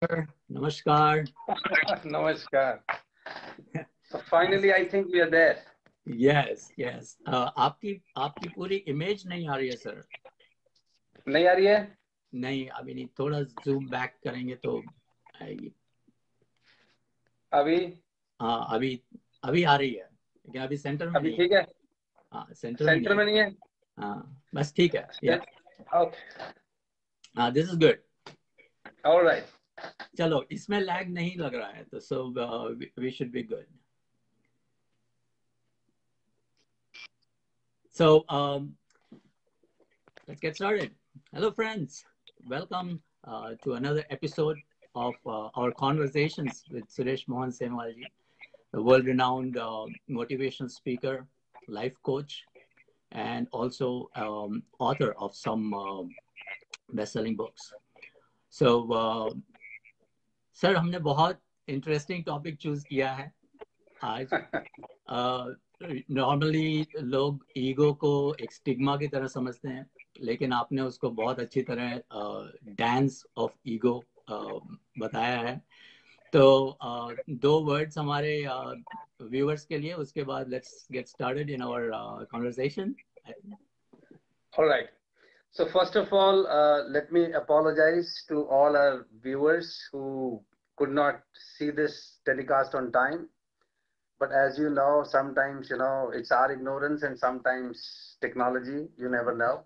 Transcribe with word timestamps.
sir. 0.00 0.26
Namaskar. 0.50 1.28
Namaskar. 2.04 2.80
So 4.04 4.18
finally, 4.18 4.72
I 4.72 4.88
think 4.88 5.12
we 5.12 5.20
are 5.20 5.30
there. 5.30 5.58
Yes, 6.06 6.72
yes. 6.76 7.16
Uh, 7.26 7.50
आपकी 7.56 7.92
आपकी 8.16 8.48
पूरी 8.48 8.76
image 8.92 9.26
नहीं 9.28 9.48
आ 9.48 9.56
रही 9.56 9.68
है 9.68 9.76
सर 9.76 10.02
नहीं 11.28 11.46
आ 11.46 11.52
रही 11.52 11.66
है 11.66 11.98
नहीं 12.32 12.66
अभी 12.68 12.94
नहीं 12.94 13.06
थोड़ा 13.18 13.40
जूम 13.64 13.86
बैक 13.90 14.16
करेंगे 14.24 14.54
तो 14.64 14.76
आएगी 15.42 15.72
अभी 17.52 17.76
हाँ 18.40 18.66
अभी 18.70 18.90
अभी 19.44 19.64
आ 19.64 19.76
रही 19.76 19.92
है 19.92 20.08
लेकिन 20.46 20.62
अभी 20.62 20.76
सेंटर 20.76 21.08
में 21.08 21.14
अभी 21.20 21.36
ठीक 21.36 21.52
है 21.52 21.62
हाँ 22.32 22.46
सेंटर 22.52 22.84
सेंटर 22.84 23.14
में 23.14 23.24
नहीं 23.24 23.38
है 23.38 23.44
है। 23.44 23.56
हाँ 23.98 24.42
बस 24.54 24.74
ठीक 24.76 24.94
है 24.94 25.02
ओके 26.02 26.18
हाँ 27.40 27.52
दिस 27.52 27.70
इज़ 27.70 27.78
गुड 27.78 28.02
ऑलराइट 29.06 29.59
चलो 30.17 30.45
इसमें 30.51 30.79
लैग 30.81 31.09
नहीं 31.13 31.35
लग 31.37 31.55
रहा 31.55 31.69
है 31.69 31.83
तो 31.83 31.99
so 31.99 32.23
we 32.99 33.11
should 33.11 33.31
be 33.31 33.43
good 33.43 33.65
So, 37.95 38.25
um, 38.27 38.75
let's 40.27 40.41
get 40.41 40.57
started. 40.57 40.91
Hello, 41.33 41.49
friends. 41.49 42.03
Welcome 42.45 43.01
uh, 43.23 43.51
to 43.63 43.75
another 43.75 44.03
episode 44.09 44.57
of 44.95 45.13
uh, 45.25 45.47
our 45.55 45.71
conversations 45.71 46.65
with 46.69 46.93
Suresh 46.93 47.25
Mohan 47.29 47.51
Semwalji, 47.51 48.03
the 48.73 48.81
world 48.81 49.05
renowned 49.05 49.57
uh, 49.57 49.85
motivational 50.09 50.69
speaker, 50.69 51.25
life 51.69 51.93
coach, 52.03 52.43
and 53.13 53.47
also 53.53 54.09
um, 54.17 54.63
author 54.79 55.15
of 55.17 55.33
some 55.33 55.73
um 55.73 56.09
best 56.91 57.13
selling 57.13 57.37
books. 57.37 57.71
So, 58.49 58.91
uh, 58.91 59.29
sir 60.54 60.76
हमने 60.76 60.98
बहुत 60.98 61.40
interesting 61.68 62.24
topic 62.24 62.56
choose 62.56 62.84
किया 62.84 63.12
है 63.12 63.32
आज। 64.04 64.28
Normally 66.10 66.86
लोग 67.00 67.46
ego 67.56 67.92
को 67.94 68.34
एक 68.40 68.52
stigma 68.52 68.96
की 68.96 69.08
तरह 69.08 69.26
समझते 69.26 69.68
हैं 69.68 69.90
लेकिन 70.20 70.52
आपने 70.52 70.82
उसको 70.82 71.10
बहुत 71.10 71.40
अच्छी 71.40 71.62
तरह 71.62 72.02
डांस 72.64 73.24
ऑफ़ 73.36 73.52
ईगो 73.66 74.04
बताया 74.98 75.38
है। 75.38 75.62
तो 76.32 76.78
uh, 76.84 77.16
दो 77.30 77.60
वर्ड्स 77.60 77.98
हमारे 77.98 78.46
व्यूअर्स 79.22 79.64
के 79.64 79.78
लिए 79.78 79.92
उसके 79.92 80.22
बाद 80.22 80.48
let's 80.48 80.88
get 80.92 81.06
started 81.06 81.50
in 81.50 81.62
our 81.62 81.90
conversation 82.30 82.94
right. 84.58 84.88
So 85.52 85.66
first 85.66 85.96
of 85.96 86.12
all, 86.12 86.46
uh, 86.46 86.84
let 86.88 87.10
me 87.10 87.32
apologize 87.32 88.24
to 88.28 88.46
all 88.48 88.76
our 88.76 89.06
viewers 89.22 89.88
who 89.92 90.40
could 90.80 90.90
not 90.90 91.20
see 91.58 91.70
this 91.70 92.16
telecast 92.24 92.74
on 92.74 92.90
time. 92.90 93.28
But 94.18 94.30
as 94.32 94.58
you 94.58 94.70
know, 94.70 95.04
sometimes, 95.06 95.68
you 95.70 95.76
know, 95.76 96.10
it's 96.14 96.32
our 96.32 96.50
ignorance 96.52 97.02
and 97.02 97.18
sometimes 97.18 98.16
technology, 98.20 98.88
you 98.96 99.10
never 99.10 99.36
know. 99.36 99.64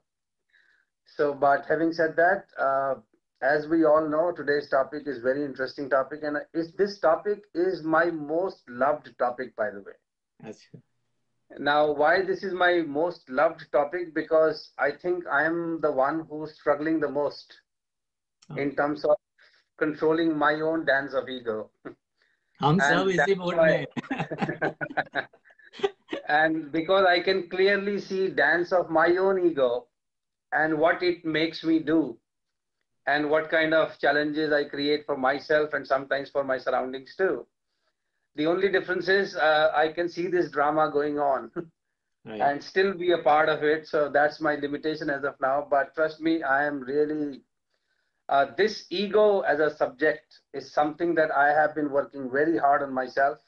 So, 1.16 1.34
but 1.34 1.64
having 1.68 1.92
said 1.92 2.16
that, 2.16 2.44
uh, 2.60 2.94
as 3.42 3.66
we 3.68 3.84
all 3.84 4.08
know, 4.08 4.32
today's 4.32 4.68
topic 4.70 5.02
is 5.06 5.22
very 5.22 5.44
interesting 5.44 5.88
topic. 5.88 6.20
And 6.22 6.38
is, 6.52 6.72
this 6.76 6.98
topic 6.98 7.42
is 7.54 7.82
my 7.84 8.06
most 8.06 8.62
loved 8.68 9.10
topic, 9.18 9.54
by 9.56 9.70
the 9.70 9.80
way. 9.80 9.92
That's 10.42 10.58
true. 10.70 10.82
Now, 11.58 11.92
why 11.92 12.24
this 12.24 12.42
is 12.42 12.54
my 12.54 12.82
most 12.86 13.28
loved 13.28 13.64
topic? 13.70 14.14
Because 14.14 14.70
I 14.78 14.90
think 15.00 15.24
I 15.30 15.44
am 15.44 15.80
the 15.80 15.92
one 15.92 16.26
who's 16.28 16.54
struggling 16.54 16.98
the 16.98 17.10
most 17.10 17.54
oh. 18.50 18.56
in 18.56 18.74
terms 18.74 19.04
of 19.04 19.16
controlling 19.78 20.36
my 20.36 20.54
own 20.54 20.84
dance 20.84 21.14
of 21.14 21.28
ego. 21.28 21.70
Why, 23.56 23.86
and 26.28 26.72
because 26.72 27.06
I 27.06 27.20
can 27.20 27.48
clearly 27.48 28.00
see 28.00 28.28
dance 28.28 28.72
of 28.72 28.90
my 28.90 29.16
own 29.16 29.46
ego 29.46 29.86
and 30.52 30.78
what 30.78 31.02
it 31.02 31.24
makes 31.24 31.64
me 31.64 31.80
do 31.80 32.16
and 33.06 33.28
what 33.28 33.50
kind 33.50 33.74
of 33.74 33.98
challenges 33.98 34.52
I 34.52 34.64
create 34.64 35.04
for 35.04 35.16
myself 35.16 35.74
and 35.74 35.86
sometimes 35.86 36.30
for 36.30 36.44
my 36.44 36.58
surroundings 36.58 37.14
too. 37.16 37.46
The 38.36 38.46
only 38.46 38.70
difference 38.70 39.08
is 39.08 39.36
uh, 39.36 39.72
I 39.74 39.92
can 39.92 40.08
see 40.08 40.26
this 40.26 40.50
drama 40.50 40.90
going 40.92 41.18
on 41.18 41.50
right. 42.24 42.40
and 42.40 42.62
still 42.62 42.94
be 42.94 43.12
a 43.12 43.18
part 43.18 43.48
of 43.48 43.62
it. 43.62 43.86
So 43.86 44.08
that's 44.08 44.40
my 44.40 44.56
limitation 44.56 45.10
as 45.10 45.24
of 45.24 45.34
now. 45.40 45.66
But 45.68 45.94
trust 45.94 46.20
me, 46.20 46.42
I 46.42 46.64
am 46.64 46.80
really 46.80 47.42
uh, 48.28 48.46
this 48.56 48.86
ego 48.90 49.40
as 49.40 49.60
a 49.60 49.76
subject 49.76 50.40
is 50.52 50.72
something 50.72 51.14
that 51.14 51.30
I 51.30 51.48
have 51.48 51.74
been 51.74 51.90
working 51.90 52.30
very 52.30 52.56
hard 52.56 52.82
on 52.82 52.92
myself, 52.92 53.38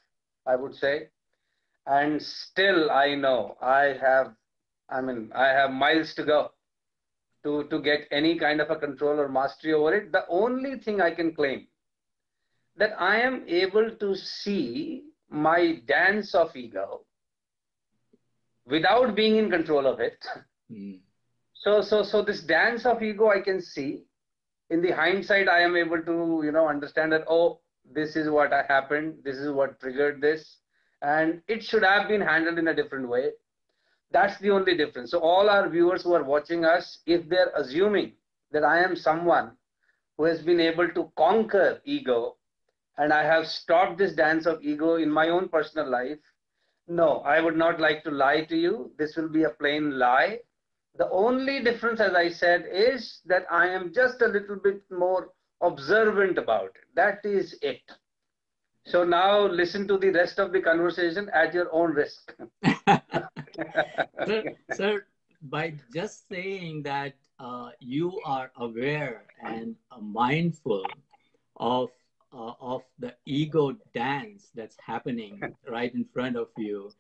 I 0.47 0.57
would 0.57 0.75
say. 0.75 1.09
And 1.87 2.21
still, 2.21 2.91
I 2.91 3.15
know 3.15 3.57
I 3.63 3.97
have, 4.01 4.35
I 4.91 5.01
mean, 5.01 5.31
I 5.35 5.47
have 5.47 5.71
miles 5.71 6.15
to 6.15 6.25
go 6.25 6.51
to, 7.45 7.65
to 7.71 7.81
get 7.81 8.09
any 8.11 8.39
kind 8.39 8.61
of 8.61 8.71
a 8.71 8.77
control 8.77 9.21
or 9.21 9.29
mastery 9.29 9.73
over 9.73 9.95
it. 9.95 10.13
The 10.13 10.27
only 10.29 10.79
thing 10.79 11.01
I 11.01 11.13
can 11.13 11.35
claim 11.35 11.69
that 12.77 13.01
I 13.01 13.21
am 13.21 13.45
able 13.47 13.91
to 13.91 14.15
see 14.15 15.05
my 15.31 15.81
dance 15.87 16.35
of 16.35 16.55
ego 16.55 17.07
without 18.67 19.15
being 19.15 19.37
in 19.37 19.51
control 19.51 19.87
of 19.87 20.01
it. 20.01 20.19
Mm. 20.71 20.99
So, 21.55 21.81
so, 21.83 22.03
so 22.03 22.23
this 22.23 22.43
dance 22.43 22.85
of 22.85 23.03
ego 23.03 23.31
I 23.31 23.41
can 23.41 23.63
see 23.63 24.06
in 24.71 24.83
the 24.83 24.91
hindsight, 24.91 25.49
I 25.49 25.61
am 25.61 25.77
able 25.77 26.03
to, 26.03 26.43
you 26.45 26.53
know, 26.53 26.69
understand 26.69 27.13
that, 27.13 27.25
oh, 27.29 27.61
this 27.93 28.17
is 28.17 28.29
what 28.29 28.53
happened. 28.53 29.19
This 29.25 29.37
is 29.37 29.53
what 29.53 29.79
triggered 29.81 30.21
this. 30.21 30.59
And 31.03 31.43
it 31.47 31.63
should 31.63 31.85
have 31.85 32.09
been 32.09 32.21
handled 32.21 32.59
in 32.59 32.69
a 32.69 32.75
different 32.75 33.09
way. 33.09 33.31
That's 34.11 34.39
the 34.41 34.51
only 34.51 34.77
difference. 34.77 35.11
So 35.11 35.21
all 35.21 35.51
our 35.51 35.69
viewers 35.69 36.03
who 36.03 36.15
are 36.15 36.25
watching 36.25 36.65
us, 36.65 36.99
if 37.07 37.29
they're 37.29 37.53
assuming 37.57 38.13
that 38.53 38.65
I 38.65 38.83
am 38.83 38.97
someone 38.97 39.53
who 40.17 40.25
has 40.25 40.43
been 40.43 40.61
able 40.61 40.89
to 40.89 41.13
conquer 41.17 41.81
ego 41.85 42.37
and 42.99 43.13
I 43.13 43.25
have 43.25 43.47
stopped 43.47 43.99
this 43.99 44.15
dance 44.15 44.47
of 44.47 44.63
ego 44.63 44.97
in 44.97 45.11
my 45.11 45.29
own 45.29 45.49
personal 45.49 45.91
life, 45.91 46.19
no, 46.89 47.19
I 47.19 47.41
would 47.41 47.57
not 47.57 47.81
like 47.81 48.05
to 48.05 48.11
lie 48.11 48.45
to 48.45 48.57
you. 48.57 48.93
This 48.97 49.17
will 49.17 49.29
be 49.29 49.43
a 49.43 49.51
plain 49.51 49.99
lie. 49.99 50.39
The 50.99 51.11
only 51.11 51.63
difference, 51.63 52.01
as 52.01 52.15
I 52.15 52.31
said, 52.31 52.65
is 52.73 53.21
that 53.27 53.47
I 53.51 53.69
am 53.69 53.93
just 53.93 54.23
a 54.23 54.29
little 54.29 54.57
bit 54.57 54.83
more 54.91 55.31
observant 55.61 56.39
about 56.39 56.67
it. 56.67 56.85
That 56.95 57.21
is 57.25 57.59
it. 57.63 57.83
So 58.87 59.05
now 59.05 59.47
listen 59.47 59.89
to 59.89 59.99
the 59.99 60.11
rest 60.11 60.39
of 60.39 60.53
the 60.53 60.61
conversation 60.61 61.29
at 61.35 61.53
your 61.53 61.73
own 61.73 61.93
risk. 61.93 62.33
sir, 64.27 64.45
sir, 64.73 65.05
by 65.43 65.75
just 65.93 66.29
saying 66.29 66.83
that 66.85 67.15
uh, 67.39 67.71
you 67.81 68.21
are 68.25 68.51
aware 68.57 69.25
and 69.43 69.75
uh, 69.91 69.99
mindful 69.99 70.85
of 71.57 71.91
uh, 72.33 72.53
of 72.61 72.83
the 72.99 73.15
ego 73.25 73.73
dance 73.95 74.51
that's 74.55 74.77
happening 74.85 75.41
right 75.69 75.95
in 75.95 76.05
front 76.05 76.37
of 76.37 76.49
you, 76.57 76.91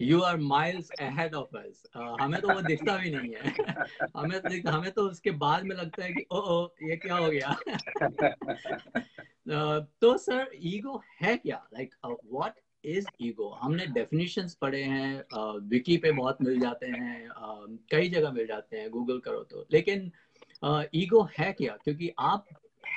you 0.00 0.22
are 0.22 0.36
miles 0.36 0.90
ahead 1.00 1.34
of 1.34 1.48
us. 1.54 1.86
Uh, 1.96 2.16
हमें 2.20 2.40
तो 2.40 2.54
वो 2.54 2.60
दिखता 2.62 2.96
भी 2.96 3.10
नहीं 3.10 3.34
है। 3.34 3.54
हमें 4.16 4.40
तो 4.40 4.70
हमें 4.70 4.90
तो 4.90 5.02
उसके 5.02 5.30
बाद 5.30 5.64
में 5.64 5.76
लगता 5.76 6.04
है 6.04 6.12
कि 6.12 6.26
ओ 6.30 6.36
ओ 6.36 6.68
ये 6.82 6.96
क्या 6.96 7.16
हो 7.16 7.30
गया? 7.30 7.56
Uh, 9.46 9.84
तो 10.00 10.16
सर 10.16 10.50
ईगो 10.62 11.02
है 11.22 11.36
क्या? 11.36 11.68
लाइक 11.74 11.94
व्हाट 12.04 12.54
इज़ 12.84 13.06
ईगो 13.20 13.48
हमने 13.48 13.86
डेफिनेशंस 13.86 14.54
पढ़े 14.54 14.82
हैं 14.82 15.24
विकी 15.68 15.96
पे 15.96 16.12
बहुत 16.12 16.42
मिल 16.42 16.60
जाते 16.60 16.86
हैं 16.86 17.28
uh, 17.28 17.78
कई 17.90 18.08
जगह 18.08 18.30
मिल 18.30 18.46
जाते 18.46 18.76
हैं 18.76 18.90
गूगल 18.90 19.18
करो 19.18 19.42
तो। 19.42 19.66
लेकिन 19.72 20.12
ईगो 20.94 21.28
है 21.38 21.52
क्या? 21.52 21.76
क्योंकि 21.84 22.10
आप 22.18 22.46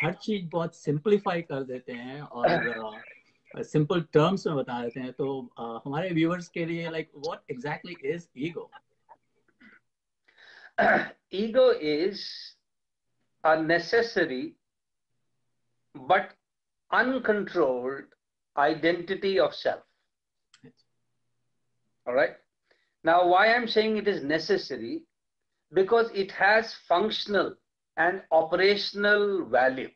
हर 0.03 0.13
चीज़ 0.13 0.50
बहुत 0.50 0.75
सिंप्लीफाई 0.75 1.41
कर 1.41 1.63
देते 1.63 1.91
हैं 1.91 2.21
और 2.21 2.47
सिंपल 3.57 4.01
टर्म्स 4.13 4.46
में 4.48 4.56
बता 4.56 4.81
देते 4.81 5.00
हैं 5.00 5.12
तो 5.13 5.25
uh, 5.60 5.81
हमारे 5.86 6.10
व्यूअर्स 6.10 6.48
के 6.50 6.66
लिए 6.66 6.90
like 6.90 7.12
what 7.16 7.51
exactly 7.51 7.96
is 8.06 8.28
ego 8.48 8.69
ego 11.36 11.72
is 11.74 12.24
a 13.44 13.56
necessary 13.62 14.44
but 15.96 16.31
uncontrolled 16.92 18.06
identity 18.56 19.38
of 19.40 19.54
self 19.54 19.84
alright 22.07 22.42
now 23.06 23.30
why 23.30 23.48
I 23.48 23.56
am 23.56 23.66
saying 23.74 23.98
it 23.98 24.07
is 24.07 24.25
necessary 24.25 24.96
because 25.74 26.12
it 26.13 26.31
has 26.31 26.75
functional 26.90 27.56
and 27.98 28.22
operational 28.34 29.25
value 29.51 29.88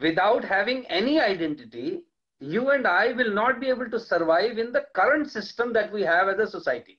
Without 0.00 0.44
having 0.44 0.84
any 0.86 1.20
identity, 1.20 2.02
you 2.38 2.70
and 2.70 2.86
I 2.86 3.12
will 3.12 3.32
not 3.32 3.60
be 3.60 3.68
able 3.68 3.90
to 3.90 3.98
survive 3.98 4.58
in 4.58 4.72
the 4.72 4.84
current 4.94 5.30
system 5.30 5.72
that 5.72 5.92
we 5.92 6.02
have 6.02 6.28
as 6.28 6.38
a 6.38 6.50
society. 6.50 6.98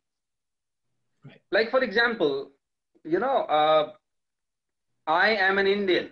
Right. 1.26 1.42
Like, 1.52 1.72
for 1.72 1.84
example, 1.84 2.52
you 3.04 3.20
know, 3.20 3.44
uh, 3.44 3.94
I 5.06 5.36
am 5.36 5.58
an 5.58 5.68
Indian. 5.68 6.12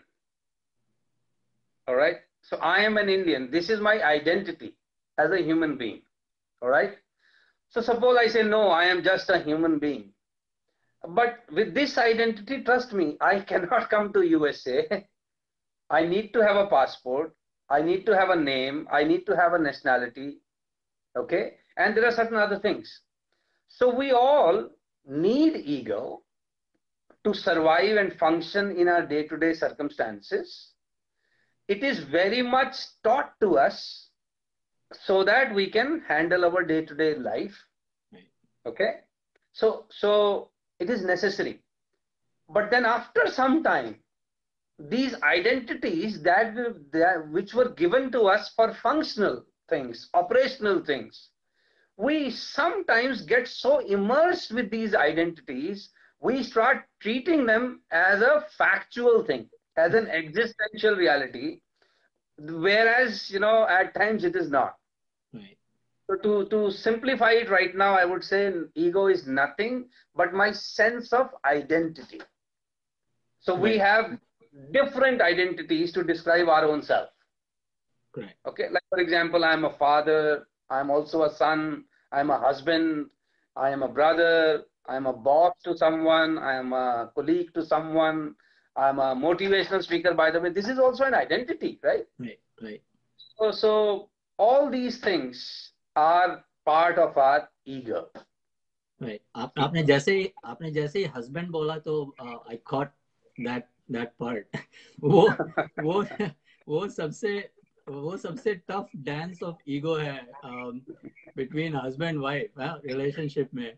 All 1.88 1.96
right. 1.96 2.18
So 2.42 2.58
I 2.58 2.84
am 2.84 2.98
an 2.98 3.10
Indian. 3.10 3.50
This 3.52 3.70
is 3.70 3.80
my 3.80 4.04
identity 4.04 4.76
as 5.18 5.32
a 5.32 5.42
human 5.42 5.78
being. 5.78 6.02
All 6.62 6.70
right. 6.70 6.96
So 7.70 7.82
suppose 7.82 8.18
I 8.20 8.28
say, 8.28 8.44
no, 8.44 8.70
I 8.70 8.86
am 8.86 9.04
just 9.04 9.30
a 9.30 9.40
human 9.40 9.80
being. 9.80 10.12
But 11.08 11.40
with 11.52 11.74
this 11.74 11.98
identity, 11.98 12.64
trust 12.64 12.94
me, 12.94 13.18
I 13.20 13.40
cannot 13.50 13.90
come 13.90 14.14
to 14.14 14.22
USA. 14.22 15.08
I 15.90 16.06
need 16.06 16.34
to 16.34 16.42
have 16.46 16.56
a 16.56 16.68
passport. 16.68 17.36
I 17.70 17.82
need 17.82 18.06
to 18.06 18.16
have 18.16 18.30
a 18.30 18.36
name. 18.36 18.88
I 18.92 19.04
need 19.04 19.26
to 19.26 19.36
have 19.36 19.54
a 19.54 19.60
nationality. 19.60 20.40
Okay. 21.18 21.54
And 21.78 21.96
there 21.96 22.06
are 22.06 22.12
certain 22.12 22.38
other 22.38 22.60
things. 22.60 23.02
So 23.68 23.94
we 23.94 24.12
all 24.12 24.70
need 25.06 25.56
ego 25.56 26.24
to 27.24 27.34
survive 27.34 27.98
and 27.98 28.14
function 28.14 28.72
in 28.78 28.88
our 28.88 29.06
day 29.06 29.28
to 29.28 29.38
day 29.38 29.54
circumstances. 29.54 30.72
It 31.68 31.84
is 31.84 32.00
very 32.00 32.42
much 32.42 32.76
taught 33.04 33.34
to 33.42 33.58
us 33.58 34.10
so 34.94 35.24
that 35.24 35.54
we 35.54 35.70
can 35.70 36.04
handle 36.08 36.46
our 36.46 36.64
day 36.64 36.86
to 36.86 36.96
day 36.96 37.16
life. 37.16 37.56
Okay. 38.66 39.02
So, 39.54 39.86
so 39.90 40.52
it 40.80 40.90
is 40.90 41.04
necessary. 41.04 41.62
But 42.50 42.70
then 42.70 42.86
after 42.86 43.28
some 43.28 43.64
time, 43.64 43.98
these 44.78 45.16
identities 45.24 46.22
that, 46.24 46.56
that 46.92 47.30
which 47.32 47.54
were 47.54 47.70
given 47.70 48.12
to 48.12 48.24
us 48.24 48.52
for 48.56 48.74
functional 48.74 49.46
things, 49.70 50.10
operational 50.14 50.84
things, 50.84 51.30
we 51.98 52.30
sometimes 52.30 53.22
get 53.22 53.48
so 53.48 53.80
immersed 53.80 54.52
with 54.52 54.70
these 54.70 54.94
identities, 54.94 55.90
we 56.20 56.44
start 56.44 56.84
treating 57.00 57.46
them 57.46 57.82
as 57.92 58.22
a 58.22 58.46
factual 58.58 59.24
thing, 59.24 59.50
as 59.78 59.94
an 59.94 60.08
existential 60.08 60.96
reality, 60.96 61.62
whereas, 62.38 63.30
you 63.32 63.40
know, 63.40 63.66
at 63.68 63.94
times 63.94 64.26
it 64.26 64.36
is 64.36 64.50
not. 64.50 64.76
Right. 65.34 65.58
So 66.08 66.18
to, 66.18 66.50
to 66.50 66.72
simplify 66.72 67.32
it 67.32 67.50
right 67.50 67.74
now, 67.76 67.94
I 67.98 68.04
would 68.04 68.24
say 68.24 68.52
ego 68.76 69.08
is 69.08 69.26
nothing 69.26 69.86
but 70.16 70.34
my 70.34 70.52
sense 70.52 71.14
of 71.14 71.30
identity. 71.46 72.22
So 73.40 73.56
we 73.56 73.78
have 73.78 74.18
different 74.73 75.21
identities 75.21 75.93
to 75.93 76.03
describe 76.03 76.49
our 76.49 76.65
own 76.65 76.83
self. 76.83 77.09
Correct. 78.13 78.37
Okay, 78.47 78.69
like 78.71 78.83
for 78.89 78.99
example, 78.99 79.45
I'm 79.45 79.65
a 79.65 79.71
father, 79.71 80.47
I'm 80.69 80.91
also 80.91 81.23
a 81.25 81.35
son, 81.35 81.85
I'm 82.13 82.31
a 82.31 82.39
husband, 82.39 83.07
I 83.57 83.71
am 83.71 83.83
a 83.83 83.89
brother, 83.89 84.65
I'm 84.89 85.07
a 85.07 85.13
boss 85.13 85.55
to 85.65 85.77
someone, 85.77 86.39
I 86.39 86.55
am 86.55 86.73
a 86.73 87.11
colleague 87.15 87.55
to 87.55 87.65
someone, 87.65 88.35
I'm 88.77 88.99
a 88.99 89.15
motivational 89.15 89.83
speaker, 89.83 90.15
by 90.15 90.31
the 90.31 90.41
way. 90.41 90.51
This 90.51 90.69
is 90.69 90.79
also 90.79 91.05
an 91.05 91.15
identity, 91.15 91.79
right? 91.83 92.07
Right, 92.19 92.41
right. 92.63 92.83
So, 93.39 93.51
so 93.51 94.09
all 94.39 94.71
these 94.71 94.99
things 94.99 95.73
are 95.97 96.45
part 96.65 96.99
of 96.99 97.17
our 97.17 97.49
ego. 97.65 98.09
Right. 99.01 99.21
आप, 99.37 99.53
आपने 99.59 99.83
जैसे 99.83 100.13
ही 100.15 100.33
आपने 100.45 100.71
जैसे 100.71 100.99
ही 100.99 101.05
husband 101.15 101.51
बोला 101.51 101.77
तो 101.85 101.95
I 102.21 102.57
caught 102.57 102.89
that 103.41 103.69
that 103.92 104.12
part 104.20 104.58
वो 105.04 105.30
वो 105.84 106.04
वो 106.68 106.88
सबसे 106.88 107.50
वो 107.88 108.18
सबसे 108.18 108.56
टफ 108.56 108.90
डांस 108.96 109.44
ऑफ़ 109.44 109.56
ईगो 109.68 109.96
है 109.96 110.28
बिटवीन 111.38 111.76
हस्बैंड 111.76 112.20
वाइफ 112.20 112.54
रिलेशनशिप 112.60 113.50
में। 113.54 113.78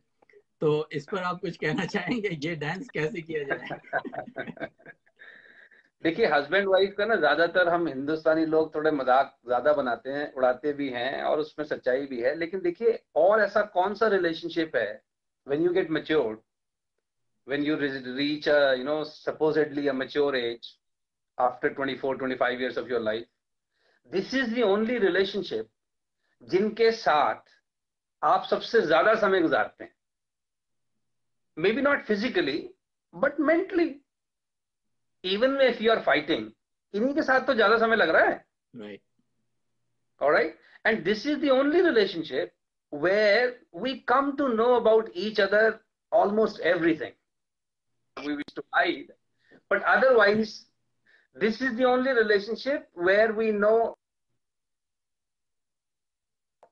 तो 0.61 0.89
इस 0.91 1.05
पर 1.05 1.17
आप 1.17 1.41
कुछ 1.41 1.57
कहना 1.57 1.85
चाहेंगे? 1.85 2.29
ये 2.49 2.55
डांस 2.55 2.89
कैसे 2.89 3.21
किया 3.21 3.43
जाए? 3.43 3.79
देखिए 6.03 6.25
हस्बैंड 6.25 6.67
वाइफ 6.67 6.95
का 6.97 7.05
ना 7.05 7.15
ज़्यादातर 7.15 7.69
हम 7.69 7.87
हिंदुस्तानी 7.87 8.45
लोग 8.45 8.75
थोड़े 8.75 8.91
मज़ाक 8.91 9.37
ज़्यादा 9.45 9.73
बनाते 9.73 10.09
हैं 10.09 10.33
उड़ाते 10.33 10.73
भी 10.73 10.89
हैं 10.89 11.23
और 11.23 11.39
उसमें 11.39 11.65
सच्चाई 11.65 12.05
भी 12.05 12.21
है। 12.21 12.35
लेकिन 12.35 12.61
देखिए 12.61 12.99
और 13.15 13.41
ऐसा 13.41 13.61
कौन 13.61 13.93
सा 13.93 14.07
रिलेशनशिप 14.07 14.75
है 14.75 15.01
when 15.47 15.63
you 15.63 15.71
get 15.73 15.89
matured 15.89 16.39
when 17.46 17.62
you 17.62 17.76
reach 17.76 18.46
a 18.46 18.74
you 18.78 18.84
know 18.84 19.04
supposedly 19.04 19.88
a 19.88 19.92
mature 19.92 20.34
age 20.36 20.66
after 21.38 21.70
24 21.70 22.16
25 22.16 22.60
years 22.60 22.76
of 22.76 22.88
your 22.88 23.00
life 23.00 23.28
this 24.10 24.32
is 24.34 24.48
the 24.54 24.62
only 24.62 24.96
relationship 24.98 25.68
जिनके 26.42 26.90
साथ 26.92 27.50
आप 28.22 28.46
सबसे 28.50 28.80
ज्यादा 28.86 29.14
समय 29.20 29.40
गुजारते 29.40 29.84
हैं 29.84 29.94
may 31.56 31.70
be 31.72 31.82
not 31.82 32.04
physically 32.04 32.58
but 33.14 33.38
mentally 33.50 33.86
even 35.24 35.60
if 35.60 35.80
you 35.82 35.92
are 35.92 36.02
fighting 36.02 36.50
इन्हीं 36.94 37.14
के 37.14 37.22
साथ 37.22 37.46
तो 37.46 37.54
ज्यादा 37.54 37.78
समय 37.78 37.96
लग 37.96 38.08
रहा 38.16 38.24
है 38.24 38.44
right 38.74 39.00
and 40.86 41.02
this 41.04 41.26
is 41.26 41.38
the 41.44 41.50
only 41.50 41.80
relationship 41.82 42.52
where 42.92 43.54
we 43.72 44.00
come 44.00 44.36
to 44.36 44.54
know 44.54 44.74
about 44.74 45.08
each 45.14 45.38
other 45.38 45.80
almost 46.12 46.60
everything. 46.60 47.12
We 48.25 48.35
wish 48.35 48.53
to 48.55 48.63
hide, 48.73 49.11
but 49.69 49.83
otherwise, 49.83 50.65
this 51.35 51.61
is 51.61 51.75
the 51.77 51.85
only 51.85 52.13
relationship 52.13 52.87
where 52.93 53.33
we 53.33 53.51
know 53.51 53.97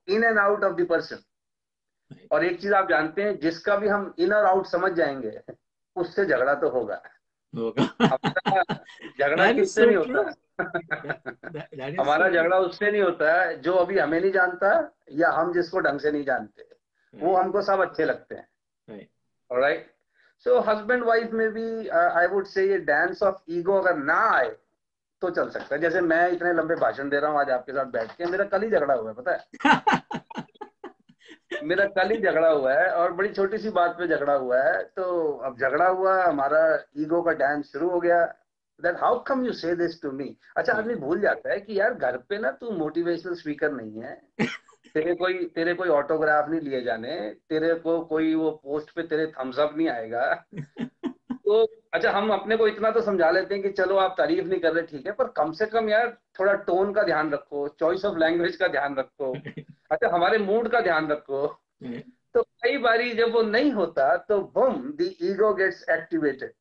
in 0.09 0.24
and 0.24 0.38
out 0.39 0.63
of 0.63 0.74
the 0.74 0.86
person 0.89 1.24
और 2.31 2.44
एक 2.45 2.59
चीज़ 2.62 2.74
आप 2.74 2.89
जानते 2.89 3.24
हैं 3.24 3.38
जिसका 3.39 3.75
भी 3.75 3.88
हम 3.88 4.13
इन 4.19 4.33
और 4.33 4.45
out 4.45 4.65
समझ 4.65 4.92
जाएँगे 4.92 5.39
उससे 5.95 6.25
झगड़ा 6.25 6.53
तो 6.56 6.69
होगा। 6.69 7.01
झगड़ा 9.19 9.51
किससे 9.53 9.86
नहीं 9.86 9.95
होता? 9.95 10.33
हमारा 12.01 12.30
झगड़ा 12.30 12.57
उससे 12.59 12.92
नहीं 12.92 13.01
होता 13.01 13.33
है 13.42 13.59
जो 13.62 13.74
अभी 13.74 13.97
हमें 14.00 14.19
नहीं 14.19 14.31
जानता 14.31 14.69
या 15.12 15.31
हम 15.31 15.53
जिसको 15.53 15.80
ढंग 15.80 16.00
से 16.00 16.12
नहीं 16.12 16.24
जानते 16.25 16.68
वो 17.13 17.36
हमको 17.36 17.62
सब 17.62 17.81
अच्छे 17.81 18.06
लगते 18.06 18.36
हैं। 18.36 18.47
राइट 19.51 19.94
सो 20.43 20.59
हस्बैंड 20.61 21.03
वाइफ 21.03 21.31
में 21.33 21.49
भी 21.53 21.87
आई 21.89 22.27
वुड 22.27 22.45
से 22.47 22.67
ये 22.69 22.77
डांस 22.87 23.23
ऑफ़ 23.23 23.51
ईगो 23.51 23.77
अगर 23.79 23.97
ना 23.97 24.19
आए 24.29 24.49
तो 25.21 25.29
चल 25.29 25.49
सकता 25.49 25.75
है। 25.75 25.81
जैसे 25.81 26.01
मैं 26.01 26.27
इतने 26.31 26.53
लंबे 26.53 26.75
भाषण 26.75 27.09
दे 27.09 27.19
रहा 27.19 27.31
हूँ 27.31 27.39
आज 27.39 27.49
आपके 27.49 27.71
साथ 27.71 27.85
बैठ 27.91 28.11
के 28.17 28.25
मेरा 28.25 28.45
कल 28.45 28.61
ही 28.63 28.69
झगड़ा 28.69 28.93
हुआ 28.93 29.09
है 29.09 29.15
पता 29.15 29.31
है? 29.31 29.39
मेरा 31.63 31.85
कल 31.87 32.09
ही 32.11 32.17
झगड़ा 32.17 32.49
हुआ 32.49 32.73
है 32.73 32.89
और 32.91 33.13
बड़ी 33.13 33.29
छोटी 33.29 33.57
सी 33.57 33.69
बात 33.69 33.95
पे 33.99 34.07
झगड़ा 34.07 34.33
हुआ 34.33 34.61
है 34.61 34.83
तो 34.95 35.03
अब 35.45 35.57
झगड़ा 35.59 35.87
हुआ 35.87 36.23
हमारा 36.23 36.63
ईगो 36.97 37.21
का 37.21 37.31
डांस 37.33 37.71
शुरू 37.71 37.89
हो 37.89 37.99
गया। 37.99 38.23
That 38.79 38.95
how 39.01 39.23
come 39.23 39.45
you 39.45 39.53
say 39.53 39.75
this 39.75 40.01
to 40.01 40.11
me 40.11 40.35
अच्छा 40.57 40.73
आदमी 40.73 40.95
भूल 40.95 41.21
जाता 41.21 41.51
है 41.51 41.59
कि 41.59 41.80
यार 41.80 41.94
घर 41.94 42.18
पे 42.30 42.37
ना 42.37 42.51
तू 42.51 42.71
मोटिवेशनल 42.77 43.33
स्पीकर 43.35 43.71
नहीं 43.71 44.01
है। 44.01 44.21
तेरे 44.95 45.16
कोई 45.16 45.33
तेरे 45.45 45.73
कोई 45.73 45.90
ऑटोग्राफ 45.90 46.49
नहीं 46.49 46.61
लिए 46.61 46.81
जाने 46.81 47.30
तेरे 47.49 47.73
को 47.75 47.99
कोई 48.06 48.35
वो 48.35 48.52
पोस्ट 48.52 48.92
पे 48.92 49.04
तेरे 49.04 49.28
थम्स 49.28 49.59
अप 49.59 49.73
नहीं 49.78 49.87
आएगा। 49.90 50.45
तो 51.33 51.64
अच्छा 51.94 52.11
हम 52.11 52.30
अपने 52.30 52.57
को 52.57 52.68
इतना 52.68 52.92
तो 52.92 53.02
समझा 53.02 53.31
लेते 53.31 53.56
हैं 53.56 53.64
कि 53.64 53.69
चलो 53.69 53.97
आप 53.97 54.16
तारीफ़ 54.18 54.45
नहीं 54.45 54.59
कर 54.59 54.73
रहे 54.73 54.83
ठीक 54.83 55.06
है 55.06 55.11
पर 55.11 55.28
कम 55.28 55.52
से 55.52 55.66
कम 55.66 55.90
यार 55.90 56.18
थोड़ा 56.40 56.54
टोन 56.54 56.94
का 56.94 57.04
ध्यान 57.04 57.31
रखो 57.31 57.68
चॉइस 57.68 58.06
ऑफ़ 58.06 58.18
लैंग्वेज 58.18 58.56
का 58.56 58.68
ध्यान 58.68 58.95
रखो 58.95 59.33
अच्छा 59.92 60.09
हमारे 60.09 60.37
मूड 60.37 60.68
का 60.68 60.81
ध्यान 60.81 61.07
रखो। 61.07 61.47
तो 62.33 62.42
कई 62.42 62.78
बारी 62.78 63.14
जब 63.14 63.31
वो 63.31 63.42
नहीं 63.42 63.71
होता 63.71 64.18
तो 64.18 64.42
bam 64.57 64.81
the 64.92 65.14
ego 65.21 65.54
gets 65.54 65.85
activated 65.90 66.52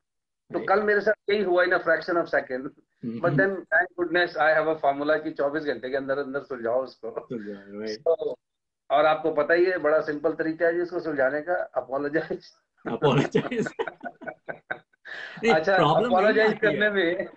तो 0.50 0.64
कल 0.64 0.82
मेरे 0.82 1.00
साथ 1.00 1.30
यही 1.30 1.42
हुआ 1.42 1.64
in 1.64 1.72
a 1.72 1.78
fraction 1.78 2.16
of 2.16 2.26
second 2.26 2.70
but 3.04 3.32
then 3.32 3.54
thank 3.54 3.88
goodness 3.96 4.36
I 4.36 4.52
have 4.52 4.70
a 4.70 4.74
formula 4.74 5.16
कि 5.16 5.30
24 5.30 5.64
घंटे 5.64 5.90
के 5.90 5.96
अंदर 5.96 6.18
अंदर 6.18 6.42
सुलझाओ 6.42 6.82
उसको। 6.82 7.10
तो, 8.16 8.36
और 8.90 9.06
आपको 9.06 9.30
पता 9.30 9.54
ही 9.54 9.64
है 9.64 9.78
बड़ा 9.78 10.00
सिंपल 10.00 10.32
तरीका 10.32 10.66
है 10.66 10.74
जिसको 10.74 11.00
सुलझाने 11.00 11.40
का 11.40 11.54
अपोलोजाइज 11.54 12.50
अपोलोजाइज 12.88 13.66
अच्छा 15.54 15.74
अपोलोजाइज 15.74 16.58
करने 16.58 16.90
में 16.90 17.28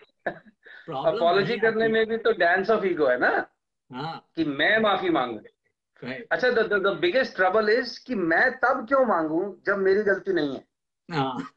अपोलॉजी 0.90 1.58
करने 1.58 1.88
में 1.88 2.06
भी 2.06 2.18
तो 2.18 2.32
डांस 2.32 2.70
ऑफ़ 2.70 2.86
ईगो 2.86 3.08
है 3.08 3.20
ना? 3.20 3.48
हाँ। 3.94 4.26
कि 4.36 4.46
मैं 4.46 4.80
माफ़ी 4.80 5.10
मांगू। 5.10 5.40
अच्छा 6.32 6.50
the 6.50 6.60
the 6.60 6.98
biggest 7.02 7.36
trouble 7.36 7.70
is 7.70 8.06
कि 8.08 8.16
मैं 8.16 8.52
तब 8.52 8.86
क्यों 8.88 9.06
मांगू 9.06 9.58
जब 9.66 9.78
मेरी 9.78 10.04
गलती 10.04 10.34
नहीं 10.34 10.56
है? 10.56 10.64
हाँ। 11.12 11.50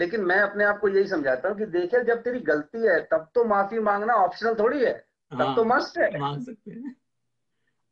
लेकिन 0.00 0.20
मैं 0.24 0.38
अपने 0.40 0.64
आप 0.64 0.78
को 0.80 0.88
यही 0.88 1.08
समझाता 1.08 1.48
हूँ 1.48 1.56
कि 1.58 1.66
देखिए 1.66 2.02
जब 2.04 2.22
तेरी 2.22 2.40
गलती 2.40 2.86
है 2.86 3.00
तब 3.02 3.28
तो 3.34 3.44
माफ़ी 3.44 3.78
मांगना 3.78 4.14
ऑप्शनल 4.14 4.54
थोड़ी 4.54 4.84
है। 4.84 4.92
तब 5.32 5.40
हाँ, 5.42 5.54
तो 5.56 5.64
मस्ट 5.64 5.98
है। 5.98 6.18
मांग 6.18 6.40
सकते 6.42 6.70
हैं। 6.70 6.96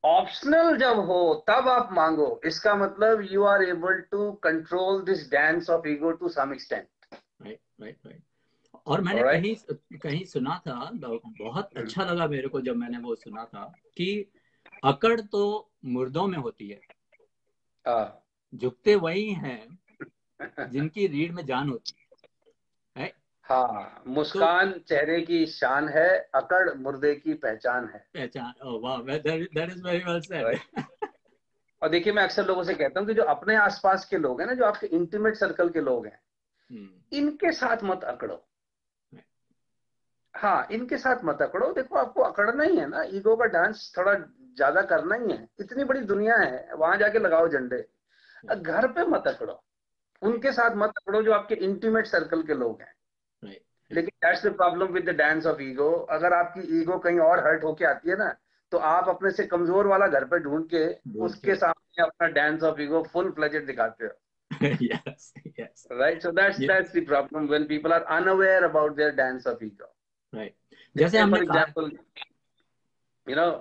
ऑप्शनल 0.05 0.77
जब 0.77 0.99
हो 0.99 1.45
तब 1.49 1.69
आप 1.69 1.89
मांगो। 1.93 2.41
इसका 2.45 2.75
मतलब 2.75 3.27
you 3.31 3.45
are 3.45 3.63
able 3.63 4.01
to 4.01 4.33
control 4.33 5.03
this 5.03 5.31
dance 5.31 5.71
of 5.71 5.89
ego 5.89 6.11
to 6.13 6.29
some 6.29 6.53
extent 6.53 6.87
right 7.13 7.61
right 7.81 7.99
right 8.07 8.23
और 8.87 9.01
मैंने 9.01 9.21
Alright. 9.21 9.43
कहीं 9.43 9.99
कहीं 9.99 10.25
सुना 10.25 10.61
था 10.67 10.91
बहुत 10.95 11.71
अच्छा 11.77 12.05
लगा 12.05 12.27
मेरे 12.27 12.49
को 12.49 12.61
जब 12.61 12.77
मैंने 12.77 12.99
वो 12.99 13.15
सुना 13.15 13.45
था 13.45 13.73
कि 13.97 14.33
अकड़ 14.85 15.21
तो 15.21 15.71
मुर्दों 15.85 16.27
में 16.27 16.39
होती 16.39 16.69
है। 16.69 16.81
हाँ। 17.87 18.25
झुकते 18.55 18.95
वही 18.95 19.33
हैं 19.33 19.79
जिनकी 20.71 21.07
रीढ़ 21.07 21.33
में 21.33 21.45
जान 21.47 21.69
होती 21.69 21.98
है 23.51 23.57
हाँ 23.57 24.03
मुस्कान 24.07 24.73
तो, 24.73 24.79
चेहरे 24.79 25.21
की 25.21 25.47
शान 25.47 25.89
है 25.89 26.31
अकड़ 26.35 26.75
मुर्दे 26.75 27.15
की 27.15 27.35
पहचान 27.35 27.91
है। 27.95 27.99
पहचान 28.15 28.53
वाह 28.85 29.03
that 29.03 29.71
is 29.71 29.83
very 29.83 29.99
well 29.99 30.21
said 30.21 30.61
और 31.83 31.89
देखिए 31.89 32.13
मैं 32.13 32.23
अक्सर 32.23 32.47
लोगों 32.47 32.63
से 32.63 32.75
कहता 32.75 33.01
हूँ 33.01 33.09
कि 33.09 33.15
जो 33.15 33.23
अपने 33.23 33.57
आसपास 33.57 34.05
के 34.05 34.17
लोग 34.17 34.41
हैं 34.41 34.49
ना 34.49 34.55
जो 34.55 34.65
आपके 34.65 34.87
इंटीमेट 34.87 35.37
सर्कल 35.37 35.69
के 35.69 35.81
लोग 35.81 36.07
हैं 36.07 36.21
hmm. 36.71 37.17
इनके 37.17 37.53
साथ 37.53 37.77
मत 37.85 38.05
अकड़ो। 38.05 38.45
हाँ 40.35 40.69
इनके 40.73 40.99
साथ 40.99 41.17
मत 41.25 41.43
अकड़ो। 41.43 41.73
देखो 41.73 41.97
आपको 41.97 42.23
अकड़ना 42.23 42.65
ही 42.65 42.77
है 42.77 42.89
ना। 42.89 43.03
ईगो 43.03 43.37
का 43.37 43.45
डांस 43.45 43.95
थोड़ा 43.99 44.15
ज़्यादा 44.15 44.83
करना 44.83 45.15
ही 45.15 45.33
है। 45.33 45.49
इतनी 45.61 45.85
बड़ी 45.85 46.01
दुनिया 46.01 46.37
है 46.37 46.75
वहाँ 46.75 46.97
जाके 46.97 47.19
लगाओ 47.19 47.49
झंडे। 47.49 47.89
घर 48.57 48.87
पे 48.87 49.05
मत 49.07 49.27
अकड़ो। 49.27 49.65
उनके 50.23 50.53
साथ 50.53 50.77
मत 50.77 50.89
अकड़ो 50.89 51.23
जो 51.23 51.33
आपके 51.33 51.55
इंटीमेट 51.55 52.07
सर्कल 52.07 52.43
के 52.43 52.55
लोग 52.55 52.81
हैं। 52.81 52.95
लेकिन 53.93 54.29
that's 54.29 54.47
the 54.47 54.57
problem 54.57 54.87
with 54.87 55.05
the 55.05 55.09
dance 55.09 55.47
of 55.47 55.63
ego 55.63 55.93
अगर 55.93 56.33
आपकी 56.33 56.81
ईगो 56.81 56.99
कहीं 56.99 57.19
और 57.19 57.39
हर्ट 57.39 57.65
होके 57.65 57.85
आती 57.85 58.11
है 58.11 58.17
ना 58.17 58.37
तो 58.71 58.79
आप 58.79 59.09
अपने 59.09 59.31
से 59.31 59.47
कमज़ोर 59.47 59.87
वाला 59.87 60.07
घर 60.07 60.25
पे 60.25 60.39
ढूंढ 60.39 60.65
के 60.75 60.95
उसके 61.21 61.55
सामने 61.55 62.03
अपना 62.03 62.29
dance 62.29 62.63
of 62.63 62.81
ego 62.81 63.03
full 63.03 63.31
fledged 63.31 63.67
दिखाते 63.67 64.05
हो। 64.05 64.11
जैसे 70.97 71.19
हमने 71.19 71.41
example, 71.41 71.91
you 73.29 73.37
know, 73.37 73.53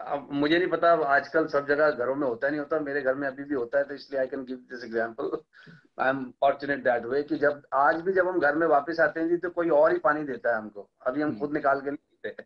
अब 0.00 0.28
मुझे 0.32 0.58
नहीं 0.58 0.68
पता 0.68 0.92
आजकल 1.06 1.46
सब 1.46 1.66
जगह 1.66 1.90
घरों 1.90 2.14
में 2.14 2.26
होता 2.28 2.48
नहीं 2.48 2.60
होता 2.60 2.78
मेरे 2.80 3.00
घर 3.02 3.14
में 3.14 3.28
अभी 3.28 3.44
भी 3.44 3.54
होता 3.54 3.78
है 3.78 3.84
तो 3.84 3.94
इसलिए 3.94 4.20
I 4.20 4.26
can 4.26 4.44
give 4.44 4.56
this 4.56 4.84
example 4.84 5.30
I 6.00 6.08
am 6.08 6.30
fortunate 6.40 6.84
that 6.84 7.04
way 7.04 7.22
कि 7.22 7.36
जब 7.36 7.62
आज 7.74 8.00
भी 8.00 8.12
जब 8.12 8.28
हम 8.28 8.40
घर 8.40 8.54
में 8.54 8.66
वापस 8.66 9.00
आते 9.00 9.20
हैं 9.20 9.28
जी 9.28 9.36
तो 9.36 9.50
कोई 9.50 9.68
और 9.70 9.92
ही 9.92 9.98
पानी 9.98 10.24
देता 10.24 10.50
है 10.50 10.56
हमको। 10.56 10.90
अभी 11.02 11.22
हम 11.22 11.38
खुद 11.40 11.52
निकाल 11.52 11.80
के 11.80 11.90
नहीं 11.90 12.18
पीते 12.22 12.42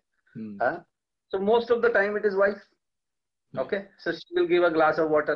हैं? 0.64 0.84
So 1.32 1.38
most 1.38 1.70
of 1.70 1.80
the 1.80 1.86
time 1.86 2.16
it 2.16 2.26
is 2.26 2.36
wife 2.36 3.60
okay 3.60 3.78
so 3.98 4.12
she 4.12 4.34
will 4.34 4.46
give 4.46 4.66
a 4.66 4.68
glass 4.68 4.98
of 4.98 5.10
water 5.10 5.34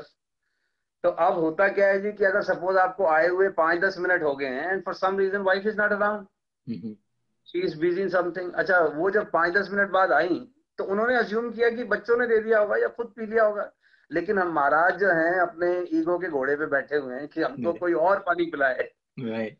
तो 1.04 1.08
अब 1.08 1.38
होता 1.38 1.68
क्या 1.68 1.86
है 1.86 2.00
जी 2.02 2.12
कि 2.12 2.24
अगर 2.24 2.42
सपोज़ 2.42 2.78
आपको 2.78 3.06
आए 3.06 3.28
हुए 3.28 3.48
पाँच 3.48 3.78
दस 3.78 3.98
मिनट 3.98 4.22
हो 4.22 4.34
गए 4.36 4.46
हैं 4.46 4.72
and 4.72 4.84
for 4.84 4.94
some 4.94 5.18
reason 5.18 5.42
wife 5.42 5.66
is 5.66 5.76
not 5.76 5.92
around 5.92 6.26
she 7.46 7.58
is 7.58 7.78
busy 7.80 8.02
in 8.02 8.08
something 8.08 8.52
अच्छा 8.52 8.78
वो 8.80 9.10
जब 9.10 9.30
पाँच 9.30 9.52
दस 9.52 9.68
मिनट 9.72 9.90
बाद 9.90 10.12
आई 10.12 10.46
तो 10.78 10.84
उन्होंने 10.84 11.16
अज्यूम 11.18 11.50
किया 11.50 11.70
कि 11.70 11.84
बच्चों 11.86 12.16
ने 12.16 12.26
दे 12.26 12.40
दिया 12.40 12.58
होगा 12.58 12.76
या 12.76 12.88
खुद 12.88 13.12
पी 13.16 13.26
लिया 13.26 13.44
होगा। 13.44 13.70
लेकिन 14.10 14.38
हम 14.38 14.52
महाराज 14.52 14.98
जो 14.98 15.12
हैं 15.12 15.38
अपने 15.40 15.68
ईगो 15.98 16.18
के 16.18 16.28
घोड़े 16.30 16.56
पे 16.56 16.66
बैठे 16.66 16.96
हुए 16.96 17.14
हैं 17.14 17.28
कि 17.28 17.42
हमको 17.42 17.72
कोई 17.72 17.92
और 18.02 18.18
पानी 18.26 18.44
पिलाए। 18.50 18.90
Right, 19.20 19.56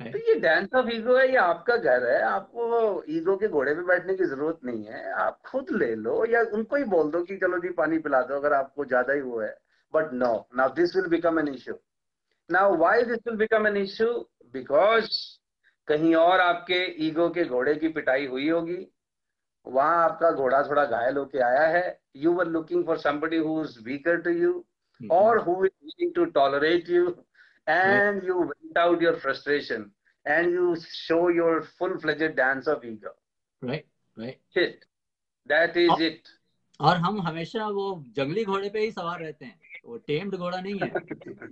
तो 0.00 0.18
ये 0.18 0.34
डांस 0.40 0.74
ऑफ़ 0.74 0.86
ईगो 0.92 1.16
है 1.16 1.26
ये 1.28 1.36
आपका 1.36 1.76
घर 1.76 2.04
है। 2.04 2.20
आपको 2.22 3.02
ईगो 3.10 3.36
के 3.36 3.48
घोड़े 3.48 3.74
पे 3.74 3.82
बैठने 3.86 4.14
की 4.14 4.24
ज़रूरत 4.24 4.58
नहीं 4.64 4.84
है। 4.84 5.12
आप 5.14 5.40
खुद 5.46 5.70
ले 5.72 5.94
लो 5.96 6.24
या 6.26 6.40
उनको 6.52 6.76
ही 6.76 6.84
बोल 6.92 7.10
दो 7.10 7.22
कि 7.24 7.36
चलो 7.36 7.58
जी 7.58 7.70
पानी 7.74 7.98
पिला 7.98 8.20
दो 8.22 8.34
अगर 8.34 8.52
आपको 8.52 8.84
ज़्यादा 8.84 9.12
ही 9.12 9.20
वो 9.20 9.40
है। 9.40 9.54
But 9.94 10.12
no 10.14 10.32
now 10.56 10.72
this 10.74 10.96
will 10.96 11.06
become 11.08 11.38
an 11.40 11.48
issue 11.48 11.74
now 12.50 12.76
why 12.76 13.02
this 13.02 13.26
will 13.26 13.36
become 13.36 13.66
an 13.66 13.76
issue 13.76 14.08
because 14.54 15.10
कहीं 15.88 16.14
और 16.14 16.40
आपके 16.40 16.80
ईगो 17.06 17.28
के 17.30 17.44
घोड़े 17.44 17.74
की 17.74 17.88
पिटाई 17.90 18.26
हुई 18.26 18.48
होगी। 18.48 18.76
वहाँ 19.66 20.04
आपका 20.04 20.30
घोड़ा 20.30 20.62
थोड़ा 20.62 20.84
घायल 20.84 21.16
होके 21.16 21.38
आया 21.38 21.66
है। 21.68 22.00
You 22.16 22.32
were 22.32 22.46
looking 22.46 22.84
for 22.86 22.98
somebody 22.98 23.36
who 23.38 23.62
is 23.64 23.78
weaker 23.84 24.20
to 24.20 24.30
you 24.30 24.64
और 25.00 25.38
who 25.38 25.64
is 25.64 25.72
willing 25.84 26.14
to 26.14 26.24
tolerate 26.32 26.88
you 26.90 27.08
and 27.68 28.24
you 28.24 28.42
vent 28.42 28.78
out 28.78 29.02
your 29.02 29.16
frustration 29.18 29.90
and 30.26 30.52
you 30.54 30.74
show 30.80 31.18
your 31.30 31.62
full 31.78 31.96
fledged 31.98 32.34
dance 32.36 32.68
of 32.68 32.86
ego 32.86 33.16
right 33.62 33.86
right 34.16 34.58
it 34.58 34.84
that 35.46 35.76
is 35.76 36.02
it 36.02 36.28
और 36.80 36.96
हम 36.96 37.20
हमेशा 37.20 37.66
वो 37.68 37.86
जंगली 38.16 38.44
घोड़े 38.44 38.68
पे 38.68 38.80
ही 38.80 38.90
सवार 38.90 39.18
रहते 39.20 39.44
हैं। 39.44 39.58
वो 39.86 39.96
टेम्ड 40.06 40.34
घोड़ा 40.36 40.60
नहीं 40.60 40.78
है। 40.78 41.48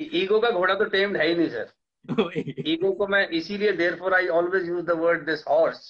ईगो 0.22 0.38
का 0.40 0.50
घोड़ा 0.50 0.74
तो 0.74 0.84
टेम्ड 0.84 1.16
है 1.16 1.26
ही 1.28 1.34
नहीं 1.34 1.48
सर 1.48 2.62
ईगो 2.66 2.90
को 2.98 3.06
मैं 3.06 3.26
इसीलिए 3.38 3.72
therefore 3.98 4.14
I 4.14 4.26
always 4.38 4.68
use 4.68 4.84
the 4.86 4.90
word 4.98 5.24
this 5.26 5.44
horse 5.48 5.80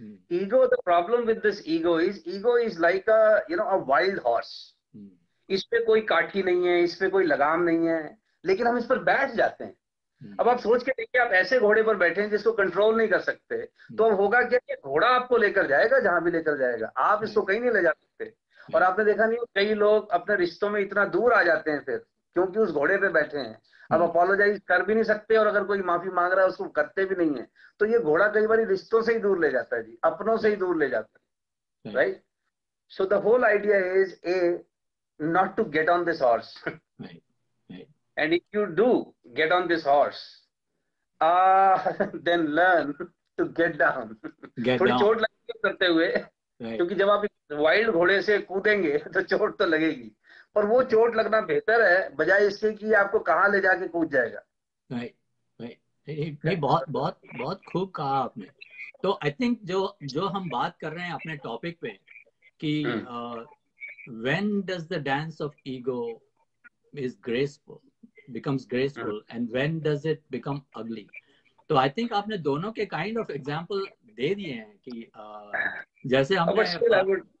Hmm. 0.00 0.14
Ego, 0.28 0.68
the 0.68 0.78
problem 0.84 1.26
with 1.26 1.42
this 1.42 1.62
ego 1.64 1.96
is, 1.96 2.20
ego 2.26 2.56
is 2.56 2.78
like 2.78 3.06
a, 3.08 3.40
you 3.48 3.56
know, 3.56 3.68
a 3.68 3.78
wild 3.78 4.18
horse. 4.18 4.74
Hmm. 4.94 5.08
इस 5.48 5.62
पे 5.64 5.84
कोई 5.84 6.00
काठी 6.02 6.42
नहीं 6.42 6.66
है 6.66 6.82
इस 6.84 6.94
पे 6.96 7.08
कोई 7.08 7.24
लगाम 7.24 7.60
नहीं 7.62 7.86
है 7.86 7.98
लेकिन 8.44 8.66
हम 8.66 8.78
इस 8.78 8.84
पर 8.84 8.98
बैठ 9.04 9.34
जाते 9.34 9.64
हैं 9.64 9.72
hmm. 9.72 10.40
अब 10.40 10.48
आप 10.48 10.58
सोच 10.60 10.82
के 10.82 10.92
देखिए 10.92 11.20
आप 11.22 11.32
ऐसे 11.32 11.58
घोड़े 11.60 11.82
पर 11.82 11.96
बैठे 11.96 12.20
हैं 12.20 12.30
जिसको 12.30 12.52
कंट्रोल 12.52 12.96
नहीं 12.96 13.08
कर 13.08 13.20
सकते 13.20 13.62
तो 13.96 14.04
अब 14.04 14.20
होगा 14.20 14.42
क्या 14.42 14.58
कि 14.58 14.74
घोड़ा 14.84 15.08
आपको 15.08 15.36
लेकर 15.36 15.66
जाएगा 15.66 15.98
जहाँ 15.98 16.22
भी 16.24 16.30
लेकर 16.30 16.58
जाएगा 16.58 16.92
आप 17.04 17.24
इसको 17.24 17.42
कहीं 17.42 17.60
नहीं 17.60 17.70
ले 17.70 17.82
जा 17.82 17.90
सकते 17.90 18.32
और 18.74 18.82
आपने 18.82 19.04
देखा 19.04 19.26
नहीं 19.26 19.38
कई 19.54 19.74
लोग 19.74 20.10
अपने 20.10 20.36
रिश्तों 20.36 20.70
में 20.70 20.80
इतना 20.80 21.04
दूर 21.16 21.32
आ 21.32 21.42
जाते 21.42 21.70
हैं 21.70 21.80
फिर 21.80 22.04
क्योंकि 22.36 22.58
उस 22.60 22.70
घोड़े 22.70 22.96
पे 22.96 23.08
बैठे 23.08 23.38
हैं। 23.38 23.58
अब 23.90 24.02
अपोलोजाइज 24.02 24.50
हम्म। 24.50 24.60
कर 24.68 24.82
भी 24.82 24.94
नहीं 24.94 25.04
सकते 25.04 25.36
और 25.36 25.46
अगर 25.46 25.64
कोई 25.64 25.82
माफ़ी 25.82 26.10
मांग 26.10 26.32
रहा 26.32 26.44
है 26.44 26.48
उसको 26.48 26.64
करते 26.68 27.04
भी 27.04 27.14
नहीं 27.14 27.36
है। 27.36 27.46
तो 27.80 27.86
ये 27.86 27.98
घोड़ा 27.98 28.26
कई 28.28 28.46
बार 28.46 28.64
रिश्तों 28.66 29.02
से 29.02 29.12
ही 29.12 29.18
दूर 29.18 29.38
ले 29.38 29.50
जाता 29.50 29.76
है 29.76 29.82
जी 29.82 29.98
अपनों 30.04 30.36
से 30.36 30.48
ही 30.48 30.56
दूर 30.56 30.76
ले 30.76 30.88
जाता 30.88 31.20
है। 31.84 31.94
Right 31.94 32.22
so 32.92 33.04
the 33.04 33.12
whole 33.24 33.44
idea 33.44 33.78
is 34.00 34.14
a 34.26 34.64
not 35.20 35.56
to 35.56 35.64
get 35.64 35.88
on 35.88 36.04
this 36.04 36.22
horse 36.22 36.52
and 38.16 38.32
if 38.32 38.56
you 38.56 38.64
do 38.64 39.14
get 39.26 39.52
on 39.52 39.66
this 39.66 39.86
horse 39.86 40.24
then 41.22 42.46
learn 42.48 42.92
to 43.38 43.44
get 43.44 43.76
down 43.76 44.14
थोड़ी 44.80 44.92
चोट 44.92 45.20
लगेगी 45.20 45.58
करते 45.62 45.86
हुए 45.86 46.12
क्योंकि 46.60 46.94
जब 46.94 47.10
आप 47.10 47.26
वाइल्ड 47.52 47.90
घोड़े 47.90 48.22
से 48.22 48.38
कूदेंगे 48.38 48.98
तो 49.14 49.22
चोट 49.22 49.58
तो 49.58 49.66
लगेगी। 49.66 50.12
और 50.56 50.66
वो 50.66 50.82
चोट 50.82 51.16
लगना 51.16 51.40
बेहतर 51.40 51.82
है 51.82 52.16
बजाय 52.16 52.46
इसके 52.46 52.72
कि 52.72 52.92
आपको 52.92 53.18
कहाँ 53.18 53.52
ले 53.52 53.60
जाके 53.60 53.88
कूद 53.88 54.10
जाएगा। 54.10 54.42
नहीं 54.92 55.10
नहीं 55.60 56.36
नहीं 56.44 56.56
बहुत 56.56 56.84
बहुत 56.88 57.20
बहुत 57.38 57.60
खूब 57.72 57.90
कहा 57.90 58.18
आपने। 58.18 58.46
तो 59.02 59.18
आई 59.24 59.30
थिंक 59.30 59.60
जो 59.64 59.96
जो 60.02 60.26
हम 60.26 60.50
बात 60.50 60.78
कर 60.80 60.92
रहे 60.92 61.06
हैं 61.06 61.12
अपने 61.12 61.36
टॉपिक 61.36 61.78
पे 61.80 61.88
कि 62.60 62.84
when 64.08 64.62
does 64.62 64.88
the 64.88 64.94
dance 64.94 65.40
of 65.40 65.54
ego 65.66 66.22
is 66.94 67.16
graceful 67.24 67.78
becomes 68.32 68.64
graceful 68.66 69.12
hmm. 69.12 69.34
and 69.34 69.50
when 69.50 69.74
does 69.80 70.04
it 70.04 70.18
become 70.34 70.60
ugly? 70.80 71.06
तो 71.68 71.76
आई 71.76 71.90
थिंक 71.90 72.12
आपने 72.12 72.38
दोनों 72.38 72.72
के 72.72 72.86
काइंड 72.86 73.18
ऑफ़ 73.18 73.32
एग्जांपल 73.32 73.86
दे 74.06 74.34
दिए 74.34 74.52
हैं 74.52 74.78
कि 74.88 75.10
uh, 75.20 75.58
जैसे 76.06 76.36
हमने 76.36 77.35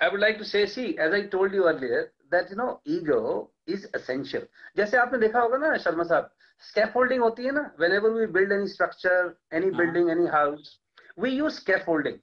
I 0.00 0.08
would 0.08 0.20
like 0.20 0.38
to 0.38 0.44
say, 0.44 0.66
see, 0.66 0.98
as 0.98 1.12
I 1.12 1.26
told 1.26 1.52
you 1.52 1.66
earlier, 1.68 2.12
that 2.30 2.50
you 2.50 2.56
know, 2.56 2.80
ego 2.84 3.50
is 3.66 3.86
essential. 3.94 4.42
जैसे 4.76 4.96
आपने 4.96 5.18
देखा 5.18 5.40
होगा 5.40 5.58
ना 5.58 5.76
शर्मा 5.84 6.04
साहब 6.04 6.30
scaffolding 6.70 7.20
होती 7.20 7.44
है 7.44 7.52
ना 7.52 7.64
whenever 7.78 8.12
we 8.12 8.26
build 8.26 8.52
any 8.52 8.66
structure, 8.66 9.38
any 9.52 9.70
building, 9.70 10.10
any 10.10 10.26
house, 10.26 10.78
we 11.16 11.30
use 11.30 11.58
scaffolding. 11.60 12.18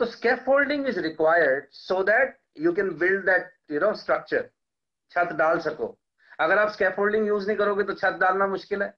So 0.00 0.06
scaffolding 0.06 0.86
is 0.86 0.96
required 0.96 1.68
so 1.70 2.02
that 2.02 2.38
you 2.56 2.72
can 2.72 2.96
build 2.98 3.24
that 3.26 3.52
you 3.68 3.80
know 3.80 3.92
structure. 3.94 4.44
छत 5.12 5.32
डाल 5.38 5.58
सको 5.60 5.96
अगर 6.40 6.58
आप 6.58 6.76
scaffolding 6.76 7.26
use 7.28 7.46
नहीं 7.46 7.56
करोगे 7.56 7.84
तो 7.84 7.94
छत 7.94 8.18
डालना 8.20 8.46
मुश्किल 8.56 8.82
है 8.82 8.92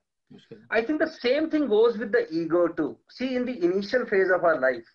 I 0.71 0.83
think 0.83 1.01
the 1.01 1.11
same 1.23 1.51
thing 1.51 1.69
goes 1.69 1.99
with 1.99 2.11
the 2.13 2.27
ego 2.33 2.67
too. 2.69 2.99
See, 3.11 3.37
in 3.37 3.45
the 3.45 3.63
initial 3.65 4.07
phase 4.07 4.31
of 4.37 4.45
our 4.45 4.59
life, 4.61 4.89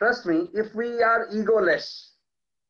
Trust 0.00 0.26
me, 0.26 0.48
if 0.52 0.74
we 0.74 1.02
are 1.02 1.28
egoless, 1.28 1.86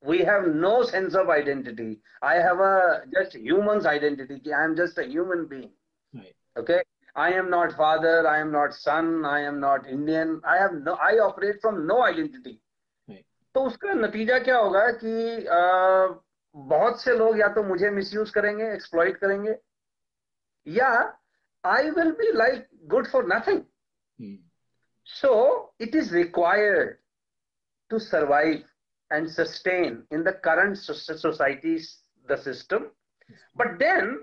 we 0.05 0.19
have 0.21 0.47
no 0.47 0.83
sense 0.83 1.15
of 1.15 1.29
identity. 1.29 2.01
I 2.23 2.35
have 2.35 2.61
a 2.61 3.03
just 3.13 3.35
human's 3.37 3.87
identity. 3.87 4.53
I 4.53 4.65
am 4.65 4.77
just 4.77 4.99
a 4.99 5.05
human 5.05 5.47
being. 5.47 5.71
Right. 6.15 6.37
Okay. 6.57 6.83
I 7.17 7.33
am 7.33 7.51
not 7.51 7.73
father. 7.77 8.29
I 8.29 8.39
am 8.39 8.53
not 8.53 8.75
son. 8.75 9.25
I 9.25 9.41
am 9.41 9.59
not 9.59 9.89
Indian. 9.89 10.41
I 10.45 10.57
have 10.59 10.75
no. 10.75 10.95
I 10.95 11.13
operate 11.19 11.61
from 11.63 11.87
no 11.87 12.03
identity. 12.05 12.61
Right. 13.09 13.25
तो 13.55 13.65
उसका 13.67 13.93
नतीजा 13.95 14.39
क्या 14.47 14.57
होगा 14.59 14.87
कि 15.03 15.47
आ, 15.47 16.21
बहुत 16.55 17.03
से 17.03 17.17
लोग 17.19 17.39
या 17.39 17.49
तो 17.55 17.63
मुझे 17.63 17.91
मिसयूज 17.91 18.31
करेंगे 18.31 18.73
एक्सप्लॉइट 18.75 19.17
करेंगे 19.21 19.55
या 20.67 20.91
I 21.65 21.91
will 21.99 22.11
be 22.21 22.31
like 22.37 22.67
good 22.95 23.07
for 23.13 23.27
nothing 23.35 23.61
so 25.07 25.33
it 25.81 25.95
is 25.97 26.15
required 26.15 26.95
to 27.90 28.00
survive 28.00 28.64
and 29.12 29.30
sustain 29.30 30.04
in 30.12 30.24
the 30.24 30.34
current 30.34 30.78
society's 30.78 31.98
the 32.28 32.38
system 32.38 32.92
but 33.56 33.80
then 33.80 34.20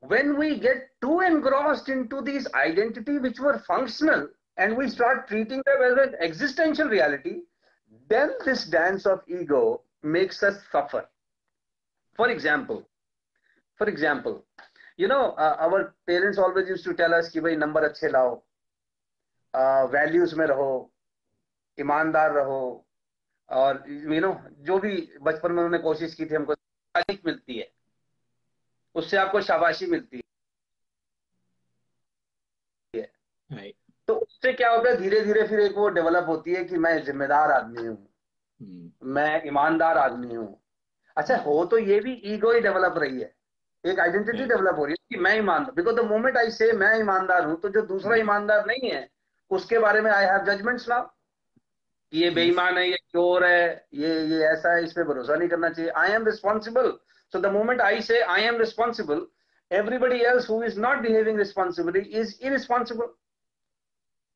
when 0.00 0.38
we 0.38 0.58
get 0.58 0.88
too 1.02 1.20
engrossed 1.20 1.88
into 1.88 2.20
these 2.22 2.46
identity 2.54 3.18
which 3.18 3.38
were 3.38 3.58
functional 3.66 4.28
and 4.56 4.76
we 4.76 4.88
start 4.88 5.28
treating 5.28 5.62
them 5.66 5.82
as 5.82 6.08
an 6.08 6.14
existential 6.20 6.88
reality 6.88 7.40
then 8.08 8.30
this 8.44 8.64
dance 8.66 9.06
of 9.06 9.20
ego 9.28 9.82
makes 10.02 10.42
us 10.42 10.56
suffer 10.72 11.08
for 12.14 12.28
example 12.28 12.88
for 13.76 13.88
example 13.88 14.44
you 14.96 15.08
know 15.08 15.32
uh, 15.32 15.56
our 15.60 15.94
parents 16.06 16.38
always 16.38 16.68
used 16.68 16.84
to 16.84 16.94
tell 16.94 17.14
us 17.14 17.28
कि 17.32 17.40
भाई 17.40 17.56
number 17.56 17.84
अच्छे 17.84 18.08
लाओ 18.08 18.30
values 19.92 20.32
uh, 20.32 20.38
में 20.38 20.46
रहो 20.46 20.70
ईमानदार 21.79 22.31
रहो। 22.31 22.85
और 23.49 23.83
you 23.87 24.19
know 24.21 24.41
जो 24.59 24.77
भी 24.77 25.13
बचपन 25.21 25.51
में 25.51 25.63
उन्होंने 25.63 25.77
कोशिश 25.77 26.15
की 26.15 26.25
थी 26.25 26.35
हमको 26.35 26.55
तारीफ़ 26.55 27.19
मिलती 27.25 27.57
है। 27.57 27.71
उससे 28.95 29.17
आपको 29.17 29.41
शाबाशी 29.41 29.85
मिलती 29.85 30.17
है। 30.17 30.21
Right. 33.51 33.75
तो 34.07 34.15
उससे 34.15 34.53
क्या 34.53 34.69
होता 34.71 34.89
है 34.89 34.97
धीरे 34.97 35.21
धीरे 35.21 35.47
फिर 35.47 35.59
एक 35.59 35.77
वो 35.77 35.89
डेवलप 35.89 36.25
होती 36.27 36.53
है 36.53 36.63
कि 36.63 36.77
मैं 36.77 37.03
जिम्मेदार 37.03 37.51
आदमी 37.51 37.87
हूँ। 37.87 38.09
Hmm. 38.61 38.89
मैं 39.03 39.47
ईमानदार 39.47 39.97
आदमी 39.97 40.35
हूँ। 40.35 40.61
अच्छा 41.17 41.37
हो 41.37 41.65
तो 41.65 41.77
ये 41.77 41.99
भी 41.99 42.13
ईगो 42.13 42.51
ही 42.51 42.59
डेवलप 42.59 42.95
रही 42.97 43.21
है। 43.21 43.35
एक 43.85 43.99
आइडेंटिटी 43.99 44.37
Right. 44.37 44.49
डेवलप 44.49 44.75
हो 44.77 44.85
रही 44.85 44.91
है 44.91 45.15
कि 45.15 45.21
मैं 45.21 45.37
ईमानदार 45.37 45.71
बिकॉज़ 45.71 45.95
द 45.95 45.99
मोमेंट 45.99 46.37
आई 46.37 46.51
से 46.51 46.71
मैं 46.71 46.99
ईमानदार 46.99 47.45
हूँ 47.45 47.59
तो 47.61 47.69
जो 47.69 47.81
दूसरा 47.81 48.15
ईमानदार 48.15 48.65
नहीं 48.65 48.91
है 48.91 49.09
उसके 49.49 49.79
बारे 49.79 50.01
में 50.01 50.11
आई 50.11 50.25
हैव 50.25 50.45
जजमेंट्स 50.45 50.89
नाउ 50.89 51.07
ये 52.13 52.29
बेईमान 52.29 52.77
है 52.77 52.89
ये 52.89 52.97
चोर 53.13 53.45
है 53.45 53.87
ये 53.93 54.09
ये 54.27 54.43
ऐसा 54.47 54.75
है 54.75 54.83
इस 54.83 54.93
पर 54.93 55.03
भरोसा 55.03 55.35
नहीं 55.35 55.49
करना 55.49 55.69
चाहिए। 55.69 55.91
I 55.97 56.11
am 56.11 56.25
responsible 56.25 56.91
so 57.33 57.39
the 57.39 57.51
moment 57.53 57.81
I 57.81 58.01
say 58.01 58.21
I 58.21 58.43
am 58.43 58.57
responsible 58.57 59.27
everybody 59.71 60.19
else 60.21 60.49
who 60.49 60.63
is 60.63 60.79
not 60.79 60.97
behaving 60.97 61.39
responsibly 61.39 62.05
is 62.21 62.35
irresponsible. 62.45 63.13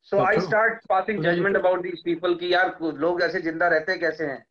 So 0.08 0.18
So 0.18 0.20
i 0.20 0.36
true. 0.36 0.44
start 0.44 0.80
passing 0.90 1.18
True, 1.18 1.26
judgment 1.26 1.56
true. 1.56 1.64
about 1.64 2.40
कि 2.40 2.54
यार 2.54 2.78
लोग 3.00 3.22
ऐसे 3.22 3.42
ज़िंदा 3.42 3.68
रहते 3.68 3.98
कैसे 3.98 4.26
हैं? 4.26 4.46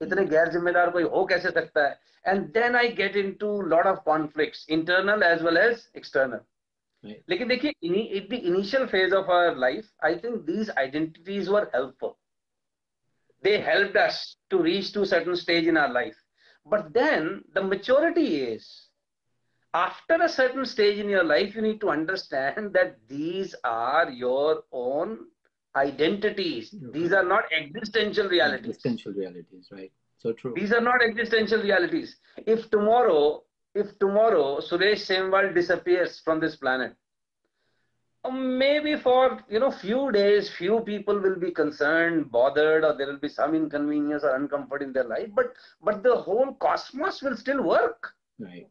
इतने 0.00 0.24
गैर 0.26 0.48
जिम्मेदार 0.48 0.90
कोई 0.90 1.02
हो 1.02 1.24
कैसे 1.24 1.50
सकता 1.50 1.86
है? 1.88 1.98
And 2.26 2.46
then 2.52 2.76
I 2.76 2.88
get 2.88 3.16
into 3.40 3.60
lot 3.62 3.86
of 3.86 3.98
conflict 4.04 4.70
internal 4.70 5.22
as 5.22 5.42
well 5.42 5.56
as 5.56 5.86
external 5.96 6.40
लेकिन 7.28 7.48
देखिए 7.48 7.72
initial 7.82 8.86
phase 8.86 9.14
of 9.14 9.30
our 9.30 9.56
life 9.56 9.90
I 10.04 10.14
think 10.14 10.40
these 10.46 10.70
identities 10.78 11.48
were 11.48 11.70
helpful 11.74 12.14
they 13.42 13.60
helped 13.60 13.96
us 13.96 14.36
to 14.50 14.58
reach 14.58 14.92
to 14.92 15.02
a 15.02 15.06
certain 15.06 15.36
stage 15.36 15.66
in 15.66 15.76
our 15.76 15.92
life. 15.92 16.16
But 16.64 16.92
then 16.92 17.42
the 17.54 17.62
maturity 17.62 18.42
is 18.42 18.88
after 19.74 20.14
a 20.22 20.28
certain 20.28 20.64
stage 20.66 20.98
in 20.98 21.08
your 21.08 21.24
life 21.24 21.54
you 21.54 21.62
need 21.62 21.80
to 21.80 21.90
understand 21.90 22.72
that 22.74 22.96
these 23.08 23.54
are 23.64 24.10
your 24.10 24.62
own 24.70 25.18
identities. 25.76 26.74
These 26.92 27.12
are 27.12 27.24
not 27.24 27.44
existential 27.52 28.28
realities. 28.28 28.76
Existential 28.76 29.12
realities, 29.12 29.68
right? 29.72 29.90
So 30.18 30.32
true. 30.32 30.52
these 30.54 30.72
are 30.72 30.80
not 30.80 31.02
existential 31.02 31.60
realities. 31.62 32.16
If 32.46 32.70
tomorrow 32.70 33.42
if 33.74 33.98
tomorrow 33.98 34.60
suresh 34.60 35.02
semwal 35.08 35.54
disappears 35.54 36.20
from 36.20 36.38
this 36.38 36.56
planet 36.56 36.94
Um, 38.24 38.58
maybe 38.58 38.96
for 38.96 39.40
you 39.48 39.58
know 39.60 39.70
few 39.70 40.10
days 40.12 40.48
few 40.50 40.80
people 40.80 41.18
will 41.18 41.36
be 41.38 41.50
concerned 41.50 42.30
bothered 42.30 42.84
or 42.84 42.96
there 42.96 43.06
will 43.06 43.18
be 43.18 43.28
some 43.28 43.54
inconvenience 43.54 44.22
or 44.24 44.38
uncomfort 44.38 44.80
in 44.82 44.92
their 44.92 45.04
life 45.04 45.28
but 45.34 45.54
but 45.82 46.02
the 46.02 46.16
whole 46.16 46.54
cosmos 46.54 47.20
will 47.22 47.36
still 47.36 47.62
work 47.62 48.14
Right. 48.38 48.68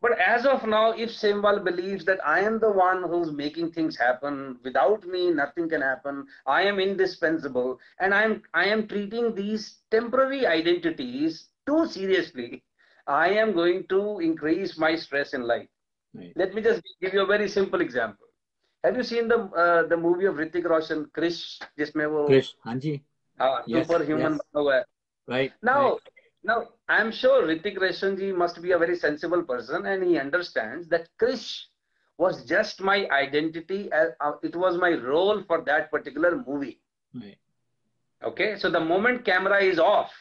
but 0.00 0.18
as 0.18 0.46
of 0.46 0.66
now 0.66 0.90
if 0.92 1.10
semwal 1.10 1.58
believes 1.64 2.04
that 2.04 2.20
i 2.32 2.38
am 2.40 2.58
the 2.60 2.70
one 2.70 3.02
who's 3.12 3.30
making 3.32 3.70
things 3.72 3.96
happen 3.96 4.58
without 4.64 5.04
me 5.14 5.30
nothing 5.30 5.68
can 5.68 5.82
happen 5.82 6.26
i 6.46 6.62
am 6.62 6.78
indispensable 6.80 7.78
and 8.00 8.14
i 8.14 8.22
am 8.28 8.42
i 8.54 8.64
am 8.74 8.86
treating 8.88 9.34
these 9.34 9.66
temporary 9.90 10.46
identities 10.46 11.48
too 11.66 11.86
seriously 11.86 12.62
i 13.06 13.28
am 13.44 13.52
going 13.60 13.86
to 13.94 14.02
increase 14.30 14.78
my 14.78 14.94
stress 14.94 15.32
in 15.34 15.42
life 15.54 15.68
Right. 16.14 16.36
let 16.36 16.54
me 16.54 16.62
just 16.62 16.82
give 17.00 17.14
you 17.14 17.22
a 17.22 17.32
very 17.34 17.48
simple 17.48 17.80
example 17.80 18.26
have 18.83 18.95
you 18.97 19.03
seen 19.03 19.27
the 19.27 19.37
uh, 19.63 19.87
the 19.87 19.97
movie 19.97 20.25
of 20.25 20.35
Hrithik 20.35 20.65
Roshan 20.65 21.05
Krish 21.17 21.41
जिसमें 21.79 22.05
वो 22.05 22.27
Krish, 22.29 22.53
Hanji, 22.65 23.01
हाँ, 23.41 23.63
Yes, 23.67 23.87
super 23.87 24.05
human 24.07 24.31
yes. 24.31 24.39
बना 24.39 24.59
हुआ 24.59 24.75
है 24.75 24.83
right? 25.27 25.51
now 25.63 25.81
right. 25.81 26.13
now 26.43 26.67
I'm 26.87 27.11
sure 27.11 27.41
Hrithik 27.47 27.79
Roshan 27.81 28.17
ji 28.17 28.31
must 28.31 28.61
be 28.61 28.71
a 28.71 28.77
very 28.77 28.95
sensible 28.95 29.43
person 29.43 29.85
and 29.85 30.03
he 30.03 30.17
understands 30.17 30.87
that 30.89 31.09
Krish 31.21 31.49
was 32.17 32.43
just 32.45 32.81
my 32.81 33.07
identity 33.17 33.91
uh, 33.93 34.07
uh, 34.21 34.33
it 34.43 34.55
was 34.55 34.77
my 34.77 34.91
role 35.11 35.43
for 35.43 35.61
that 35.65 35.91
particular 35.91 36.31
movie 36.47 36.79
Right. 37.13 37.37
okay 38.23 38.57
so 38.57 38.69
the 38.69 38.79
moment 38.79 39.23
camera 39.25 39.59
is 39.63 39.79
off 39.79 40.11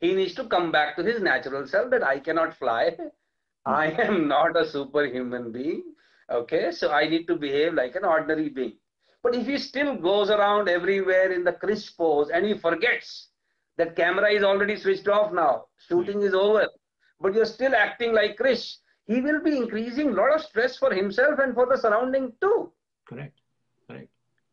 he 0.00 0.14
needs 0.14 0.34
to 0.34 0.44
come 0.44 0.70
back 0.70 0.96
to 0.96 1.02
his 1.02 1.20
natural 1.20 1.66
self 1.66 1.90
that 1.90 2.04
i 2.04 2.18
cannot 2.26 2.56
fly 2.58 2.96
i 3.66 3.86
am 4.04 4.28
not 4.28 4.56
a 4.56 4.66
superhuman 4.74 5.50
being 5.56 5.82
okay 6.31 6.71
so 6.71 6.91
i 6.91 7.07
need 7.07 7.27
to 7.27 7.35
behave 7.35 7.73
like 7.73 7.95
an 7.95 8.05
ordinary 8.05 8.49
being 8.49 8.73
but 9.21 9.35
if 9.35 9.45
he 9.45 9.57
still 9.57 9.95
goes 9.95 10.29
around 10.29 10.69
everywhere 10.69 11.31
in 11.31 11.43
the 11.43 11.53
crisp 11.53 11.97
pose 11.97 12.29
and 12.29 12.45
he 12.45 12.57
forgets 12.57 13.29
that 13.77 13.95
camera 13.95 14.31
is 14.31 14.43
already 14.43 14.75
switched 14.75 15.07
off 15.07 15.31
now 15.33 15.65
shooting 15.87 16.21
is 16.21 16.33
over 16.33 16.67
but 17.21 17.33
you're 17.33 17.45
still 17.45 17.73
acting 17.73 18.13
like 18.13 18.37
Krish, 18.37 18.77
he 19.05 19.21
will 19.21 19.41
be 19.41 19.55
increasing 19.55 20.09
a 20.09 20.13
lot 20.13 20.35
of 20.35 20.41
stress 20.41 20.77
for 20.77 20.93
himself 20.93 21.39
and 21.39 21.53
for 21.53 21.65
the 21.65 21.77
surrounding 21.77 22.33
too 22.41 22.71
Correct. 23.07 23.37
Correct. 23.87 24.09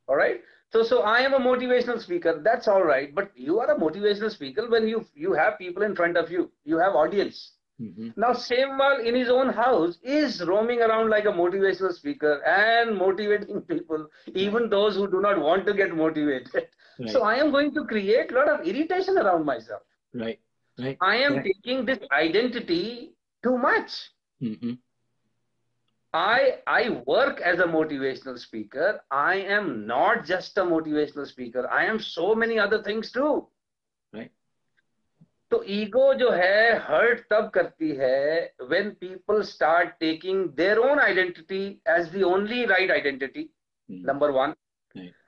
all 0.08 0.16
right 0.16 0.42
so 0.72 0.82
so 0.82 1.00
i 1.02 1.20
am 1.20 1.32
a 1.32 1.38
motivational 1.38 2.00
speaker 2.00 2.40
that's 2.44 2.68
all 2.68 2.82
right 2.82 3.14
but 3.14 3.30
you 3.34 3.60
are 3.60 3.70
a 3.70 3.80
motivational 3.80 4.30
speaker 4.30 4.68
when 4.68 4.86
you 4.86 5.06
you 5.14 5.32
have 5.32 5.58
people 5.58 5.82
in 5.82 5.96
front 5.96 6.16
of 6.16 6.30
you 6.30 6.50
you 6.64 6.76
have 6.76 6.94
audience 6.94 7.52
hmm 7.82 8.10
now 8.22 8.32
Semwal 8.32 9.04
in 9.10 9.14
his 9.14 9.30
own 9.30 9.48
house 9.58 9.98
is 10.02 10.42
roaming 10.46 10.80
around 10.82 11.10
like 11.10 11.24
a 11.26 11.34
motivational 11.40 11.92
speaker 11.92 12.32
and 12.54 12.96
motivating 12.96 13.62
people 13.72 14.06
even 14.34 14.68
those 14.70 14.96
who 14.96 15.10
do 15.10 15.20
not 15.20 15.40
want 15.40 15.66
to 15.66 15.74
get 15.74 15.94
motivated 16.02 16.68
Right. 16.98 17.08
so 17.14 17.22
i 17.22 17.36
am 17.44 17.50
going 17.52 17.72
to 17.74 17.84
create 17.94 18.32
a 18.32 18.34
lot 18.40 18.48
of 18.54 18.66
irritation 18.72 19.18
around 19.18 19.44
myself 19.46 19.82
right. 20.14 20.38
Right. 20.78 20.98
i 21.00 21.16
am 21.16 21.34
Correct. 21.34 21.48
taking 21.50 21.84
this 21.86 22.00
identity 22.12 23.12
too 23.42 23.56
much 23.58 24.00
hmm 24.40 24.74
I 26.14 26.58
I 26.66 26.90
work 27.06 27.40
as 27.40 27.60
a 27.60 27.64
motivational 27.64 28.38
speaker. 28.38 29.02
I 29.10 29.36
am 29.36 29.86
not 29.86 30.24
just 30.24 30.56
a 30.58 30.62
motivational 30.62 31.26
speaker. 31.26 31.68
I 31.70 31.84
am 31.86 31.98
so 31.98 32.34
many 32.34 32.58
other 32.58 32.82
things 32.82 33.12
too. 33.12 33.48
तो 35.52 35.64
ego 35.68 36.14
जो 36.14 36.30
है 36.30 36.78
hurt 36.78 37.20
तब 37.30 37.50
करती 37.50 37.92
है 37.92 38.54
when 38.62 38.90
people 38.90 39.42
start 39.42 39.90
taking 40.00 40.48
their 40.48 40.78
own 40.78 40.98
identity 40.98 41.82
as 41.88 42.08
the 42.08 42.22
only 42.22 42.64
right 42.64 42.90
identity 42.90 43.50
number 43.90 44.30
one 44.30 44.54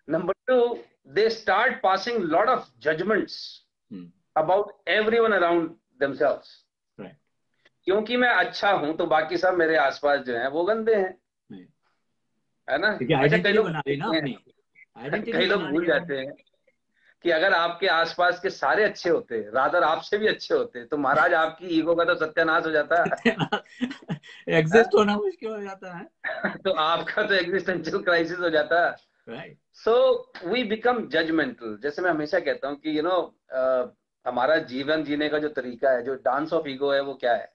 number 0.08 0.34
two 0.46 0.78
they 1.06 1.30
start 1.30 1.82
passing 1.82 2.24
lot 2.24 2.48
of 2.48 2.68
judgements 2.78 3.66
about 4.36 4.88
everyone 5.18 5.32
around 5.32 5.76
क्योंकि 7.84 8.16
मैं 8.16 8.28
अच्छा 8.28 8.70
हूँ 8.70 8.96
तो 8.96 9.06
बाकी 9.06 9.36
सब 9.36 9.54
मेरे 9.54 9.76
आसपास 9.76 10.20
जो 10.20 10.36
है 10.36 10.48
वो 10.48 10.64
गंदे 10.64 10.94
हैं। 10.94 11.18
है 12.70 12.78
ना? 12.78 12.98
अच्छा, 13.16 13.36
कई 15.38 15.46
लोग 15.46 15.62
भूल 15.62 15.86
जाते 15.86 16.18
हैं। 16.18 16.32
कि 17.24 17.30
अगर 17.30 17.52
आपके 17.52 17.86
आसपास 17.86 18.40
के 18.40 18.50
सारे 18.50 18.84
अच्छे 18.84 19.10
होते 19.10 19.38
रादर 19.40 19.82
आपसे 19.82 20.18
भी 20.18 20.26
अच्छे 20.26 20.54
होते 20.54 20.84
तो 20.84 20.96
महाराज 20.96 21.34
आपकी 21.34 21.66
ईगो 21.66 21.94
का 21.94 22.04
तो 22.04 22.14
सत्यानाश 22.14 22.64
हो 22.66 22.70
जाता 22.70 23.02
है। 23.02 23.36
एग्जिस्ट 24.48 24.94
होना 24.94 25.16
मुश्किल 25.16 25.50
हो 25.50 25.62
जाता 25.62 25.96
है। 25.96 26.08
तो 26.64 26.70
आपका 26.70 27.22
तो 27.22 27.34
एग्जिस्टेंशियल 27.34 28.02
क्राइसिस 28.02 28.38
हो 28.38 28.50
जाता 28.50 28.88
right 29.28 29.58
so 29.72 29.94
we 30.44 30.64
become 30.64 31.08
judgmental 31.08 31.78
जैसे 31.82 32.02
मैं 32.02 32.10
हमेशा 32.10 32.40
कहता 32.40 32.68
हूँ 32.68 32.76
कि 32.76 32.98
यू 32.98 33.02
you 33.02 33.04
नो 33.04 33.36
know, 33.54 33.96
हमारा 34.28 34.56
जीवन 34.56 35.04
जीने 35.04 35.28
का 35.28 35.38
जो 35.38 35.48
तरीका 35.48 35.90
है 35.90 36.02
जो 36.02 36.14
डांस 36.14 36.52
ऑफ़ 36.52 36.68
ईगो 36.68 36.92
है 36.92 37.00
वो 37.00 37.14
क्या 37.14 37.34
है? 37.34 37.52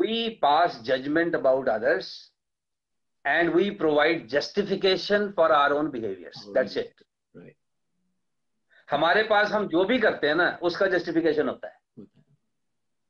We 0.00 0.28
pass 0.28 0.80
judgement 0.82 1.34
about 1.34 1.68
others 1.68 2.32
and 3.26 3.54
we 3.54 3.70
provide 3.70 4.28
justification 4.28 5.32
for 5.36 5.52
our 5.52 5.72
own 5.72 5.92
that's 6.54 6.76
it. 6.76 6.92
Right. 7.34 7.56
हमारे 8.90 9.22
पास 9.22 9.52
हम 9.52 9.68
जो 9.68 9.84
भी 9.84 9.98
करते 9.98 10.26
हैं 10.26 10.34
ना 10.34 10.58
उसका 10.62 10.86
जस्टिफिकेशन 10.86 11.48
होता 11.48 11.68
है। 11.68 12.04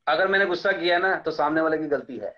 अगर 0.06 0.28
मैंने 0.28 0.46
गुस्सा 0.46 0.72
किया 0.72 0.98
ना 0.98 1.14
तो 1.16 1.30
सामने 1.30 1.60
वाले 1.60 1.78
की 1.78 1.86
गलती 1.86 2.16
है। 2.16 2.34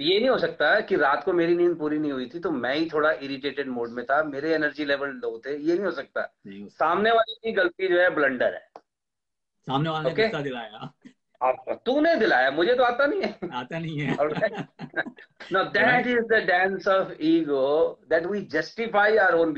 ये 0.00 0.18
नहीं 0.18 0.28
हो 0.28 0.38
सकता 0.38 0.80
कि 0.80 0.96
रात 0.96 1.24
को 1.24 1.32
मेरी 1.32 1.56
नींद 1.56 1.78
पूरी 1.78 1.98
नहीं 1.98 2.12
हुई 2.12 2.30
थी 2.34 2.38
तो 2.38 2.50
मैं 2.50 2.74
ही 2.74 2.88
थोड़ा 2.92 3.12
इरिटेटेड 3.12 3.68
मोड 3.68 3.90
में 3.90 4.04
था। 4.06 4.22
मेरे 4.22 4.54
एनर्जी 4.54 4.84
लेवल 4.84 5.08
लो 5.08 5.42
थे। 5.46 5.56
ये 5.56 5.74
नहीं 5.74 5.84
हो 5.84 5.90
सकता। 5.90 6.34
नहीं 6.46 6.68
सामने 6.68 7.10
वाले 7.10 7.34
की 7.34 7.52
गलती 7.52 7.88
जो 7.88 8.00
है 8.00 8.10
ब्लंडर 8.10 8.54
है। 8.54 8.68
सामने 9.66 9.90
वाले 9.90 10.10
ने 10.10 10.28
Okay. 10.28 10.42
दिलाया। 10.42 10.94
तूने 11.74 12.16
दिलाया 12.16 12.50
मुझे 12.50 12.74
तो 12.74 12.82
आता 12.82 13.06
नहीं 13.06 13.22
है। 13.22 13.38
आता 13.52 13.78
नहीं 13.78 14.00
है। 14.00 14.16
Alright. 14.16 14.52
That 15.52 16.06
is 16.06 16.20
the 16.20 16.78
the 16.82 16.88
of 16.88 17.12
ego 17.20 18.00
that 18.10 18.26
we 18.26 18.40
justify 18.40 19.16
justify 19.16 19.34
own 19.34 19.48
own 19.48 19.54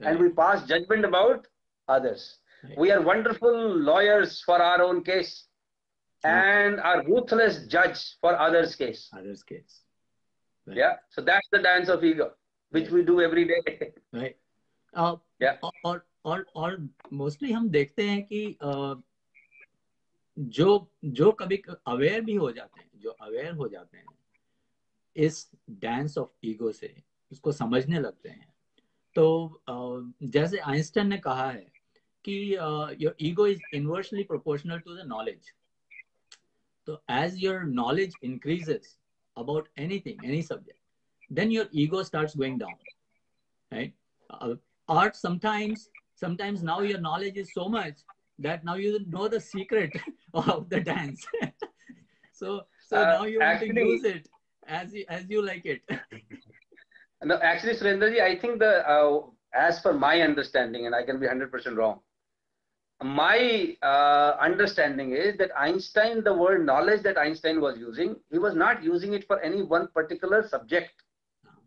behavior 0.00 0.10
and 0.10 0.18
we 0.20 0.30
pass 0.30 0.66
judgment 0.66 1.04
about 1.04 1.46
others. 1.88 2.38
Right. 2.64 2.78
We 2.78 2.90
are 2.90 3.00
wonderful 3.00 3.76
lawyers 3.76 4.42
for 4.42 4.60
our 4.60 4.82
own 4.82 5.02
case. 5.04 5.34
and 6.24 6.80
a 6.80 7.02
ruthless 7.06 7.66
judge 7.66 8.16
for 8.20 8.30
others' 8.34 8.74
case. 8.74 9.10
others 9.12 9.42
case 9.42 9.80
Right. 10.66 10.78
Yeah. 10.78 10.94
So 11.10 11.20
that's 11.20 11.46
the 11.52 11.58
dance 11.58 11.90
of 11.90 12.02
ego, 12.02 12.32
which 12.72 12.84
right. 12.84 12.92
we 12.92 13.02
do 13.04 13.20
every 13.20 13.44
day. 13.44 13.92
right 14.12 14.36
uh, 14.94 15.16
Yeah. 15.40 15.58
और 15.84 16.04
और 16.24 16.46
और 16.56 16.76
mostly 17.12 17.52
हम 17.52 17.68
देखते 17.68 18.08
हैं 18.08 18.22
कि 18.26 18.56
uh, 18.62 18.96
जो 20.36 20.68
जो 21.04 21.32
कभी 21.32 21.62
अवेयर 21.86 22.20
भी 22.20 22.34
हो 22.34 22.50
जाते 22.52 22.80
हैं 22.80 23.00
जो 23.02 23.10
अवेयर 23.10 23.52
हो 23.54 23.68
जाते 23.68 23.98
हैं 23.98 24.06
इस 25.16 25.50
डांस 25.82 26.18
ऑफ़ 26.18 26.46
ईगो 26.46 26.72
से 26.72 26.94
उसको 27.32 27.52
समझने 27.52 28.00
लगते 28.00 28.28
हैं 28.28 28.53
तो 29.14 29.26
uh, 29.70 30.30
जैसे 30.30 30.58
आइंस्टाइन 30.58 31.08
ने 31.08 31.18
कहा 31.18 31.50
है 31.50 31.66
कि 32.24 32.54
your 33.04 33.16
ego 33.20 33.46
is 33.46 33.60
inversely 33.74 34.22
proportional 34.22 34.78
to 34.78 34.96
the 34.96 35.06
knowledge 35.06 35.52
तो 36.86 37.02
as 37.10 37.44
your 37.44 37.62
knowledge 37.62 38.14
increases 38.24 38.98
anything, 39.76 40.18
any 40.24 40.42
subject, 40.42 40.78
then 41.30 41.50
your 41.50 41.66
ego 41.72 42.02
starts 42.02 42.34
going 42.34 42.58
down, 42.58 42.74
right? 43.72 43.92
Uh, 44.30 44.54
or 44.88 45.12
sometimes, 45.12 45.88
sometimes 46.14 46.62
now 46.62 46.80
your 46.80 47.00
knowledge 47.00 47.36
is 47.36 47.52
so 47.52 47.68
much 47.68 47.94
that 48.38 48.64
now 48.64 48.74
you 48.74 49.00
know 49.08 49.28
the 49.28 49.40
secret 49.40 49.90
of 50.34 50.68
the 50.68 50.80
dance. 50.80 51.26
so, 52.32 52.62
so 52.88 52.96
Uh, 52.96 53.18
now 53.18 53.24
you 53.24 53.40
actually, 53.40 53.68
want 53.68 53.78
to 53.78 53.84
use 53.84 54.04
it 54.04 54.28
as 54.66 54.94
you, 54.94 55.04
as 55.08 55.24
you 55.28 55.42
like 55.42 55.64
it. 55.64 55.82
No, 57.22 57.38
actually, 57.42 57.74
Surendraji, 57.74 58.20
I 58.20 58.38
think 58.38 58.58
the 58.58 58.88
uh, 58.88 59.22
as 59.54 59.80
per 59.80 59.92
my 59.92 60.20
understanding, 60.20 60.86
and 60.86 60.94
I 60.94 61.04
can 61.04 61.20
be 61.20 61.26
hundred 61.26 61.50
percent 61.50 61.76
wrong. 61.76 62.00
My 63.02 63.76
uh, 63.82 64.36
understanding 64.40 65.12
is 65.12 65.36
that 65.38 65.50
Einstein, 65.58 66.22
the 66.22 66.32
word 66.32 66.64
knowledge 66.64 67.02
that 67.02 67.18
Einstein 67.18 67.60
was 67.60 67.78
using, 67.78 68.16
he 68.30 68.38
was 68.38 68.54
not 68.54 68.82
using 68.82 69.14
it 69.14 69.26
for 69.26 69.40
any 69.40 69.62
one 69.62 69.88
particular 69.88 70.46
subject. 70.48 70.92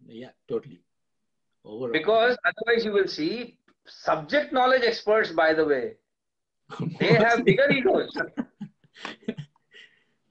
yeah, 0.07 0.29
totally. 0.47 0.81
Overall. 1.65 1.91
Because 1.91 2.37
otherwise, 2.45 2.85
you 2.85 2.93
will 2.93 3.07
see 3.07 3.57
subject 3.85 4.53
knowledge 4.53 4.83
experts, 4.83 5.31
by 5.31 5.53
the 5.53 5.65
way, 5.65 5.93
they 6.99 7.13
have 7.13 7.43
bigger 7.43 7.69
egos. 7.71 8.15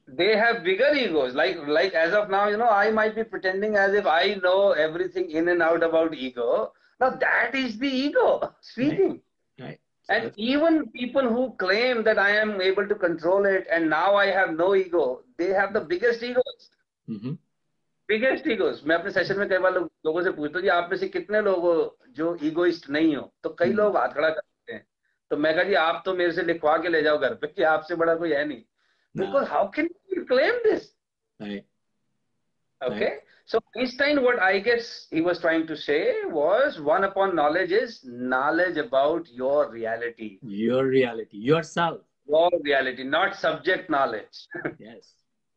they 0.07 0.35
have 0.37 0.63
bigger 0.63 0.93
egos. 0.93 1.33
Like 1.33 1.57
like 1.67 1.93
as 1.93 2.13
of 2.13 2.29
now, 2.29 2.47
you 2.47 2.57
know, 2.57 2.69
I 2.69 2.91
might 2.91 3.15
be 3.15 3.23
pretending 3.23 3.75
as 3.75 3.93
if 3.93 4.05
I 4.05 4.39
know 4.43 4.71
everything 4.71 5.29
in 5.31 5.47
and 5.49 5.61
out 5.61 5.83
about 5.83 6.13
ego. 6.13 6.73
Now 6.99 7.11
that 7.11 7.55
is 7.55 7.77
the 7.77 7.87
ego 7.87 8.53
speaking. 8.61 9.21
right. 9.59 9.79
And 10.09 10.33
even 10.35 10.87
people 10.89 11.29
who 11.29 11.53
claim 11.57 12.03
that 12.03 12.19
I 12.19 12.31
am 12.31 12.59
able 12.61 12.87
to 12.87 12.95
control 12.95 13.45
it 13.45 13.67
and 13.71 13.89
now 13.89 14.15
I 14.15 14.25
have 14.27 14.53
no 14.53 14.75
ego, 14.75 15.21
they 15.37 15.49
have 15.49 15.73
the 15.73 15.81
biggest 15.81 16.23
egos. 16.23 16.69
hmm 17.07 17.37
biggest 18.09 18.47
egos 18.51 18.81
मैं 18.87 18.95
अपने 18.95 19.11
session 19.11 19.37
में 19.39 19.47
कई 19.49 19.57
बार 19.57 19.73
लोग, 19.73 19.83
लोगों 20.05 20.21
से 20.23 20.31
पूछता 20.31 20.57
हूँ 20.57 20.61
जी 20.63 20.69
आप 20.69 20.89
में 20.91 20.97
से 20.97 21.07
कितने 21.07 21.41
लोग 21.41 21.59
हो 21.63 21.97
जो 22.15 22.37
ईगोइस्ट 22.43 22.89
नहीं 22.89 23.15
हो 23.15 23.21
तो 23.43 23.49
कई 23.59 23.67
हम्म। 23.67 23.77
लोग 23.77 23.97
हाथ 23.97 24.09
खड़ा 24.15 24.29
करते 24.29 24.73
हैं 24.73 24.83
तो 25.31 25.37
मैं 25.37 25.53
कहा 25.55 25.63
जी 25.63 25.73
आप 25.83 26.01
तो 26.05 26.13
मेरे 26.13 26.31
से 26.31 26.43
लिखवा 26.43 26.75
के 26.77 26.89
ले 26.89 27.01
जाओ 27.03 27.17
घर 27.17 27.33
पे 27.41 27.47
कि 27.47 27.63
आपसे 27.71 27.95
बड़ा 28.01 28.15
कोई 28.15 28.33
है 28.33 28.43
नहीं 28.47 28.61
because 29.16 29.48
how 29.48 29.68
can 29.68 29.88
you 30.10 30.24
claim 30.26 30.52
this? 30.64 30.88
Right. 31.40 31.64
Okay. 32.82 33.04
Right. 33.04 33.20
So 33.46 33.60
Einstein, 33.76 34.24
what 34.24 34.40
I 34.40 34.58
guess 34.58 35.06
he 35.10 35.20
was 35.20 35.40
trying 35.40 35.68
to 35.68 35.76
say 35.76 36.14
was 36.26 36.80
one 36.80 37.04
upon 37.04 37.36
knowledge 37.36 37.70
is 37.70 38.00
knowledge 38.04 38.76
about 38.76 39.28
your 39.28 39.70
reality. 39.70 40.40
Your 40.42 40.84
reality, 40.86 41.36
yourself. 41.38 42.00
Your 42.28 42.50
reality, 42.64 43.04
not 43.04 43.36
subject 43.36 43.88
knowledge. 43.88 44.48
yes. 44.80 45.12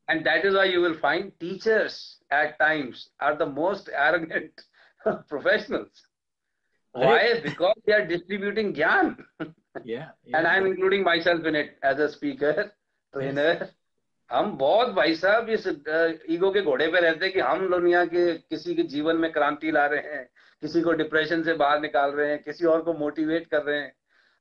And 0.07 0.23
that 0.25 0.45
is 0.45 0.53
why 0.53 0.65
you 0.65 0.81
will 0.81 0.97
find 0.99 1.31
teachers 1.39 2.17
at 2.31 2.59
times 2.59 3.09
are 3.19 3.35
the 3.35 3.45
most 3.47 3.89
arrogant 3.95 4.51
professionals. 5.27 5.89
Right. 6.95 7.05
Why? 7.05 7.41
Because 7.43 7.75
they 7.87 7.93
are 7.93 8.05
distributing 8.05 8.73
gyan. 8.73 9.17
yeah, 9.83 10.09
yeah. 10.25 10.37
And 10.37 10.47
I'm 10.47 10.67
including 10.67 11.03
myself 11.03 11.43
in 11.45 11.55
it 11.55 11.77
as 11.81 11.99
a 11.99 12.11
speaker 12.11 12.71
trainer. 13.13 13.67
हम 14.29 14.51
बहुत 14.57 14.89
भाई 14.95 15.15
साहब 15.15 15.49
इस 15.49 15.67
ego 16.29 16.51
के 16.51 16.61
घोड़े 16.61 16.87
पे 16.87 16.99
रहते 16.99 17.25
हैं 17.25 17.33
कि 17.33 17.39
हम 17.39 17.69
दुनिया 17.69 18.03
के 18.05 18.33
किसी 18.33 18.75
के 18.75 18.83
जीवन 18.83 19.17
में 19.17 19.31
क्रांति 19.31 19.71
ला 19.71 19.85
रहे 19.85 20.15
हैं 20.15 20.25
किसी 20.63 20.81
को 20.81 20.91
डिप्रेशन 20.93 21.43
से 21.43 21.53
बाहर 21.53 21.79
निकाल 21.81 22.11
रहे 22.11 22.29
हैं 22.29 22.41
किसी 22.43 22.65
और 22.65 22.81
को 22.81 22.93
मोटिवेट 22.93 23.47
कर 23.51 23.63
रहे 23.63 23.79
हैं 23.79 23.91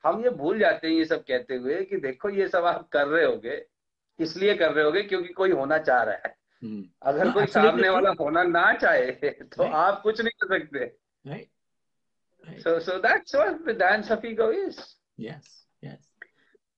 हम 0.05 0.23
ये 0.25 0.31
भूल 0.41 0.59
जाते 0.59 0.89
हैं 0.89 0.95
ये 0.95 1.05
सब 1.05 1.23
कहते 1.29 1.57
हुए 1.57 1.83
कि 1.85 1.97
देखो 2.01 2.29
ये 2.31 2.49
सब 2.49 2.65
आप 2.65 2.89
कर 2.93 3.07
रहे 3.07 3.25
होगे 3.25 3.63
इसलिए 4.19 4.55
कर 4.55 4.73
रहे 4.73 4.85
होगे 4.85 5.03
क्योंकि 5.03 5.33
कोई 5.33 5.53
होना 5.53 5.79
चाह 5.79 6.03
रहा 6.03 6.27
है 6.27 6.37
Hmm. 6.63 6.79
अगर 7.03 7.25
हाँ, 7.25 7.33
कोई 7.35 7.47
सामने 7.47 7.89
वाला 7.89 8.11
होना 8.21 8.43
ना 8.43 8.73
चाहे 8.75 9.11
तो 9.33 9.63
आप 9.63 10.01
कुछ 10.03 10.21
नहीं 10.21 10.31
कर 10.39 10.59
सकते 10.59 10.87
Right. 11.25 11.49
Right. 12.45 12.63
So, 12.63 12.79
so 12.81 12.97
that's 12.99 13.35
what 13.35 13.65
the 13.65 13.75
dance 13.75 14.11
of 14.11 14.25
ego 14.25 14.49
is. 14.51 14.77
Yes. 15.19 15.37
Yes. 15.37 15.58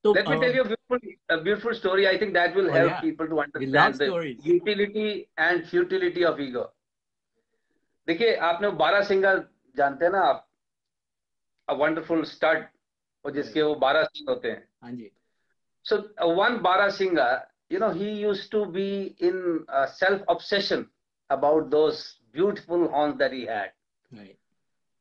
So, 0.05 0.11
Let 0.11 0.27
me 0.27 0.35
uh, 0.35 0.39
tell 0.39 0.53
you 0.53 0.61
a 0.61 0.65
beautiful, 0.65 0.99
a 1.29 1.41
beautiful 1.41 1.73
story. 1.73 2.07
I 2.07 2.17
think 2.19 2.33
that 2.33 2.55
will 2.55 2.69
Oh, 2.69 2.73
help 2.73 2.89
yeah. 2.91 3.01
people 3.01 3.27
to 3.27 3.35
We 3.35 3.65
love 3.65 3.93
understand 3.93 3.99
the 4.01 4.05
stories. 4.11 4.39
utility 4.45 5.27
and 5.37 5.67
futility 5.67 6.23
of 6.31 6.39
ego. 6.39 6.65
देखिए 8.07 8.35
आपने 8.47 8.67
वो 8.67 8.73
बारह 8.77 9.01
singer 9.03 9.39
जानते 9.77 10.05
हैं 10.05 10.11
ना 10.11 10.19
आप 10.31 10.45
a 11.67 11.75
wonderful 11.77 12.23
stud 12.31 12.65
और 13.25 13.31
जिसके 13.33 13.61
वो 13.61 13.75
बारह 13.83 14.03
सिंग 14.03 14.29
होते 14.29 14.49
हैं 14.51 14.67
हाँ 14.83 14.91
जी. 14.91 15.11
so 15.85 15.97
uh, 16.23 16.27
one 16.41 16.61
bara 16.61 16.91
singer 16.91 17.29
you 17.69 17.79
know 17.79 17.89
he 18.01 18.09
used 18.25 18.51
to 18.51 18.65
be 18.77 19.15
in 19.29 19.65
uh, 19.69 19.87
self 19.87 20.21
obsession 20.35 20.85
about 21.29 21.71
those 21.71 22.19
beautiful 22.31 22.87
horns 22.87 23.17
that 23.17 23.33
he 23.33 23.45
had 23.45 23.71
Right. 24.11 24.37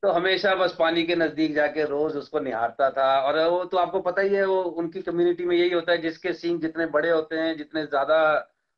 तो 0.04 0.12
हमेशा 0.12 0.54
बस 0.56 0.76
पानी 0.80 1.04
के 1.04 1.16
नज़दीक 1.16 1.54
जाके 1.56 1.86
रोज 1.86 2.16
उसको 2.18 2.40
निहारता 2.40 2.90
था 2.92 3.08
और 3.22 3.40
वो 3.50 3.64
तो 3.72 3.78
आपको 3.78 4.00
पता 4.02 4.22
ही 4.22 4.36
है 4.36 4.46
वो 4.46 4.62
उनकी 4.82 5.02
कम्युनिटी 5.02 5.46
में 5.46 5.56
यही 5.56 5.72
होता 5.72 5.92
है 5.92 6.02
जिसके 6.02 6.34
सींग 6.34 6.62
जितने 6.62 6.86
बड़े 6.96 7.10
होते 7.10 7.36
हैं 7.36 7.56
जितने 7.58 7.86
ज़्यादा 7.86 8.20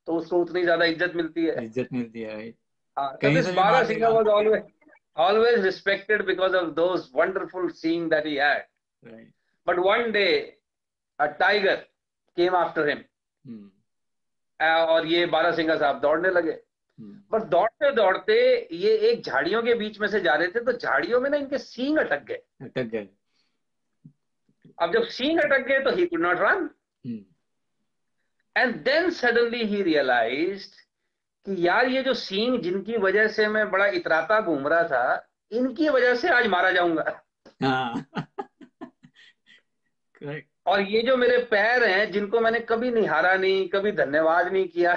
तो 0.07 0.15
उसको 0.15 0.41
उतनी 0.41 0.63
ज़्यादा 0.63 0.86
इज़्ज़त 0.86 1.15
मिलती 1.15 1.45
है 1.45 1.65
इज़्ज़त 1.65 1.93
मिलती 1.93 2.21
है? 2.21 2.53
हाँ, 2.97 3.17
was 4.12 4.63
always 5.15 5.63
respected 5.63 6.25
because 6.25 6.53
of 6.53 6.75
those 6.75 7.12
wonderful 7.13 7.69
seeing 7.69 8.10
that 8.10 8.25
he 8.25 8.36
had. 8.36 8.65
Right. 9.03 9.27
But 9.67 9.79
one 9.79 10.12
day, 10.12 10.55
a 11.19 11.27
tiger 11.29 11.84
came 12.38 12.53
after 12.53 12.88
him. 12.88 13.05
Hmm. 13.45 13.67
और 14.60 15.05
ये 15.07 15.25
बारह 15.25 15.51
सिंगा 15.51 15.75
साहब 15.75 15.99
दौड़ने 15.99 16.29
लगे 16.29 16.51
पर 16.99 17.43
दौड़ते 17.43 17.91
दौड़ते 17.95 18.36
ये 18.75 18.95
एक 19.10 19.23
झाड़ियों 19.23 19.62
के 19.63 19.73
बीच 19.73 19.99
में 19.99 20.08
से 20.08 20.19
जा 20.21 20.34
रहे 20.34 20.47
थे 20.47 20.60
तो 20.65 20.73
झाड़ियों 20.73 21.19
में 21.21 21.30
ना 21.30 21.38
इनके 21.38 21.58
सींग 21.58 21.97
अटक 21.97 22.23
गए 22.25 22.41
अटक 22.62 22.84
गए. 22.84 23.08
अब 24.80 24.93
जब 24.93 25.04
सींग 25.10 25.39
अटक 25.39 25.65
गए 25.67 25.80
तो 25.80 25.95
he 25.95 26.06
could 26.06 26.21
not 26.21 26.38
run. 26.39 26.69
And 28.56 28.75
then 28.84 29.10
suddenly 29.10 29.63
he 29.65 29.82
realize 29.84 30.67
कि 31.45 31.56
यार 31.67 31.88
ये 31.88 32.01
जो 32.04 32.13
सींग 32.13 32.60
जिनकी 32.62 32.97
वजह 32.97 33.27
से 33.27 33.47
मैं 33.47 33.69
बड़ा 33.71 33.86
इतराता 33.99 34.39
घूम 34.41 34.67
रहा 34.67 34.84
था 34.84 35.27
इनकी 35.51 35.89
वजह 35.89 36.15
से 36.15 36.30
आज 36.30 36.47
मारा 36.47 36.71
जाऊँगा 36.71 37.21
हाँ. 37.63 38.06
और 40.65 40.82
ये 40.82 41.01
जो 41.01 41.15
मेरे 41.17 41.38
पैर 41.51 41.84
हैं 41.84 42.12
जिनको 42.12 42.39
मैंने 42.39 42.60
कभी 42.69 42.91
निहारा 42.91 43.34
नहीं 43.36 43.67
कभी 43.69 43.91
धन्यवाद 43.91 44.51
नहीं 44.51 44.67
किया 44.67 44.93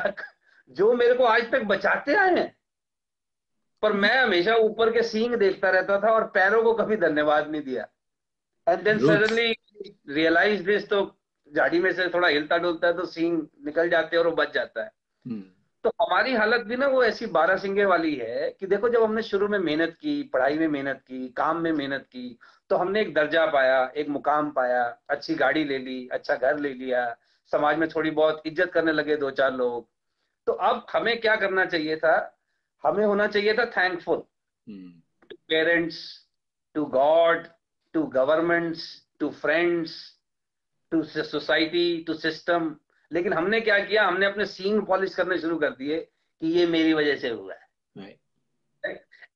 जो 0.71 0.93
मेरे 0.93 1.15
को 1.15 1.25
आज 1.25 1.51
तक 1.53 1.63
बचाते 1.63 2.15
आए 2.15 2.35
हैं। 2.35 2.57
पर 3.83 3.93
मैं 3.93 4.17
हमेशा 4.19 4.55
ऊपर 4.57 4.91
के 4.93 5.03
सींग 5.03 5.35
देखता 5.35 5.71
रहता 5.71 5.99
था 6.01 6.13
और 6.13 6.25
पैरों 6.35 6.63
को 6.63 6.73
कभी 6.75 6.97
धन्यवाद 6.97 7.51
नहीं 7.51 7.63
दिया। 7.63 7.87
And 8.67 8.83
then 8.83 8.99
suddenly 8.99 9.51
realize 10.11 10.63
this 10.63 10.89
तो 10.89 11.05
झाड़ी 11.53 11.81
में 11.81 11.93
से 11.93 12.09
थोड़ा 12.09 12.29
हिलता 12.29 12.59
डुलता 12.59 12.87
है 12.87 12.97
तो 12.97 13.05
सींग 13.07 13.43
निकल 13.67 13.89
जाते 13.89 14.17
हैं 14.17 14.23
और 14.25 14.31
वो 14.31 14.37
बच 14.37 14.55
जाता 14.55 14.83
है। 14.83 14.91
Hmm. 15.27 15.43
तो 15.85 15.91
हमारी 16.01 16.35
हालत 16.35 16.61
भी 16.61 16.77
ना 16.77 16.87
वो 16.87 17.03
ऐसी 17.05 17.27
बारह 17.27 17.57
सिंगे 17.57 17.85
वाली 17.85 18.15
है 18.15 18.51
कि 18.51 18.67
देखो 18.67 18.89
जब 18.89 19.03
हमने 19.03 19.23
शुरू 19.23 19.49
में 19.49 19.59
मेहनत 19.59 19.97
की 20.01 20.23
पढ़ाई 20.23 20.59
में 20.59 20.69
मेहनत 20.69 21.01
की 21.01 21.29
काम 21.29 21.61
में 21.61 21.73
मेहनत 21.73 22.07
की 22.07 22.39
तो 22.71 22.77
हमने 22.77 23.01
एक 23.01 23.15
दर्जा 23.15 23.45
पाया 23.47 23.93
एक 23.97 24.09
मुकाम 24.09 24.51
पाया 24.51 24.83
अच्छी 25.11 25.35
गाड़ी 25.35 25.65
ले 25.65 25.79
ली 25.79 26.09
अच्छा 26.13 26.35
घर 26.35 26.59
ले 26.59 26.73
लिया 26.75 27.05
समाज 27.53 27.79
में 27.79 27.89
थोड़ी 27.89 28.11
बहुत 28.11 28.43
इज़्ज़त 28.47 28.71
करने 28.73 28.93
लगे 28.93 29.17
दो 29.17 29.31
चार 29.31 29.53
लोग। 29.53 29.89
तो 30.47 30.53
अब 30.53 30.87
हमें 30.93 31.21
क्या 31.21 31.37
करना 31.37 31.65
चाहिए 31.65 31.97
था? 31.97 32.15
हमें 32.85 33.05
होना 33.07 33.27
चाहिए 33.27 33.55
था 33.55 33.65
thankful 33.67 34.23
to 35.31 35.37
parents 35.49 35.99
to 36.75 36.85
God 36.87 37.47
to 37.95 38.03
governments 38.15 38.87
to 39.21 39.31
friends 39.43 39.93
to 40.93 41.03
society 41.03 42.03
to 42.07 42.15
system 42.15 42.75
लेकिन 43.11 43.33
हमने 43.33 43.61
क्या 43.61 43.79
किया? 43.79 44.07
हमने 44.07 44.27
अपने 44.27 44.47
सीन 44.47 44.81
पॉलिश 44.85 45.15
करने 45.15 45.39
शुरू 45.39 45.59
कर 45.59 45.71
दिए 45.71 46.01
कि 46.01 46.47
ये 46.53 46.67
मेरी 46.67 46.93
वजह 46.93 47.17
से 47.17 47.29
हुआ 47.29 47.55
है। 47.55 48.19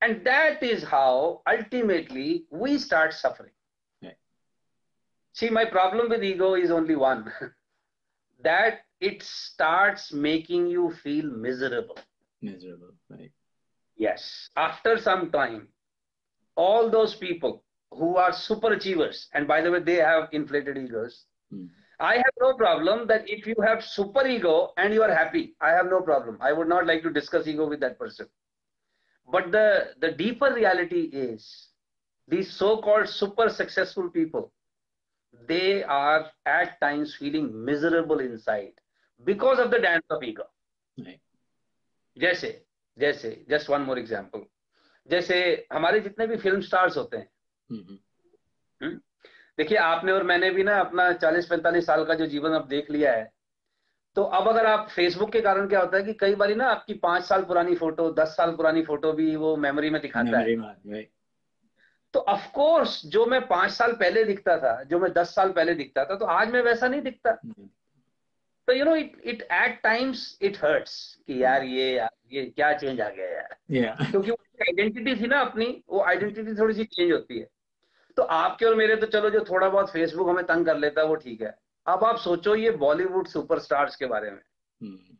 And 0.03 0.17
that 0.23 0.63
is 0.63 0.85
how 0.85 1.33
ultimately 1.47 2.47
we 2.53 2.77
start 2.77 3.11
suffering 3.13 4.11
see 5.35 5.49
my 5.49 5.65
problem 5.65 6.07
with 6.07 6.23
ego 6.23 6.55
is 6.57 6.71
only 6.71 6.95
one 6.95 7.23
that 8.43 8.81
it 8.99 9.23
starts 9.23 10.11
making 10.11 10.67
you 10.67 10.91
feel 11.03 11.25
miserable. 11.25 11.97
Miserable, 12.41 12.93
right? 13.09 13.31
Yes. 13.95 14.49
After 14.55 14.97
some 14.97 15.31
time, 15.31 15.67
all 16.55 16.89
those 16.89 17.15
people 17.15 17.63
who 17.91 18.17
are 18.17 18.31
super 18.31 18.73
achievers, 18.73 19.27
and 19.33 19.47
by 19.47 19.61
the 19.61 19.71
way, 19.71 19.79
they 19.79 19.95
have 19.95 20.29
inflated 20.31 20.77
egos. 20.77 21.25
Hmm. 21.51 21.65
I 21.99 22.15
have 22.15 22.33
no 22.39 22.53
problem 22.53 23.07
that 23.07 23.29
if 23.29 23.45
you 23.45 23.55
have 23.65 23.83
super 23.83 24.25
ego 24.25 24.71
and 24.77 24.93
you 24.93 25.03
are 25.03 25.13
happy, 25.13 25.55
I 25.59 25.71
have 25.71 25.87
no 25.87 26.01
problem. 26.01 26.37
I 26.39 26.53
would 26.53 26.69
not 26.69 26.87
like 26.87 27.03
to 27.03 27.09
discuss 27.09 27.45
ego 27.45 27.67
with 27.67 27.81
that 27.81 27.99
person. 27.99 28.27
But 29.29 29.51
the, 29.51 29.95
the 29.99 30.11
deeper 30.11 30.53
reality 30.53 31.09
is 31.11 31.67
these 32.27 32.51
so-called 32.51 33.09
super 33.09 33.49
successful 33.49 34.09
people, 34.09 34.53
they 35.49 35.83
are 35.83 36.31
at 36.45 36.79
times 36.81 37.15
feeling 37.15 37.65
miserable 37.65 38.19
inside 38.19 38.73
because 39.25 39.59
of 39.59 39.71
the 39.71 39.79
dance 39.79 40.05
of 40.09 40.23
ego. 40.23 40.43
Right. 40.97 41.19
जैसे 42.17 42.65
जैसे 42.97 43.45
just 43.49 43.69
one 43.69 43.81
more 43.81 43.99
example 43.99 44.45
जैसे 45.09 45.67
हमारे 45.73 45.99
जितने 45.99 46.27
भी 46.27 46.37
film 46.37 46.61
stars 46.61 46.97
होते 46.97 47.17
हैं. 47.17 47.29
हम्म, 48.81 48.95
देखिए 49.57 49.77
आपने 49.77 50.11
और 50.11 50.23
मैंने 50.23 50.51
भी 50.51 50.63
ना 50.63 50.79
अपना 50.79 51.11
40-45 51.11 51.85
साल 51.85 52.05
का 52.05 52.13
जो 52.13 52.25
जीवन 52.25 52.51
अब 52.51 52.67
देख 52.67 52.91
लिया 52.91 53.13
है 53.13 53.31
तो 54.15 54.23
अब 54.23 54.47
अगर 54.47 54.65
आप 54.65 54.89
फेसबुक 54.89 55.31
के 55.31 55.41
कारण 55.41 55.67
क्या 55.67 55.79
होता 55.79 55.97
है 55.97 56.03
कि 56.03 56.13
कई 56.13 56.35
बार 56.35 56.55
ना 56.55 56.67
आपकी 56.67 56.93
पाँच 56.93 57.23
साल 57.23 57.43
पुरानी 57.43 57.75
फ़ोटो 57.75 58.11
दस 58.11 58.27
साल 58.27 58.55
पुरानी 58.55 58.81
फ़ोटो 58.81 59.13
भी 59.13 59.35
वो 59.35 59.55
मेमोरी 59.55 59.89
में 59.89 60.01
दिखाता 60.01 60.37
है? 60.39 60.55
तो 62.13 62.19
ऑफ़ 62.19 62.47
कोर्स 62.51 63.01
जो 63.05 63.25
मैं 63.25 63.47
पाँच 63.47 63.71
साल 63.71 63.91
पहले 63.93 64.23
दिखता 64.23 64.57
था 64.57 64.83
जो 64.83 64.99
मैं 64.99 65.11
दस 65.13 65.33
साल 65.35 65.51
पहले 65.51 65.73
दिखता 65.73 66.05
था 66.05 66.15
तो 66.15 66.25
आज 66.25 66.51
मैं 66.51 66.61
वैसा 66.61 66.87
नहीं 66.87 67.01
दिखता. 67.01 67.31
तो 68.67 68.73
you 68.73 68.85
know 68.85 68.95
it 68.95 69.21
it 69.23 69.41
at 69.41 69.79
times 69.83 70.37
it 70.41 70.57
hurts 70.63 70.95
कि 71.27 71.43
यार 71.43 71.63
ये 71.63 71.91
यार 71.93 72.09
ये 72.33 72.45
क्या 72.45 72.71
चेंज 72.73 73.01
आ 73.01 73.09
गया 73.09 73.29
यार 73.29 73.55
Yeah. 73.71 74.11
क्योंकि 74.11 74.31
वो 74.31 74.37
आइडेंटिटी 74.61 75.15
थी 75.15 75.27
ना 75.27 75.39
अपनी 75.39 75.65
वो 75.89 76.01
आइडेंटिटी 76.03 76.53
थोड़ी 76.59 76.73
सी 76.73 76.83
चेंज 76.83 77.11
होती 77.11 77.39
है 77.39 77.47
तो 78.17 78.23
आपके 78.35 78.65
और 78.65 78.75
मेरे 78.75 78.95
तो 78.95 79.07
चलो 79.07 79.29
जो 79.29 79.43
थोड़ा 79.49 79.69
बहुत 79.69 79.91
फेसबुक 79.91 80.29
हमें 80.29 80.45
तंग 80.45 80.65
कर 80.65 80.77
लेता 80.77 81.01
है 81.01 81.07
वो 81.07 81.15
ठीक 81.15 81.41
है 81.41 81.55
अब 81.87 82.03
आप 82.03 82.17
सोचो 82.19 82.55
ये 82.55 82.71
बॉलीवुड 82.77 83.27
सुपरस्टार्स 83.27 83.95
के 83.95 84.05
बारे 84.05 84.31
में 84.31 84.41
Mhm. 84.83 85.15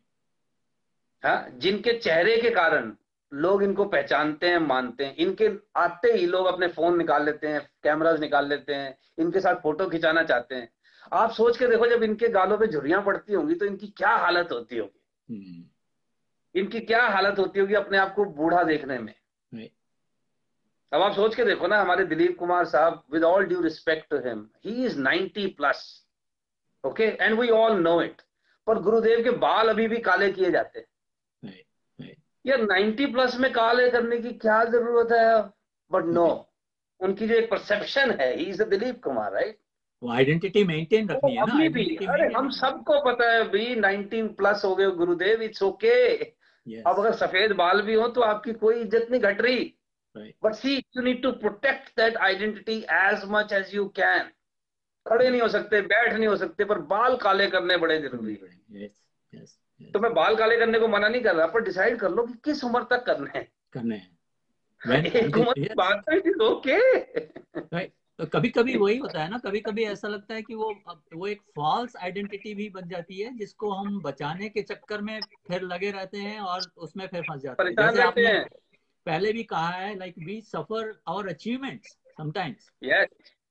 हाँ 1.22 1.48
जिनके 1.58 1.92
चेहरे 1.98 2.36
के 2.36 2.50
कारण 2.50 2.92
लोग 3.32 3.62
इनको 3.62 3.84
पहचानते 3.84 4.48
हैं 4.48 4.58
मानते 4.58 5.04
हैं। 5.04 5.16
इनके 5.16 5.50
आते 5.76 6.12
ही 6.12 6.26
लोग 6.26 6.46
अपने 6.46 6.68
फ़ोन 6.68 6.98
निकाल 6.98 7.24
लेते 7.24 7.48
हैं 7.48 7.60
कैमराज 7.82 8.20
निकाल 8.20 8.48
लेते 8.48 8.74
हैं 8.74 8.98
इनके 9.18 9.40
साथ 9.40 9.54
फ़ोटो 9.54 9.88
खिंचाना 9.88 10.22
चाहते 10.22 10.54
हैं। 10.54 10.72
आप 11.12 11.30
सोच 11.30 11.58
के 11.58 11.66
देखो 11.66 11.86
जब 11.86 12.02
इनके 12.02 12.28
गालों 12.28 12.58
पे 12.58 12.66
झुरियाँ 12.66 13.02
पड़ती 13.02 13.32
होंगी 13.32 13.54
तो 13.54 13.66
इनकी 13.66 13.86
क्या 13.86 14.10
हालत 14.10 14.48
होती 14.52 14.78
होगी? 14.78 15.00
Mhm. 15.30 16.60
इनकी 16.60 16.80
क्या 16.80 17.02
हालत 17.06 17.38
होती 17.38 17.60
होगी 17.60 17.74
अपने 17.74 17.98
आप 17.98 18.14
को 18.14 18.24
बूढ़ा 18.24 18.62
देखने 18.62 18.98
में? 18.98 19.14
अब 20.92 21.02
आप 21.02 21.12
सोच 21.12 21.34
के 21.34 21.44
देखो 21.44 21.66
ना 21.66 21.80
हमारे 21.80 22.04
Dilip 22.04 22.38
Kumar 22.38 22.64
sahab 22.64 23.02
with 23.12 23.24
all 23.24 23.44
due 23.44 23.60
respect 23.60 24.10
to 24.10 24.16
him 24.18 24.48
he 24.66 24.84
is 24.84 24.98
90 24.98 25.46
plus 25.46 26.06
okay 26.84 27.04
and 27.04 27.40
we 27.40 27.48
all 27.48 27.80
know 27.80 28.02
it 28.02 28.22
पर 28.66 28.78
गुरुदेव 28.78 29.22
के 29.24 29.30
बाल 29.30 29.68
अभी 29.68 29.88
भी 29.88 29.96
काले 29.96 30.32
किए 30.32 30.50
जाते 30.50 30.78
हैं. 30.78 30.86
यार 32.44 32.62
90 32.62 33.06
प्लस 33.12 33.36
में 33.40 33.52
काले 33.52 33.90
करने 33.90 34.18
की 34.18 34.32
क्या 34.38 34.62
ज़रूरत 34.66 35.12
है? 35.12 35.40
बट 35.90 36.04
नो 36.06 36.26
no, 36.26 36.44
उनकी 37.00 37.26
जो 37.28 37.34
एक 37.34 37.50
परसेप्शन 37.50 38.10
है 38.20 38.34
he 38.36 38.44
is 38.44 38.62
Dilip 38.64 39.02
Kumar 39.04 39.32
right 39.32 39.58
वो 40.02 40.10
आइडेंटिटी 40.12 40.64
मेंटेन 40.64 41.08
रखनी 41.08 41.34
है 41.34 41.46
ना 41.46 41.68
भी 41.68 41.84
अरे 42.06 42.32
हम 42.34 42.48
सबको 42.50 43.00
पता 43.04 43.30
है 43.32 43.42
भी 43.50 43.74
19 43.76 44.28
प्लस 44.36 44.64
हो 44.64 44.74
गए 44.74 44.90
गुरुदेव 44.96 45.42
इट्स 45.42 45.62
ओके 45.62 45.92
अब 46.16 46.98
अगर 46.98 47.12
सफ़ेद 47.16 47.52
बाल 47.56 47.82
भी 47.82 47.94
हो 47.94 48.08
तो 48.08 48.20
आपकी 48.22 48.52
कोई 48.54 48.80
इज़्ज़त 48.80 49.06
नहीं 49.10 49.20
घट 49.20 49.40
रही। 49.40 49.64
But 50.44 50.54
see 50.54 50.76
you 50.76 51.02
need 51.02 51.22
to 51.22 51.32
protect 51.42 51.88
that 51.96 52.16
identity 52.28 52.78
as 52.92 53.24
much 53.28 53.52
as 53.52 53.74
you 53.74 53.86
can 53.96 54.30
खड़े 55.06 55.28
नहीं 55.28 55.40
हो 55.40 55.48
सकते 55.48 55.80
बैठ 55.82 56.12
नहीं 56.12 56.28
हो 56.28 56.36
सकते 56.36 56.64
पर 56.64 56.78
बाल 56.90 57.16
काले 57.16 57.46
करने 57.50 57.76
बड़े 57.76 57.98
ज़रूरी 58.00 58.38
है। 58.42 58.82
यस 58.82 59.00
यस 59.32 59.58
तो 59.90 60.00
मैं 60.00 60.14
बाल 60.14 60.36
काले 60.36 60.56
करने 60.56 60.78
को 60.78 60.88
मना 60.88 61.08
नहीं 61.08 61.22
कर 61.22 61.34
रहा 61.34 61.46
पर 61.46 61.60
डिसाइड 61.60 61.96
कर 61.96 62.10
लो 62.10 62.22
कि 62.22 62.34
किस 62.44 62.64
उम्र 62.64 62.82
तक 62.82 63.04
करने 63.06 63.38
हैं। 63.38 63.52
करने 63.72 63.96
हैं। 63.96 64.18
एक 65.04 65.36
उम्र 65.36 65.74
बात 65.74 65.98
ओके। 66.42 67.08
तो 68.18 68.26
कभी 68.26 68.48
कभी 68.48 68.76
वही 68.76 68.96
होता 68.96 69.22
है 69.22 69.30
ना 69.30 69.38
कभी 69.38 69.60
कभी 69.60 69.84
ऐसा 69.84 70.08
लगता 70.08 70.34
है 70.34 70.42
कि 70.42 70.54
वो 70.54 70.74
वो 71.14 71.26
एक 71.26 71.40
फॉल्स 71.56 71.96
आइडेंटिटी 71.96 72.54
भी 72.54 72.68
बन 72.70 72.88
जाती 72.88 73.18
है 73.18 73.36
जिसको 73.36 73.70
हम 73.70 74.00
बचाने 74.00 74.48
के 74.48 74.62
चक्कर 74.62 75.00
में 75.00 75.20
फिर 75.48 75.62
लगे 75.62 75.90
रहते 75.90 76.18
हैं 76.18 76.40
और 76.40 76.60
उसमें 76.76 77.06
फिर 77.06 77.22
फंस 77.22 77.42
जाते 77.42 77.62
हैं। 77.62 77.70
जैसे 77.70 78.02
आपने 78.02 78.26
हैं। 78.26 78.48
पहले 79.06 79.32
भी 79.32 79.42
कहा 79.42 79.68
है 79.68 79.98
like 79.98 80.14
we 80.18 80.40
suffer 80.40 81.00
our 81.08 81.28
achievements 81.28 81.88
sometimes 81.88 82.70
yes 82.82 83.06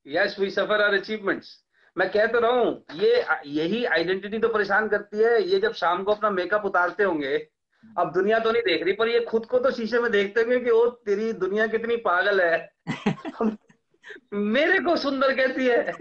yes 0.07 0.39
we 0.39 0.51
suffer 0.51 0.81
our 0.81 0.93
achievements 0.93 1.65
मैं 1.97 2.09
कह 2.11 2.25
तो 2.25 2.39
रहा 2.39 2.51
हूँ 2.51 2.85
ये 2.95 3.23
यही 3.45 3.83
आइडेंटिटी 3.85 4.39
तो 4.39 4.47
परेशान 4.47 4.87
करती 4.87 5.17
है 5.17 5.41
ये 5.43 5.59
जब 5.59 5.73
शाम 5.73 6.03
को 6.03 6.11
अपना 6.11 6.29
मेकअप 6.29 6.65
उतारते 6.65 7.03
होंगे 7.03 7.35
अब 7.97 8.11
दुनिया 8.13 8.39
तो 8.39 8.51
नहीं 8.51 8.61
देख 8.63 8.83
रही 8.83 8.93
पर 8.93 9.07
ये 9.07 9.19
खुद 9.19 9.45
को 9.45 9.59
तो 9.59 9.71
शीशे 9.71 9.99
में 9.99 10.11
देखते 10.11 10.41
होंगे 10.41 10.59
कि 10.59 10.69
ओ 10.69 10.85
तेरी 11.05 11.31
दुनिया 11.33 11.67
कितनी 11.67 11.95
पागल 11.97 12.41
है। 12.41 12.69
मेरे 14.33 14.79
को 14.79 14.95
सुंदर 14.97 15.35
कहती 15.35 15.65
है। 15.65 15.93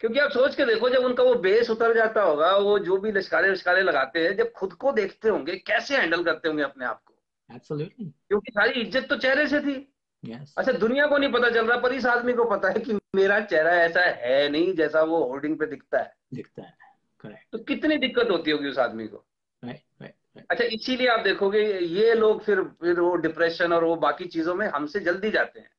क्योंकि 0.00 0.18
आप 0.18 0.30
सोच 0.30 0.54
के 0.54 0.64
देखो 0.64 0.88
जब 0.88 1.04
उनका 1.04 1.22
वो 1.22 1.34
बेस 1.40 1.70
उतर 1.70 1.94
जाता 1.94 2.22
होगा 2.22 2.56
वो 2.56 2.78
जो 2.78 2.96
भी 2.96 3.12
लश्कारे 3.12 3.50
लश्कारे 3.50 3.82
लगाते 3.82 4.24
हैं 4.24 4.36
जब 4.36 4.52
खुद 4.52 4.72
को 4.72 4.92
देखते 4.92 5.28
होंगे 5.28 5.56
कैसे 5.56 5.96
हैंडल 5.96 6.22
करते 6.24 6.48
होंगे 6.48 6.62
अपने 6.62 6.84
आप 6.84 7.00
को? 7.04 7.14
एब्सोल्युटली 7.50 8.04
क्योंकि 8.28 8.52
सारी 8.52 8.80
इज़्ज़त 8.80 9.08
तो 9.08 9.16
चेहरे 9.16 9.46
से 9.46 9.60
थी। 9.60 9.76
यस 10.24 10.54
अच्छा 10.58 10.72
दुनिया 10.72 11.06
को 11.06 11.18
नहीं 11.18 11.32
पता 11.32 11.50
चल 11.50 11.66
रहा 11.66 11.78
पर 11.78 11.92
इस 11.92 12.06
आदमी 12.06 12.32
को 12.32 12.44
पता 12.44 12.68
है 12.68 12.80
कि 12.80 12.98
मेरा 13.14 13.40
चेहरा 13.40 13.72
ऐसा 13.74 14.00
है 14.00 14.48
नहीं 14.48 14.74
जैसा 14.74 15.02
वो 15.02 15.24
होर्डिंग 15.24 15.58
पे 15.58 15.66
दिखता 15.66 15.98
है। 15.98 16.14
दिखता 16.34 16.62
है 16.62 16.76
करेक्ट 17.20 17.52
तो 17.52 17.58
कितनी 17.58 17.96
दिक्कत 17.96 18.30
होती 18.30 18.50
होगी 18.50 18.68
उस 18.68 18.78
आदमी 18.78 19.06
को? 19.06 19.24
राइट 19.62 19.82
राइट 20.02 20.14
राइट 20.36 20.46
अच्छा 20.50 20.64
इसीलिए 20.64 21.08
आप 21.08 21.20
देखोगे 21.20 21.62
ये 21.78 22.14
लोग 22.14 22.42
फिर 22.42 22.62
फिर 22.62 23.00
वो 23.00 23.14
डिप्रेशन 23.16 23.72
और 23.72 23.84
वो 23.84 23.96
बाकी 23.96 24.24
चीज़ों 24.24 24.54
में 24.54 24.66
हमसे 24.66 25.00
जल्दी 25.00 25.30
जाते 25.30 25.60
हैं। 25.60 25.70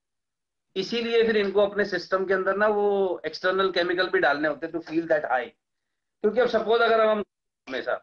इसीलिए 0.75 1.23
फिर 1.23 1.38
इनको 1.38 1.62
अपने 1.62 1.86
सिस्टम 1.86 2.25
के 2.25 2.34
अंदर 2.34 2.58
ना 2.58 2.67
वो 2.67 3.21
एक्सटर्नल 3.25 3.71
केमिकल 3.71 4.10
भी 4.10 4.19
डालने 4.19 4.47
होते 4.47 4.65
हैं 4.65 4.73
टू 4.73 4.80
फील 4.80 5.08
दैट 5.08 5.25
हाई 5.25 5.45
क्योंकि 5.45 6.39
अब 6.39 6.47
सपोज़ 6.47 6.82
अगर 6.82 7.01
हम 7.01 7.23
हमेशा 7.67 7.95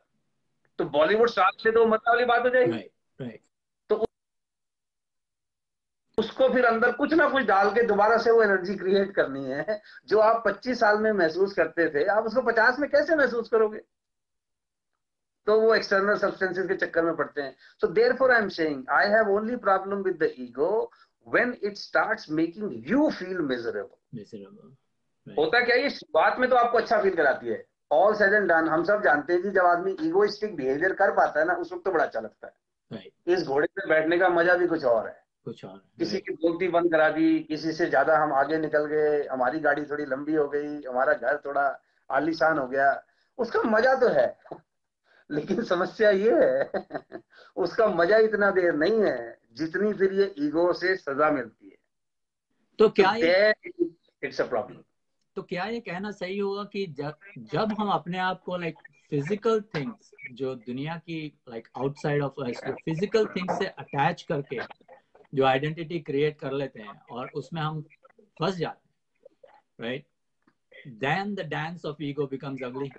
तो 0.78 0.84
बॉलीवुड 0.84 1.30
स्टार 1.30 1.50
से 1.58 1.70
तो 1.70 1.86
मतलब 1.86 2.14
वाली 2.14 2.24
बात 2.24 2.44
हो 2.44 2.48
जाएगी। 2.48 2.88
उसको 6.18 6.48
फिर 6.48 6.64
अंदर 6.64 6.92
कुछ 6.92 7.12
ना 7.14 7.28
कुछ 7.28 7.44
डाल 7.46 7.70
के 7.70 7.82
दोबारा 7.86 8.16
से 8.18 8.30
वो 8.30 8.42
एनर्जी 8.42 8.74
क्रिएट 8.76 9.14
करनी 9.14 9.44
है 9.44 9.80
जो 10.08 10.18
आप 10.20 10.42
25 10.46 10.80
साल 10.80 10.98
में 10.98 11.10
महसूस 11.12 11.52
करते 11.54 11.88
थे। 11.90 12.04
आप 12.06 12.26
उसको 12.26 12.42
50 12.42 12.78
में 12.78 12.88
कैसे 12.90 13.16
महसूस 13.16 13.48
करोगे? 13.48 13.78
तो 15.46 15.60
वो 15.60 15.74
एक्सटर्नल 15.74 16.16
सब्सटेंसेस 16.18 16.66
के 16.68 16.74
चक्कर 16.76 17.04
में 17.04 17.14
पड़ते 17.16 17.42
हैं। 17.42 17.54
So 17.80 17.86
therefore 18.16 18.32
I 18.32 18.42
am 18.42 18.48
saying 18.54 18.84
I 18.92 19.08
have 19.10 19.30
only 19.34 19.56
problem 19.58 20.02
with 20.02 20.18
the 20.22 20.30
ego 20.38 20.90
when 21.26 21.56
it 21.62 21.76
starts 21.76 22.30
making 22.32 22.90
you 22.90 23.08
feel 23.10 23.38
miserable 23.42 25.34
होता 25.38 25.60
क्या 25.60 25.76
ये 25.76 25.90
शुरुआत 25.90 26.38
में 26.38 26.48
तो 26.50 26.56
आपको 26.56 26.78
अच्छा 26.78 27.00
फील 27.02 27.14
कराती 27.14 27.48
है। 27.48 27.64
ऑल 27.92 28.14
सेड 28.14 28.32
एंड 28.34 28.48
डन 28.48 28.68
हम 28.68 28.84
सब 28.84 29.02
जानते 29.02 29.32
हैं 29.32 29.42
कि 29.42 29.50
जब 29.50 29.66
आदमी 29.66 29.96
ईगोइस्टिक 30.02 30.56
बिहेवियर 30.56 30.92
कर 30.94 31.10
पाता 31.14 31.40
है 31.40 31.46
ना 31.46 31.54
उस 31.54 31.72
वक्त 31.72 31.84
तो 31.84 31.90
बड़ा 31.92 32.04
अच्छा 32.04 32.20
लगता 32.20 32.46
है। 32.46 32.52
राइट 32.90 33.12
इस 33.28 33.46
घोड़े 33.46 33.66
पे 33.66 33.88
बैठने 33.88 34.18
का 34.18 34.28
मज़ा 34.30 34.54
भी 34.54 34.66
कुछ 34.66 34.84
और 34.86 35.06
है। 35.08 35.16
कुछ 35.48 35.64
और 35.64 35.82
किसी 35.98 36.18
की 36.20 36.34
बोलती 36.34 36.68
बंद 36.68 36.90
करा 36.92 37.08
दी 37.10 37.38
किसी 37.40 37.72
से 37.72 37.88
ज़्यादा 37.88 38.16
हम 38.18 38.32
आगे 38.32 38.58
निकल 38.58 38.86
गए 38.86 39.26
हमारी 39.26 39.60
गाड़ी 39.60 39.84
थोड़ी 39.84 40.04
लंबी 40.04 40.34
हो 40.34 40.48
गई 40.48 40.82
हमारा 40.82 41.12
घर 41.14 41.40
थोड़ा 41.46 41.66
आलीशान 42.10 42.58
हो 42.58 42.66
गया 42.68 42.88
उसका 43.38 43.62
मज़ा 43.62 43.94
तो 43.94 44.08
है 44.08 44.26
लेकिन 45.30 45.62
समस्या 45.64 46.10
ये 46.10 46.34
है 46.44 47.20
उसका 47.56 47.86
मज़ा 47.94 48.18
इतना 48.18 48.50
देर 48.50 48.74
नहीं 48.74 49.00
है 49.02 49.38
जितनी 49.56 49.92
फिर 49.92 50.12
ये 50.12 50.34
ईगो 50.38 50.72
से 50.72 50.96
सजा 50.96 51.30
मिलती 51.30 51.68
है। 51.68 51.76
तो 52.78 52.88
क्या 52.90 53.14
ये 53.14 53.54
इट्स 54.22 54.40
अ 54.40 54.46
प्रॉब्लम 54.48 54.82
तो 55.36 55.42
क्या 55.42 55.64
ये 55.64 55.80
कहना 55.80 56.10
सही 56.10 56.38
होगा 56.38 56.64
कि 56.64 56.86
जब 56.98 57.14
जब 57.52 57.74
हम 57.80 57.90
अपने 57.90 58.18
आप 58.18 58.42
को 58.42 58.56
लाइक 58.56 58.78
फ़िज़िकल 59.10 59.60
थिंग्स 59.74 60.10
जो 60.32 60.54
दुनिया 60.54 60.96
की 60.96 61.20
like 61.48 61.68
outside 61.78 62.22
of 62.22 62.40
us 62.44 62.60
physical 62.84 63.26
things 63.26 63.58
से 63.58 63.66
अटैच 63.66 64.22
करके 64.22 64.60
जो 65.34 65.44
आइडेंटिटी 65.44 66.00
क्रिएट 66.00 66.38
कर 66.40 66.52
लेते 66.52 66.80
हैं 66.80 67.00
और 67.10 67.30
उसमें 67.34 67.62
हम 67.62 67.82
फंस 68.40 68.56
जाते 68.56 68.88
हैं 68.88 68.94
right 69.80 70.06
then 70.86 71.34
the 71.34 71.40
dance 71.40 71.84
of 71.84 72.02
ego 72.02 72.26
becomes 72.26 72.62
ugly 72.62 72.92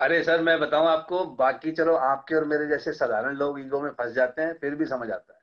अरे 0.00 0.22
सर 0.24 0.42
मैं 0.42 0.60
बताऊँ 0.60 0.86
आपको 0.86 1.24
बाकी 1.24 1.72
चलो 1.72 1.94
आपके 1.94 2.34
और 2.34 2.44
मेरे 2.44 2.66
जैसे 2.66 2.92
साधारण 2.92 3.36
लोग 3.36 3.60
ईगो 3.60 3.80
में 3.80 3.90
फंस 3.90 4.12
जाते 4.12 4.42
हैं 4.42 4.54
फिर 4.54 4.74
भी 4.74 4.86
समझ 4.86 5.10
आता 5.10 5.34
है। 5.34 5.40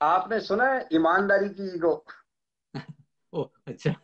आपने 0.00 0.40
सुना 0.40 0.72
है 0.72 0.88
ईमानदारी 0.92 1.48
की 1.48 1.74
ईगो 1.76 2.04
ओ 3.32 3.42
अच्छा। 3.66 3.94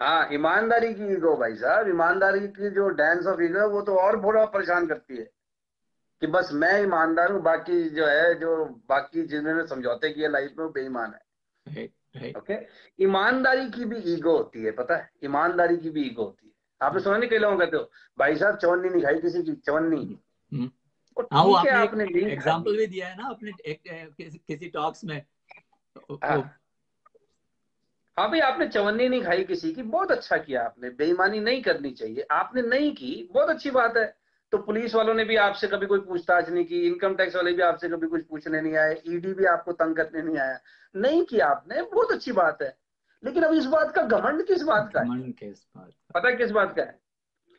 हाँ 0.00 0.28
ईमानदारी 0.32 0.94
की 0.94 1.12
ईगो 1.12 1.36
भाई 1.36 1.54
साहब 1.54 1.88
ईमानदारी 1.88 2.48
की 2.48 2.70
जो 2.70 2.88
डांस 2.88 3.26
ऑफ़ 3.26 3.42
ईगो 3.42 3.58
है 3.58 3.66
वो 3.66 3.82
तो 3.82 3.96
और 3.96 4.16
बड़ा 4.16 4.44
परेशान 4.46 4.86
करती 4.86 5.16
है। 5.16 5.30
कि 6.20 6.26
बस 6.26 6.50
मैं 6.52 6.82
ईमानदार 6.82 7.32
हूँ 7.32 7.42
बाकी 7.42 7.88
जो 7.88 8.06
है 8.06 8.34
जो 8.34 8.64
बाकी 8.88 9.22
जिन्होंने 9.22 9.66
समझौते 9.66 10.10
किए 10.10 10.28
लाइफ 10.28 10.54
में 10.58 10.64
वो 10.64 10.70
बेईमान 10.70 11.14
है। 11.14 11.20
ओके 12.36 12.54
ईमानदारी 13.04 13.70
की 13.70 13.84
भी 13.84 13.96
ईगो 13.96 14.36
होती 14.36 14.62
है 14.62 14.70
पता 14.70 14.96
है? 14.96 15.10
ईमानदारी 15.24 15.76
की 15.76 15.90
भी 15.90 16.02
ईगो 16.02 16.24
होती 16.24 16.46
है। 16.46 16.52
आपने 16.86 17.00
सुना 17.00 17.16
नहीं 17.16 17.30
कई 17.30 17.38
लोगों 17.38 17.58
कहते 17.58 17.76
हो 17.76 17.90
भाई 18.18 18.36
साहब 18.36 18.56
चौनी 18.56 18.88
नहीं 18.88 19.02
खाई 19.02 19.20
किसी 19.20 19.42
की 19.42 19.52
चौनी 19.54 19.96
हम्म। 20.52 20.70
हाँ 21.32 21.44
वो 21.44 21.54
आपने, 21.54 21.70
आपने 21.70 22.32
एग्जांपल 22.32 22.76
भी 22.76 22.86
दिया 22.86 23.08
है 23.08 23.16
ना 23.16 23.28
अपने 23.28 23.52
एक, 23.66 23.82
किसी, 24.16 24.38
किसी 24.38 24.68
टॉक्स 24.68 25.04
में। 25.04 25.22
हाँ। 26.24 26.58
हाँ 28.18 28.30
भाई 28.30 28.40
आपने 28.40 28.68
चवन्नी 28.68 29.08
नहीं 29.08 29.22
खाई 29.22 29.44
किसी 29.44 29.72
की 29.72 29.82
बहुत 29.82 30.10
अच्छा 30.10 30.36
किया 30.36 30.64
आपने। 30.64 30.90
बेईमानी 30.90 31.40
नहीं 31.40 31.62
करनी 31.62 31.90
चाहिए। 31.90 32.26
आपने 32.30 32.62
नहीं 32.62 32.94
की 32.94 33.28
बहुत 33.32 33.48
अच्छी 33.48 33.70
बात 33.70 33.96
है। 33.96 34.16
तो 34.52 34.58
पुलिस 34.58 34.94
वालों 34.94 35.14
ने 35.14 35.24
भी 35.24 35.36
आपसे 35.36 35.66
कभी 35.66 35.86
कोई 35.86 36.00
पूछताछ 36.00 36.48
नहीं 36.48 36.64
की 36.64 36.86
इनकम 36.86 37.14
टैक्स 37.14 37.36
वाले 37.36 37.52
भी 37.52 37.62
आपसे 37.62 37.88
कभी 37.88 38.06
कुछ 38.06 38.24
पूछने 38.24 38.60
नहीं 38.60 38.76
आए 38.76 39.02
ईडी 39.06 39.32
भी 39.32 39.44
आपको 39.44 39.72
तंग 39.72 39.96
करने 39.96 40.22
नहीं 40.22 40.38
आया। 40.38 40.58
नहीं 40.96 41.24
किया 41.24 41.46
आपने 41.46 41.82
बहुत 41.82 42.12
अच्छी 42.12 42.32
बात 42.32 42.62
है। 42.62 42.76
लेकिन 43.24 43.42
अब 43.42 43.54
इस 43.54 43.64
बात 43.64 43.94
का 43.94 44.02
घमंड 44.02 44.46
किस 44.46 44.62
बात 44.62 44.90
का 44.94 45.00
है? 45.00 45.32
किस 45.32 45.66
बात 45.76 45.90
पता 46.14 46.30
किस 46.30 46.50
बात 46.50 46.76
का 46.76 46.82
है? 46.82 46.98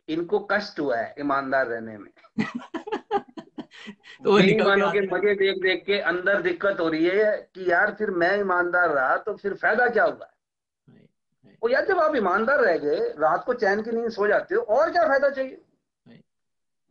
इनको 0.09 0.39
कष्ट 0.39 0.79
हुआ 0.79 0.97
है 0.97 1.15
ईमानदार 1.19 1.67
रहने 1.67 1.97
में। 1.97 2.11
तो 4.23 4.37
बेईमानों 4.37 4.91
के 4.91 5.01
मज़े 5.01 5.35
देख 5.35 5.61
देख 5.61 5.83
के 5.85 5.99
अंदर 5.99 6.41
दिक्कत 6.41 6.79
हो 6.79 6.89
रही 6.89 7.05
है 7.05 7.49
कि 7.55 7.71
यार 7.71 7.95
फिर 7.99 8.11
मैं 8.11 8.39
ईमानदार 8.39 8.89
रहा 8.89 9.17
तो 9.17 9.35
फिर 9.35 9.53
फ़ायदा 9.53 9.87
क्या 9.87 10.03
हुआ? 10.03 10.29
वो 11.63 11.69
यार 11.69 11.85
जब 11.85 11.99
आप 11.99 12.15
ईमानदार 12.15 12.59
रह 12.59 12.77
गए 12.77 12.99
रात 13.19 13.43
को 13.45 13.53
चैन 13.53 13.81
की 13.81 13.91
नींद 13.91 14.09
सो 14.09 14.27
जाते 14.27 14.55
हो 14.55 14.61
और 14.61 14.91
क्या 14.91 15.07
फ़ायदा 15.07 15.29
चाहिए? 15.29 15.61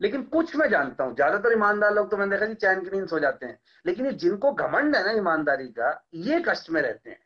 लेकिन 0.01 0.23
कुछ 0.23 0.55
मैं 0.55 0.69
जानता 0.69 1.03
हूँ। 1.03 1.15
ज़्यादातर 1.15 1.53
ईमानदार 1.53 1.93
लोग 1.93 2.11
तो 2.11 2.17
मैंने 2.17 2.31
देखा 2.31 2.45
जी 2.45 2.53
चैन 2.53 2.83
की 2.83 2.97
नींद 2.97 3.07
सो 3.07 3.19
जाते 3.19 3.45
हैं। 3.45 3.59
लेकिन 3.85 4.05
ये 4.05 4.11
जिनको 4.11 4.51
घमंड 4.51 4.95
है 4.95 5.03
ना 5.05 5.11
ईमानदारी 5.11 5.67
का 5.67 5.91
ये 6.13 6.43
कष्ट 6.47 6.69
में 6.69 6.81
रहते 6.81 7.09
हैं। 7.09 7.19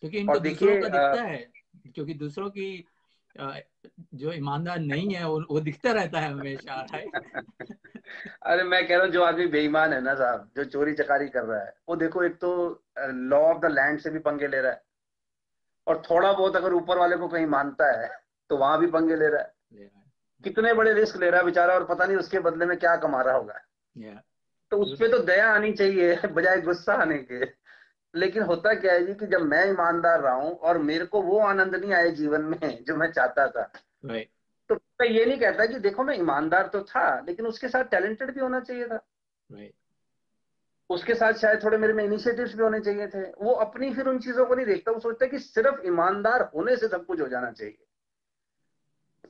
क्योंकि 0.00 0.18
इनको 0.18 0.38
देखिए 0.38 0.80
दिखता 0.80 1.22
है 1.22 1.36
क्योंकि 1.94 2.14
दूसरों 2.14 2.50
की 2.50 2.84
जो 3.36 4.32
ईमानदार 4.32 4.78
नहीं 4.78 5.14
है 5.14 5.28
वो, 5.28 5.40
वो 5.50 5.60
दिखता 5.60 5.92
रहता 5.92 6.20
है 6.20 6.32
हमेशा 6.32 6.82
अरे 8.42 8.62
मैं 8.62 8.86
कह 8.88 8.96
रहा 8.96 9.04
हूँ 9.04 9.12
जो 9.12 9.22
आदमी 9.22 9.46
बेईमान 9.46 9.92
है 9.92 10.00
ना 10.00 10.14
साहब 10.14 10.50
जो 10.56 10.64
चोरी 10.64 10.92
चकारी 10.92 11.28
कर 11.28 11.44
रहा 11.44 11.60
है 11.60 11.74
वो 11.88 11.96
देखो 11.96 12.22
एक 12.22 12.34
तो 12.34 12.50
लॉ 12.98 13.40
ऑफ़ 13.40 13.58
द 13.58 13.70
लैंड 13.70 14.00
से 14.00 14.10
भी 14.10 14.18
पंगे 14.18 14.48
ले 14.48 14.60
रहा 14.60 14.72
है। 14.72 14.82
और 15.86 16.02
थोड़ा 16.10 16.32
बहुत 16.32 16.56
अगर 16.56 16.72
ऊपर 16.72 16.98
वाले 16.98 17.16
को 17.16 17.28
कहीं 17.28 17.46
मानता 17.46 17.90
है 18.00 18.08
तो 18.50 18.56
वहाँ 18.56 18.78
भी 18.80 18.86
पंगे 18.86 19.16
ले 19.16 19.28
रहा 19.28 19.42
है। 19.42 19.52
कितने 20.44 20.74
बड़े 20.74 20.92
रिस्क 20.92 21.16
ले 21.16 21.30
रहा 21.30 21.40
है 21.40 21.46
बेचारा 21.46 21.74
और 21.74 21.84
पता 21.84 22.04
नहीं 22.04 22.16
उसके 22.16 22.38
बदले 22.38 22.66
में 22.66 22.78
क्या 22.78 22.96
कमा 22.96 23.22
रहा 23.22 23.36
होगा। 23.36 23.54
Yeah. 23.98 24.18
तो 24.70 24.76
उस 24.78 25.00
पर 25.00 25.10
तो 25.10 25.18
दया 25.18 25.52
आनी 25.52 25.72
चाहिए 25.72 26.16
बजाय 26.16 26.60
गुस्सा 26.60 26.94
आने 26.94 27.18
के। 27.18 27.64
लेकिन 28.14 28.42
होता 28.42 28.74
क्या 28.74 28.92
है 28.92 29.06
जी 29.06 29.14
कि 29.14 29.26
जब 29.26 29.40
मैं 29.40 29.68
ईमानदार 29.68 30.20
रहा 30.20 30.34
हूँ 30.34 30.56
और 30.56 30.78
मेरे 30.78 31.04
को 31.04 31.22
वो 31.22 31.38
आनंद 31.38 31.74
नहीं 31.74 31.92
आए 31.92 32.10
जीवन 32.10 32.40
में 32.40 32.84
जो 32.84 32.96
मैं 32.96 33.12
चाहता 33.12 33.46
था। 33.48 33.72
Right. 34.06 34.26
तो 34.68 34.74
मैं 34.74 35.06
ये 35.06 35.24
नहीं 35.24 35.38
कहता 35.38 35.66
कि 35.66 35.78
देखो 35.78 36.04
मैं 36.04 36.18
ईमानदार 36.18 36.66
तो 36.66 36.80
था 36.80 37.20
लेकिन 37.20 37.46
उसके 37.46 37.68
साथ 37.68 37.84
टैलेंटेड 37.84 38.34
भी 38.34 38.40
होना 38.40 38.60
चाहिए 38.60 38.86
था। 38.86 39.04
Right. 39.52 39.76
उसके 40.90 41.14
साथ 41.14 41.32
शायद 41.32 41.64
थोड़े 41.64 41.78
मेरे 41.78 41.92
में 41.92 42.04
इनिशिएटिव्स 42.04 42.54
भी 42.54 42.62
होने 42.62 42.80
चाहिए 42.80 43.06
थे। 43.06 43.22
वो 43.22 43.52
अपनी 43.52 43.94
फिर 43.94 44.06
उन 44.06 44.18
चीज़ों 44.18 44.46
को 44.46 44.54
नहीं 44.54 44.66
देखता 44.66 44.92
वो 44.92 45.00
सोचता 45.00 45.26
कि 45.26 45.38
सिर्फ़ 45.38 45.86
ईमानदार 45.86 46.50
होने 46.54 46.76
से 46.76 46.88
सब 46.88 47.06
कुछ 47.06 47.20
हो 47.20 47.28
जाना 47.28 47.50
चाहिए। 47.50 47.78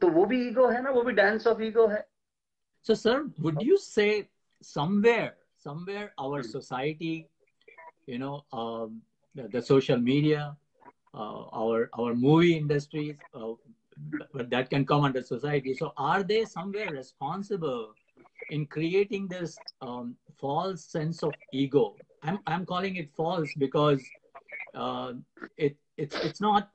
तो 0.01 0.09
वो 0.09 0.25
भी 0.25 0.47
ईगो 0.47 0.67
है 0.67 0.81
ना 0.83 0.89
वो 0.91 1.01
भी 1.03 1.11
डांस 1.13 1.47
ऑफ 1.47 1.61
ईगो 1.61 1.87
है 1.87 2.05
so 2.87 2.95
sir 2.95 3.21
would 3.39 3.61
you 3.63 3.77
say 3.77 4.07
somewhere 4.63 5.33
somewhere 5.63 6.11
our 6.19 6.41
society 6.43 7.15
you 8.09 8.17
know 8.17 8.43
um, 8.51 9.01
the, 9.35 9.47
the, 9.47 9.61
social 9.61 9.97
media 9.97 10.57
uh, 11.13 11.41
our 11.61 11.89
our 11.99 12.15
movie 12.15 12.57
industries 12.57 13.17
uh, 13.35 13.53
that 14.53 14.69
can 14.69 14.85
come 14.85 15.03
under 15.03 15.21
society 15.21 15.73
so 15.73 15.93
are 15.97 16.23
they 16.23 16.43
somewhere 16.45 16.89
responsible 16.89 17.93
in 18.49 18.65
creating 18.65 19.27
this 19.27 19.57
um, 19.81 20.15
false 20.39 20.83
sense 20.83 21.21
of 21.21 21.33
ego 21.53 21.85
i'm 22.23 22.39
i'm 22.47 22.65
calling 22.65 22.95
it 22.95 23.11
false 23.15 23.53
because 23.65 24.01
uh, 24.73 25.13
it 25.57 25.77
it's 25.97 26.15
it's 26.29 26.41
not 26.41 26.69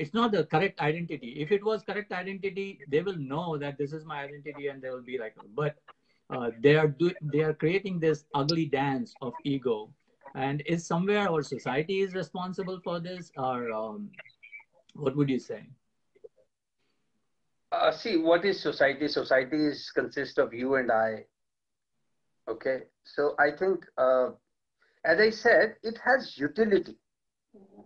it's 0.00 0.14
not 0.14 0.32
the 0.32 0.44
correct 0.44 0.80
identity. 0.80 1.36
If 1.38 1.52
it 1.52 1.62
was 1.62 1.82
correct 1.82 2.10
identity, 2.10 2.80
they 2.88 3.02
will 3.02 3.16
know 3.16 3.58
that 3.58 3.76
this 3.76 3.92
is 3.92 4.06
my 4.06 4.22
identity 4.22 4.68
and 4.68 4.80
they 4.80 4.88
will 4.88 5.02
be 5.02 5.18
like, 5.18 5.34
but 5.54 5.76
uh, 6.30 6.50
they 6.62 6.76
are 6.76 6.88
do, 6.88 7.12
they 7.20 7.40
are 7.40 7.52
creating 7.52 8.00
this 8.00 8.24
ugly 8.34 8.64
dance 8.64 9.12
of 9.20 9.34
ego. 9.44 9.90
And 10.34 10.62
is 10.64 10.86
somewhere 10.86 11.28
our 11.28 11.42
society 11.42 12.00
is 12.00 12.14
responsible 12.14 12.80
for 12.82 12.98
this, 12.98 13.30
or 13.36 13.72
um, 13.72 14.08
what 14.94 15.14
would 15.16 15.28
you 15.28 15.38
say? 15.38 15.66
Uh, 17.72 17.92
see, 17.92 18.16
what 18.16 18.44
is 18.44 18.62
society? 18.62 19.06
Society 19.08 19.66
is 19.66 19.90
consists 19.94 20.38
of 20.38 20.54
you 20.54 20.76
and 20.76 20.90
I. 20.90 21.26
Okay, 22.48 22.84
so 23.04 23.34
I 23.38 23.50
think, 23.50 23.84
uh, 23.98 24.30
as 25.04 25.18
I 25.20 25.28
said, 25.30 25.76
it 25.82 25.98
has 26.04 26.38
utility. 26.38 26.96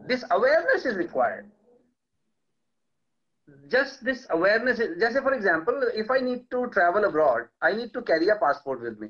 This 0.07 0.23
awareness 0.31 0.85
is 0.85 0.97
required 0.97 1.51
just 3.69 4.05
this 4.05 4.27
awareness 4.31 4.79
just 4.79 5.15
say 5.15 5.21
for 5.21 5.33
example 5.35 5.81
if 5.95 6.11
i 6.11 6.19
need 6.21 6.43
to 6.51 6.67
travel 6.69 7.05
abroad 7.05 7.49
i 7.63 7.73
need 7.73 7.93
to 7.93 8.03
carry 8.03 8.29
a 8.29 8.37
passport 8.37 8.81
with 8.81 8.99
me. 8.99 9.09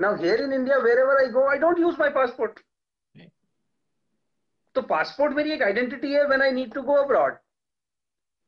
Now 0.00 0.14
here 0.16 0.36
in 0.36 0.52
india 0.52 0.78
wherever 0.78 1.14
i 1.20 1.30
go 1.30 1.46
i 1.48 1.58
don't 1.58 1.78
use 1.78 1.98
my 1.98 2.10
passport. 2.10 2.60
तो 4.76 4.82
passport 4.88 5.32
मेरी 5.34 5.50
एक 5.52 5.62
identity 5.62 6.12
है 6.12 6.24
when 6.26 6.42
I 6.42 6.50
need 6.52 6.72
to 6.74 6.82
go 6.82 6.94
abroad 7.02 7.36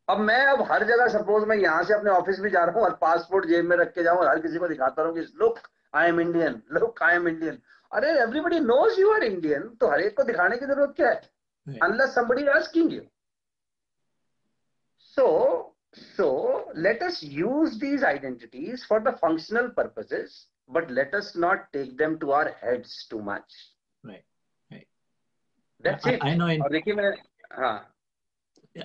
अब 0.09 0.19
मैं 0.27 0.45
अब 0.47 0.61
हर 0.71 0.85
जगह 0.87 1.07
suppose 1.13 1.45
मैं 1.49 1.57
यहाँ 1.57 1.83
से 1.85 1.95
अपने 1.95 2.11
ऑफ़िस 2.11 2.39
भी 2.41 2.51
जा 2.51 2.65
रहा 2.65 2.75
हूँ 2.79 2.85
और 2.85 2.93
पासपोर्ट 3.01 3.47
जेब 3.47 3.65
में 3.69 3.77
रख 3.77 3.93
के 3.95 4.03
जाऊँ 4.03 4.25
हर 4.29 4.39
किसी 4.41 4.59
को 4.59 4.69
दिखाता 4.69 5.03
रहूँ 5.03 5.15
कि 5.15 5.21
look 5.41 5.59
I 5.95 6.09
am 6.09 6.21
Indian 6.21 6.61
look 6.73 7.03
I 7.03 7.15
am 7.15 7.29
Indian 7.29 7.59
अरे 7.93 8.11
everybody 8.21 8.61
knows 8.61 9.01
you 9.01 9.11
are 9.15 9.25
Indian 9.25 9.69
तो 9.81 9.91
हर 9.91 10.01
एक 10.01 10.17
को 10.17 10.23
दिखाने 10.31 10.57
की 10.57 10.67
ज़रूरत 10.67 10.93
क्या 10.97 11.09
है? 11.09 11.21
Unless 11.67 12.15
somebody 12.15 12.47
asking 12.59 12.93
you 12.93 13.01
So, 15.15 15.73
so 16.17 16.71
let 16.75 17.03
us 17.03 17.23
use 17.23 17.79
these 17.79 18.03
identities 18.03 18.85
for 18.89 18.99
the 19.01 19.13
functional 19.21 19.69
purposes, 19.69 20.47
but 20.67 20.91
let 20.91 21.13
us 21.13 21.37
not 21.37 21.71
take 21.73 21.99
them 21.99 22.19
to 22.21 22.33
our 22.33 22.57
heads 22.63 23.07
too 23.11 23.21
much. 23.21 23.45
Right, 24.03 24.25
right. 24.71 24.89
That's 25.81 26.07
I, 26.07 26.13
it. 26.13 26.25
I 26.25 26.35
know. 26.35 26.47
In, 26.47 26.63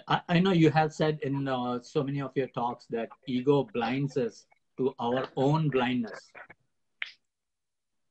I, 0.09 0.21
I 0.27 0.39
know 0.39 0.51
you 0.51 0.69
have 0.69 0.91
said 0.93 1.19
in 1.23 1.47
uh, 1.47 1.79
so 1.81 2.03
many 2.03 2.21
of 2.21 2.31
your 2.35 2.47
talks 2.47 2.85
that 2.89 3.07
ego 3.25 3.69
blinds 3.73 4.17
us 4.17 4.45
to 4.77 4.93
our 4.99 5.29
own 5.37 5.69
blindness. 5.69 6.19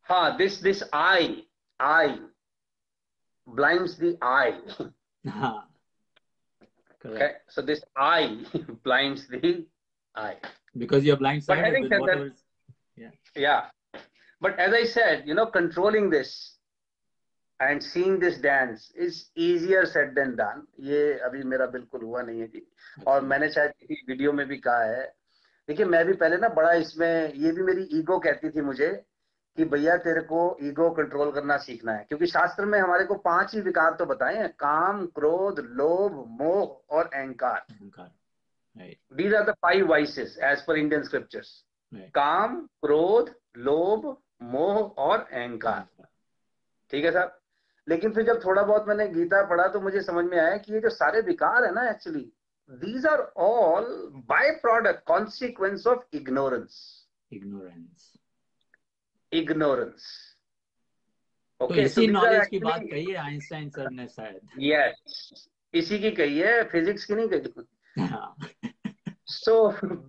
Ha, 0.04 0.36
this 0.38 0.58
this 0.60 0.82
I, 0.90 1.42
I 1.78 2.18
blinds 3.46 3.98
the 3.98 4.16
I. 4.22 4.60
Correct. 7.06 7.22
Okay, 7.22 7.32
so 7.48 7.62
this 7.62 7.82
eye 7.96 8.36
blinds 8.84 9.26
the 9.28 9.64
eye. 10.14 10.36
Because 10.76 11.04
you're 11.04 11.16
blindsided 11.16 11.80
with 11.82 12.00
whatever. 12.00 12.32
Yeah. 12.96 13.10
Yeah. 13.34 13.62
But 14.40 14.58
as 14.58 14.74
I 14.74 14.84
said, 14.84 15.24
you 15.26 15.34
know, 15.34 15.46
controlling 15.46 16.10
this 16.10 16.30
and 17.60 17.82
seeing 17.82 18.18
this 18.18 18.38
dance 18.38 18.90
is 18.94 19.30
easier 19.34 19.86
said 19.86 20.14
than 20.14 20.36
done. 20.36 20.66
ये 20.80 21.18
अभी 21.24 21.42
मेरा 21.52 21.66
बिल्कुल 21.76 22.02
हुआ 22.02 22.22
नहीं 22.22 22.40
है 22.40 22.46
जी 22.46 22.62
और 23.08 23.22
मैंने 23.32 23.48
शायद 23.52 23.72
किसी 23.80 24.02
वीडियो 24.08 24.32
में 24.32 24.46
भी 24.48 24.58
कहा 24.66 24.82
है 24.84 25.04
देखिए 25.68 25.86
मैं 25.86 26.04
भी 26.06 26.12
पहले 26.22 26.36
ना 26.36 26.48
बड़ा 26.58 26.72
इसमें 26.84 27.32
ये 27.34 27.52
भी 27.52 27.62
मेरी 27.62 27.88
ईगो 27.98 28.18
कहती 28.26 28.50
थी 28.50 28.60
मुझे 28.62 28.90
कि 29.56 29.64
भैया 29.64 29.96
तेरे 29.96 30.20
को 30.22 30.40
ईगो 30.62 30.88
कंट्रोल 30.90 31.30
करना 31.32 31.56
सीखना 31.56 31.92
है। 31.92 32.04
क्योंकि 32.04 32.26
शास्त्र 32.26 32.64
में 32.64 32.78
हमारे 32.80 33.04
को 33.04 33.14
पाँच 33.24 33.54
ही 33.54 33.60
विकार 33.60 33.94
तो 33.94 34.06
बताए 34.06 34.36
हैं 34.36 34.48
काम 34.58 35.06
क्रोध 35.06 35.60
लोभ 35.60 36.24
मोह 36.40 36.96
और 36.96 37.04
अहंकार। 37.04 37.64
These 39.16 39.34
are 39.34 39.44
the 39.44 39.54
five 39.62 39.88
vices 39.88 40.36
as 40.42 40.64
per 40.66 40.78
Indian 40.78 41.02
scriptures 41.02 41.48
काम 42.14 42.60
क्रोध 42.82 43.34
लोभ 43.56 44.06
मोह 44.42 44.78
और 44.98 45.18
अहंकार। 45.18 45.86
ठीक 46.90 47.04
है 47.04 47.10
साहब? 47.12 47.38
लेकिन 47.88 48.12
फिर 48.12 48.24
जब 48.26 48.44
थोड़ा 48.44 48.62
बहुत 48.62 48.88
मैंने 48.88 49.06
गीता 49.08 49.42
पढ़ा 49.46 49.66
तो 49.68 49.80
मुझे 49.80 50.00
समझ 50.02 50.24
में 50.24 50.38
आया 50.38 50.56
कि 50.56 50.72
ये 50.72 50.80
जो 50.80 50.90
सारे 50.90 51.20
विकार 51.20 51.64
है 51.64 51.72
ना 51.74 51.88
actually 51.90 52.32
these 52.70 53.06
are 53.06 53.20
all 53.36 53.84
by 54.28 54.50
product 54.62 55.04
consequence 55.06 55.86
of 55.86 56.16
ignorance 56.16 56.78
ignorance 57.32 58.15
ignorance 59.40 60.06
okay 61.60 61.74
तो 61.74 61.82
इसी 61.82 62.06
नॉलेज 62.06 62.46
की 62.50 62.58
बात 62.58 62.80
कही 62.90 63.04
है 63.04 63.16
आइंस्टाइन 63.24 63.68
सर 63.76 63.90
ने 63.90 64.06
शायद 64.08 64.40
yes 64.70 65.46
इसी 65.80 65.98
की 65.98 66.10
कही 66.20 66.38
है 66.38 66.62
फिजिक्स 66.72 67.04
की 67.04 67.14
नहीं 67.14 67.28
कही 67.34 68.64
so 69.26 69.54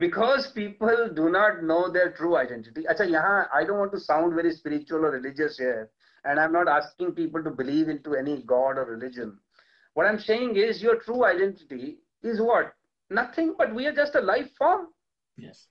because 0.02 0.48
people 0.56 1.00
do 1.20 1.30
not 1.36 1.62
know 1.70 1.80
their 1.94 2.10
true 2.18 2.34
identity 2.40 2.84
अच्छा 2.94 3.04
यहाँ 3.04 3.38
I 3.60 3.64
don't 3.70 3.80
want 3.84 3.94
to 3.94 4.00
sound 4.00 4.36
very 4.40 4.52
spiritual 4.58 5.08
or 5.08 5.12
religious 5.12 5.58
here 5.58 5.90
and 6.26 6.40
I'm 6.40 6.54
not 6.58 6.70
asking 6.74 7.14
people 7.22 7.44
to 7.48 7.54
believe 7.62 7.90
into 7.96 8.16
any 8.16 8.36
god 8.52 8.82
or 8.82 8.86
religion 8.90 9.32
what 9.96 10.10
I'm 10.12 10.20
saying 10.28 10.56
is 10.66 10.84
your 10.84 10.98
true 11.08 11.24
identity 11.32 11.98
is 12.34 12.44
what 12.50 12.76
nothing 13.22 13.56
but 13.58 13.74
we 13.80 13.88
are 13.88 13.96
just 14.04 14.22
a 14.22 14.22
life 14.22 14.54
form 14.62 14.86
yes 15.48 15.66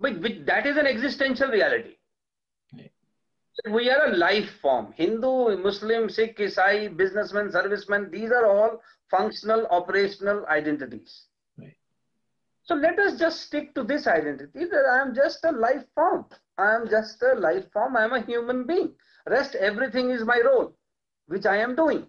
but, 0.00 0.20
but 0.22 0.46
that 0.46 0.66
is 0.66 0.76
an 0.78 0.86
existential 0.86 1.48
reality. 1.48 1.96
We 3.70 3.90
are 3.90 4.04
a 4.06 4.16
life 4.16 4.50
form 4.62 4.92
hindu 4.98 5.30
muslim 5.64 6.08
sikh 6.08 6.38
isai 6.46 6.74
businessman 7.00 7.50
serviceman 7.56 8.10
these 8.10 8.32
are 8.38 8.46
all 8.46 8.80
functional 9.10 9.66
operational 9.78 10.44
identities 10.46 11.26
Right. 11.58 11.76
so 12.68 12.74
let 12.74 12.98
us 12.98 13.18
just 13.18 13.42
stick 13.48 13.74
to 13.74 13.82
this 13.84 14.06
identity 14.06 14.64
that 14.74 14.86
i 14.94 15.00
am 15.00 15.14
just 15.14 15.44
a 15.44 15.52
life 15.52 15.84
form 15.94 16.24
i 16.58 16.74
am 16.74 16.88
just 16.88 17.22
a 17.22 17.34
life 17.46 17.66
form 17.72 17.96
i 17.96 18.04
am 18.04 18.12
a 18.12 18.22
human 18.22 18.64
being 18.66 18.88
rest 19.26 19.54
everything 19.70 20.10
is 20.10 20.24
my 20.24 20.40
role 20.50 20.68
which 21.28 21.46
i 21.46 21.56
am 21.58 21.74
doing 21.82 22.02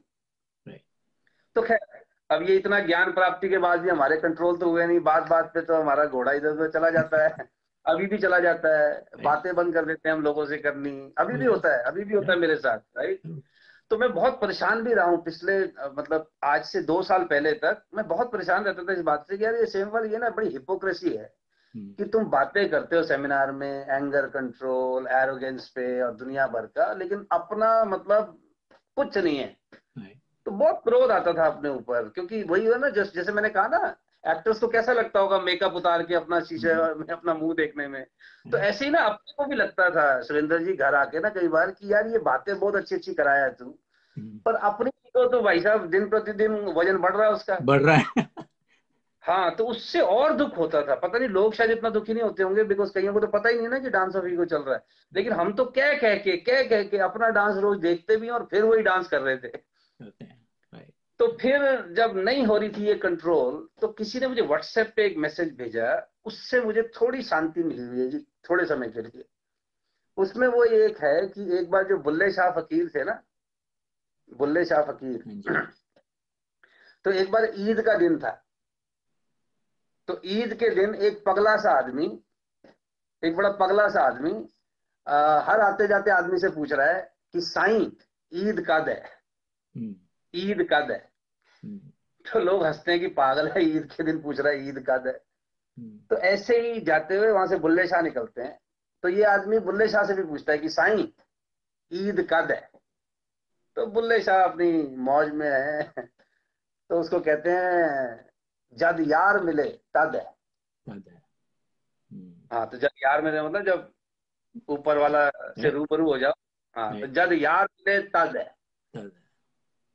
Right. 0.66 0.84
तो 1.56 1.62
खैर 1.62 1.80
अब 2.30 2.44
ये 2.50 2.56
इतना 2.58 2.80
ज्ञान 2.86 3.12
प्राप्ति 3.14 3.50
के 3.50 3.58
बाद 3.64 3.80
भी 3.80 3.89
हमारे 3.89 4.18
कंट्रोल 4.18 4.58
तो 4.58 4.70
हुए 4.70 4.86
नहीं 4.88 5.00
बात 5.08 5.28
बात 5.30 5.52
पे 5.54 5.62
तो 5.62 5.82
हमारा 5.82 6.06
घोड़ा 6.06 6.32
इधर 6.32 6.50
उधर 6.50 6.70
चला 6.72 6.89
जाता 6.89 7.24
है 7.28 7.50
अभी 7.86 8.06
भी 8.08 8.18
चला 8.18 8.40
जाता 8.40 8.78
है 8.80 9.24
बातें 9.24 9.54
बंद 9.56 9.74
कर 9.74 9.86
देते 9.86 10.10
हैं 10.10 10.16
हम 10.16 10.22
लोगों 10.24 10.46
से 10.46 10.58
करनी। 10.58 11.14
अभी 11.18 11.38
भी 11.38 11.46
होता 11.46 11.74
है 11.74 11.84
अभी 11.84 12.04
भी 12.04 12.16
होता 12.16 12.32
है 12.34 12.40
मेरे 12.40 12.56
साथ 12.56 12.80
राइट 12.98 13.22
तो 13.92 13.98
मैं 13.98 14.14
बहुत 14.14 14.40
परेशान 14.42 14.82
भी 14.84 14.94
रहा 14.94 15.06
हूँ 15.06 15.24
पिछले 15.24 15.60
मतलब 15.98 16.30
आज 16.44 16.66
से 16.66 16.82
दो 16.82 17.02
साल 17.04 17.24
पहले 17.24 17.54
तक 17.54 17.82
मैं 17.96 18.08
बहुत 18.08 18.32
परेशान 18.32 18.64
रहता 18.64 18.84
था 18.84 18.94
इस 18.94 19.02
बात 19.02 19.26
से 19.28 19.38
कि 19.38 19.46
यार 19.46 19.56
ये 19.56 19.66
सेम 19.66 19.88
वाली 19.88 20.10
ये 20.10 20.18
ना 20.18 20.30
बड़ी 20.30 20.50
हिपोक्रेसी 20.50 21.10
है 21.10 21.34
हम्म, 21.76 21.94
कि 21.94 22.06
तुम 22.06 22.26
बातें 22.26 22.70
करते 22.70 22.96
हो 22.96 23.04
सेमिनार 23.04 23.52
में 23.52 23.86
एंगर 23.88 24.28
कंट्रोल 24.28 25.08
एरोगेंस 25.08 25.70
पे 25.70 26.02
और 26.02 26.12
दुनिया 26.16 26.48
भर 26.48 26.66
का 26.66 26.94
लेकिन 26.94 27.28
अपना 27.32 27.84
मतलब 27.86 28.38
कुछ 28.96 29.18
नहीं 29.18 29.38
है. 29.38 29.58
तो 30.46 30.52
बहुत 30.52 30.82
क्रोध 30.84 31.12
आता 31.12 31.34
था 31.34 31.46
अपने 31.46 31.70
ऊपर 31.70 32.08
क्योंकि 32.10 32.44
वही 32.44 32.66
है 32.66 32.78
ना 32.80 32.90
जैसे 32.90 33.12
जैसे 33.16 33.32
मैंने 33.32 33.50
कहा 33.50 33.68
ना 33.68 33.96
एक्टर्स 34.28 34.59
को 34.59 34.67
कैसा 34.67 34.93
लगता 34.93 35.19
होगा 35.19 35.39
मेकअप 35.39 35.74
उतार 35.74 36.03
के 36.03 36.15
अपना 36.15 36.39
शीशे 36.39 36.74
में 36.74 37.07
अपना 37.07 37.34
मुँह 37.34 37.53
देखने 37.53 37.88
में? 37.88 38.05
तो 38.51 38.57
ऐसे 38.57 38.86
ही 38.86 38.91
ना 38.91 38.99
अपने 38.99 39.34
को 39.38 39.45
भी 39.45 39.55
लगता 39.55 39.89
था 39.89 40.22
सुरेंद्र 40.22 40.57
जी 40.57 40.74
घर 40.74 40.95
आके 40.95 41.19
ना 41.19 41.30
कई 41.30 41.47
बार 41.47 41.72
कि 41.72 41.93
यार 41.93 42.07
ये 42.07 42.17
बातें 42.17 42.59
बहुत 42.59 42.76
अच्छी 42.76 42.95
अच्छी 42.95 43.13
कराया 43.13 43.49
तू। 43.49 43.65
हम्म, 44.17 44.38
पर 44.38 44.55
अपनी 44.55 44.89
को 44.89 45.28
तो 45.28 45.41
भाई 45.41 45.61
साहब 45.61 45.89
दिन 45.89 46.09
प्रतिदिन 46.09 46.51
वज़न 46.51 46.97
बढ़ 46.97 47.15
रहा 47.15 47.28
है 47.28 47.34
उसका। 47.34 47.57
बढ़ 47.61 47.82
रहा 47.82 47.95
है। 47.95 48.30
हाँ 49.22 49.55
तो 49.55 49.65
उससे 49.65 49.99
और 49.99 50.34
दुख 50.34 50.57
होता 50.57 50.82
था। 50.82 50.95
पता 50.95 51.17
नहीं 51.17 51.30
लोग 51.30 51.53
शायद 51.53 51.72
इतना 51.72 51.89
दुखी 51.89 52.13
नहीं 52.13 52.24
होते 52.24 52.43
होंगे 52.43 52.63
बिकॉज़ 52.63 52.93
कईयों 52.93 53.13
को 53.13 53.19
तो 53.19 53.28
पता 53.28 53.49
ही 53.49 53.57
नहीं 53.57 53.67
ना 53.67 53.80
कि 53.80 53.89
डांस 53.89 54.15
ऑफ़ 54.15 54.26
ईगो 54.26 54.45
चल 54.45 54.61
रहा 54.61 54.76
है। 54.76 54.84
लेकिन 55.15 55.34
हम 55.34 55.53
तो 55.53 55.65
कह 55.65 55.97
कह 55.97 56.15
के 56.15 56.38
कह 56.38 56.63
कह 56.63 56.84
के 56.84 56.97
अपना 56.97 57.30
डांस 57.30 57.57
रोज 57.57 57.80
देखते 57.80 58.15
भी 58.15 58.30
और 58.30 58.47
फिर 58.51 58.63
वही 58.63 58.82
डांस 58.82 59.07
कर 59.07 59.22
रहे 59.22 59.38
थे. 59.38 59.51
तो 61.22 61.28
फिर 61.41 61.61
जब 61.93 62.13
नहीं 62.17 62.45
हो 62.47 62.57
रही 62.57 62.69
थी 62.69 62.86
ये 62.86 62.93
कंट्रोल 62.95 63.67
तो 63.82 63.88
किसी 63.88 64.19
ने 64.19 64.28
मुझे 64.28 64.41
व्हाट्सएप 64.41 64.93
पे 64.95 65.05
एक 65.05 65.17
मैसेज 65.17 65.53
भेजा 65.57 65.89
उससे 66.26 66.61
मुझे 66.61 66.82
थोड़ी 66.95 67.22
शांति 67.22 67.63
मिली 67.63 67.84
हुई 67.84 67.99
है 67.99 68.07
जी 68.09 68.19
थोड़े 68.49 68.65
समय 68.65 68.88
के 68.88 69.01
लिए। 69.01 69.26
उसमें 70.17 70.47
वो 70.47 70.63
एक 70.63 70.97
है 71.03 71.28
कि 71.28 71.59
एक 71.59 71.69
बार 71.72 71.84
जो 71.88 71.97
बुल्ले 71.97 72.32
शाह 72.32 72.49
फकीर 72.51 72.89
थे 72.95 73.03
ना 73.03 73.22
बुल्ले 74.38 74.65
शाह 74.65 74.82
फकीर 74.82 75.43
हाँ 75.49 75.65
तो 77.05 77.11
एक 77.11 77.32
बार 77.32 77.45
ईद 77.57 77.82
का 77.82 77.95
दिन 77.97 78.17
था। 78.19 78.32
तो 80.07 80.19
ईद 80.26 80.53
के 80.53 80.69
दिन 80.76 80.95
एक 80.95 81.24
पगला 81.26 81.55
सा 81.57 81.78
आदमी 81.78 82.07
एक 83.24 83.36
बड़ा 83.36 83.49
पगला 83.61 83.88
सा 83.89 84.01
आदमी 84.01 84.34
आ, 85.07 85.39
हर 85.39 85.59
आते 85.59 85.88
जाते 85.88 86.11
आदमी 86.11 86.39
से 86.39 86.49
पूछ 86.49 86.72
रहा 86.74 86.88
है 86.88 87.15
कि 87.34 87.41
साईं 87.41 87.89
ईद 88.32 88.65
कद 88.69 88.89
है? 88.89 89.01
हम्म, 89.76 89.95
ईद 90.34 90.67
कद 90.74 90.91
है? 90.91 91.11
तो 92.28 92.39
लोग 92.39 92.65
हँसते 92.65 92.91
हैं 92.91 92.99
कि 92.99 93.07
पागल 93.07 93.47
है 93.47 93.63
ईद 93.63 93.91
के 93.91 94.03
दिन 94.03 94.22
पूछ 94.22 94.39
रहा 94.39 94.53
है 94.53 94.67
ईद 94.67 94.86
कद 94.89 95.07
है? 95.07 95.13
हम्म, 95.78 95.99
तो 96.09 96.17
ऐसे 96.17 96.59
ही 96.59 96.82
जाते 96.82 97.17
हुए 97.17 97.32
वहाँ 97.32 97.47
से 97.47 97.55
बुल्ले 97.55 97.88
शाह 97.88 98.01
निकलते 98.01 98.41
हैं। 98.41 98.59
तो 99.03 99.09
ये 99.09 99.24
आदमी 99.24 99.59
बुल्ले 99.59 99.88
शाह 99.88 100.03
से 100.03 100.13
भी 100.13 100.24
पूछता 100.24 100.51
है 100.51 100.57
कि 100.57 100.69
साईं 100.69 101.07
ईद 101.91 102.28
कद 102.34 102.51
है? 102.51 102.72
तो 103.76 103.86
बुल्ले 103.86 104.22
शाह 104.22 104.43
अपनी 104.43 104.95
मौज 104.97 105.30
में 105.30 105.49
है। 105.49 105.93
तो 106.89 106.99
उसको 106.99 107.19
कहते 107.19 107.49
हैं 107.49 108.30
जद 108.74 108.97
यार 108.99 109.43
मिले 109.43 109.63
तद 109.63 110.11
है। 110.15 110.36
है। 110.89 111.24
हम्म, 112.11 112.34
हाँ 112.51 112.69
तो 112.69 112.78
जब 112.78 112.89
यार 112.97 113.22
मिले 113.22 113.41
मतलब 113.41 113.65
जब 113.65 113.91
ऊपर 114.69 114.97
वाला 114.97 115.30
से 115.30 115.69
रूबरू 115.69 116.11
हो 116.11 116.17
जाओ। 116.17 116.34
हाँ 116.76 116.99
तो 116.99 117.07
जद 117.07 117.34
यार 117.34 117.65
मिले 117.65 118.01
तद 118.01 118.38
है। 118.38 118.55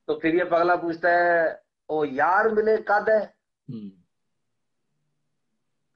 तो 0.08 0.18
फिर 0.18 0.34
ये 0.34 0.44
पगला 0.44 0.76
पूछता 0.76 1.10
है 1.10 1.65
ओ 1.90 2.04
यार 2.04 2.48
मिले 2.54 2.76
कद। 2.88 3.08
है 3.10 3.22
हम्म, 3.68 3.88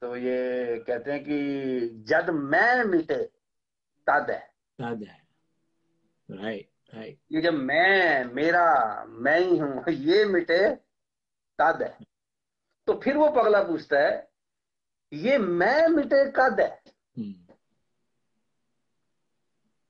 तो 0.01 0.15
ये 0.15 0.77
कहते 0.87 1.11
हैं 1.11 1.23
कि 1.23 1.89
जद 2.09 2.29
मैं 2.29 2.83
मिटे 2.85 3.23
तद। 4.07 4.29
है 4.31 4.39
पद 4.79 5.03
है 5.03 5.19
राइट 6.29 6.69
राइट 6.93 7.17
ये 7.31 7.41
जब 7.41 7.53
मैं 7.53 8.23
मेरा 8.33 8.63
मैं 9.07 9.39
ही 9.39 9.57
हूँ 9.57 9.83
ये 9.89 10.23
मिटे 10.25 10.59
तद। 11.59 11.81
है 11.81 11.97
तो 12.87 12.93
फिर 13.03 13.17
वो 13.17 13.29
पगला 13.31 13.61
पूछता 13.63 13.99
है 13.99 14.29
ये 15.11 15.37
मैं 15.37 15.87
मिटे 15.87 16.23
कद? 16.31 16.59
है 16.59 16.67
हम्म, 17.17 17.33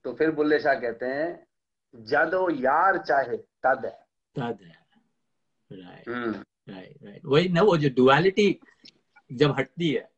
तो 0.04 0.12
फिर 0.14 0.30
बुल्ले 0.30 0.58
शाह 0.60 0.74
कहते 0.74 1.06
हैं 1.06 1.46
जद 1.94 2.34
वो 2.34 2.48
यार 2.50 2.98
चाहे 2.98 3.36
तद। 3.36 3.84
है 3.86 3.98
पद 4.36 4.62
है 4.62 4.80
राइट 5.72 6.08
राइट 6.68 6.96
राइट 7.04 7.20
वही 7.24 7.48
ना 7.48 7.62
वो 7.62 7.76
जो 7.76 7.88
डुअलिटी 7.88 8.60
जब 9.32 9.54
हटती 9.58 9.90
है 9.90 10.08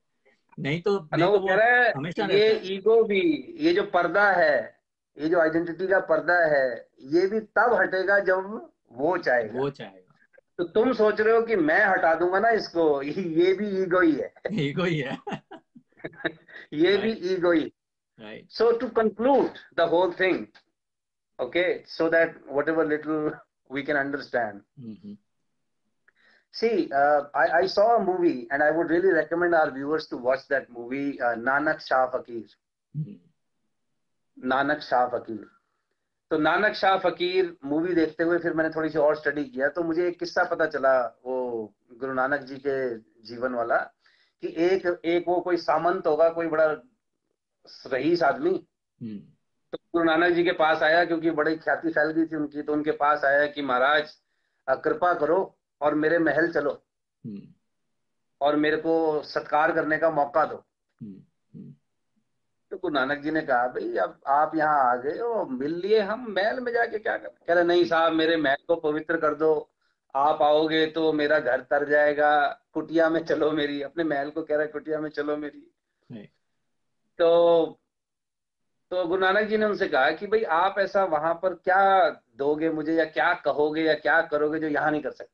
नहीं 0.59 0.83
तो 0.83 0.99
नहीं 0.99 1.23
तो 1.23 1.31
वो 1.31 1.39
वो 1.39 1.49
हमेशा 1.97 2.27
ये 2.27 2.61
ईगो 2.75 3.05
भी 3.05 3.21
ये 3.59 3.73
जो 3.75 3.83
पर्दा 3.83 4.31
है 4.31 4.79
ये 5.19 5.29
जो 5.29 5.41
आइडेंटिटी 5.41 5.87
का 5.87 6.01
पर्दा 6.01 6.35
है 6.47 6.89
ये 7.01 7.27
भी 7.27 7.41
तब 7.41 7.79
हटेगा 7.81 8.19
जब 8.19 8.71
वो 8.93 9.19
चाहेगा। 9.19 9.59
वो 9.61 9.71
चाहेगा। 9.71 10.15
तो 10.59 10.65
तुम 10.65 10.93
सोच 10.93 11.21
रहे 11.21 11.35
हो 11.35 11.43
कि 11.43 11.57
मैं 11.57 11.85
हटा 11.87 12.15
दूँगा 12.15 12.39
ना 12.39 12.51
इसको 12.51 13.03
ये 13.39 13.55
भी 13.55 13.83
ईगो 13.83 14.01
ही 14.01 14.13
है। 14.13 14.35
ईगो 14.53 14.85
ही 14.85 14.99
है। 14.99 15.19
ये 16.73 16.97
भी 16.97 17.13
ego 17.13 17.53
he. 17.53 17.73
Right 18.21 18.47
So 18.51 18.79
to 18.79 18.89
conclude 18.91 19.59
the 19.77 19.87
whole 19.87 20.13
thing, 20.13 20.49
okay, 21.39 21.83
so 21.87 22.09
that 22.11 22.29
whatever 22.49 22.85
little 22.85 23.33
we 23.71 23.83
can 23.83 23.97
understand. 23.97 24.61
Hmm, 24.79 25.17
See, 26.55 26.89
uh, 26.93 27.23
I, 27.35 27.63
I 27.63 27.67
saw 27.67 27.97
a 27.97 28.03
movie 28.03 28.47
and 28.51 28.63
I 28.63 28.71
would 28.71 28.89
really 28.89 29.13
recommend 29.13 29.55
our 29.55 29.71
viewers 29.71 30.07
to 30.09 30.17
watch 30.17 30.47
that 30.51 30.71
movie, 30.71 31.21
uh, 31.21 31.35
Nanak 31.37 31.85
Shah 31.87 32.09
Fakir. 32.11 32.45
Hmm, 32.95 33.15
Nanak 34.39 34.81
Shah 34.83 35.07
Fakir 35.09 35.47
तो 36.31 36.39
नानक 36.39 36.75
शाह 36.75 36.97
फकीर 36.99 37.57
movie 37.65 37.95
देखते 37.95 38.25
हुए 38.25 38.39
फिर 38.39 38.53
मैंने 38.55 38.71
थोड़ी 38.77 38.89
सी 38.91 38.99
और 38.99 39.17
study 39.17 39.45
किया 39.45 39.69
तो 39.69 39.83
मुझे 39.83 40.07
एक 40.09 40.19
किस्सा 40.19 40.45
पता 40.51 40.67
चला 40.67 40.95
वो 41.27 41.37
गुरु 42.01 42.13
नानक 42.15 42.41
जी 42.51 42.57
के 42.67 42.77
जीवन 43.29 43.55
वाला 43.55 43.77
कि 44.43 44.55
एक 44.67 44.87
एक 44.87 45.29
वो 45.29 45.41
कोई 45.41 45.57
सामंत 45.57 46.07
होगा 46.07 46.29
कोई 46.39 46.47
बड़ा 46.55 46.67
रईस 47.93 48.23
आदमी। 48.23 48.55
हम्म, 49.01 49.19
तो 49.19 49.79
गुरु 49.93 50.05
नानक 50.05 50.35
जी 50.35 50.45
के 50.45 50.53
पास 50.63 50.83
आया 50.83 51.05
क्योंकि 51.05 51.31
बड़ी 51.43 51.57
ख्याति 51.57 51.91
फैल 51.93 52.11
गई 52.11 52.27
थी 52.27 52.37
उनकी 52.37 52.63
तो 52.63 52.73
उनके 52.73 52.93
पास 53.03 53.25
आया 53.25 53.47
कि 53.47 53.63
महाराज 53.63 54.17
कृपा 54.69 55.13
करो 55.15 55.41
और 55.85 55.95
मेरे 55.95 56.19
महल 56.19 56.51
चलो। 56.53 56.71
हम्म, 57.27 57.43
और 58.41 58.57
मेरे 58.57 58.77
को 58.77 59.23
सत्कार 59.23 59.73
करने 59.73 59.99
का 59.99 60.11
मौका 60.11 60.45
दो। 60.45 60.57
हम्म, 61.03 61.21
हम्म, 61.55 61.75
तो 62.71 62.77
गुरु 62.77 62.95
नानक 62.95 63.19
जी 63.19 63.31
ने 63.31 63.41
कहा 63.43 63.67
भाई 63.69 63.97
अब 63.97 64.19
आप 64.27 64.53
यहाँ 64.57 64.93
आ 64.93 64.97
गए 64.97 65.19
हो 65.19 65.45
मिल 65.47 65.75
लिए 65.75 66.01
हम 66.01 66.27
महल 66.29 66.61
में 66.61 66.73
जाके 66.73 66.99
क्या 66.99 67.17
कर 67.17 67.29
कह 67.47 67.55
रहे 67.55 67.65
नहीं 67.65 67.85
साहब 67.85 68.13
मेरे 68.13 68.37
महल 68.37 68.65
को 68.69 68.77
पवित्र 68.77 69.17
कर 69.17 69.35
दो। 69.35 69.53
आप 70.15 70.43
आओगे 70.43 70.87
तो 70.87 71.13
मेरा 71.13 71.39
घर 71.39 71.61
तर 71.61 71.89
जाएगा। 71.89 72.31
कुटिया 72.73 73.09
में 73.09 73.25
चलो 73.25 73.51
मेरी 73.53 73.83
अपने 73.83 74.05
महल 74.05 74.31
को 74.31 74.43
कह 74.43 74.55
रहा 74.55 74.63
है 74.63 74.69
कुटिया 74.69 75.01
में 75.01 75.11
चलो 75.11 75.37
मेरी। 75.37 75.71
तो 77.19 77.31
तो 78.91 79.05
गुरु 79.07 79.21
नानक 79.21 79.49
जी 79.49 79.57
ने 79.57 79.67
उनसे 79.67 79.89
कहा 79.89 80.11
कि 80.11 80.27
भाई 80.27 80.43
आप 80.43 80.75
ऐसा 80.79 81.05
वहाँ 81.05 81.35
पर 81.35 81.55
क्या 81.55 82.11
दोगे 82.37 82.71
मुझे 82.71 82.95
या 82.95 83.05
क्या 83.05 83.35
कहोगे 83.35 83.83
या 83.83 83.95
क्या 83.95 84.21
करोगे 84.23 84.59
जो 84.59 84.69
यहाँ 84.69 84.91
नहीं 84.91 85.03
कर 85.03 85.11
सकते? 85.11 85.34